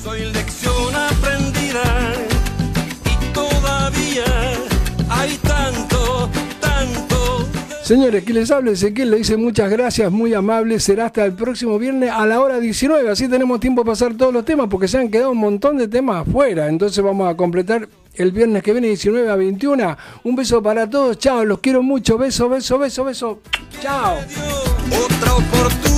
soy 0.02 0.24
lección 0.32 0.94
aprendida 0.94 2.14
y 3.04 3.32
todavía 3.32 4.24
hay 5.08 5.36
tanto, 5.38 6.30
tanto. 6.60 7.09
Señores, 7.90 8.22
que 8.22 8.32
les 8.32 8.48
hable 8.52 8.70
Ezequiel, 8.70 9.10
le 9.10 9.16
dice 9.16 9.36
muchas 9.36 9.68
gracias, 9.68 10.12
muy 10.12 10.32
amable. 10.32 10.78
Será 10.78 11.06
hasta 11.06 11.24
el 11.24 11.32
próximo 11.32 11.76
viernes 11.76 12.12
a 12.12 12.24
la 12.24 12.40
hora 12.40 12.60
19. 12.60 13.10
Así 13.10 13.26
tenemos 13.26 13.58
tiempo 13.58 13.82
para 13.82 13.94
pasar 13.94 14.14
todos 14.14 14.32
los 14.32 14.44
temas 14.44 14.68
porque 14.70 14.86
se 14.86 14.96
han 14.96 15.10
quedado 15.10 15.32
un 15.32 15.38
montón 15.38 15.76
de 15.76 15.88
temas 15.88 16.24
afuera. 16.24 16.68
Entonces 16.68 17.02
vamos 17.02 17.28
a 17.28 17.36
completar 17.36 17.88
el 18.14 18.30
viernes 18.30 18.62
que 18.62 18.70
viene 18.70 18.86
19 18.86 19.28
a 19.28 19.34
21. 19.34 19.96
Un 20.22 20.36
beso 20.36 20.62
para 20.62 20.88
todos. 20.88 21.18
Chao, 21.18 21.44
los 21.44 21.58
quiero 21.58 21.82
mucho. 21.82 22.16
Beso, 22.16 22.48
beso, 22.48 22.78
beso, 22.78 23.02
beso. 23.02 23.40
Chao. 23.80 24.18
Otra 24.92 25.34
oportunidad. 25.34 25.89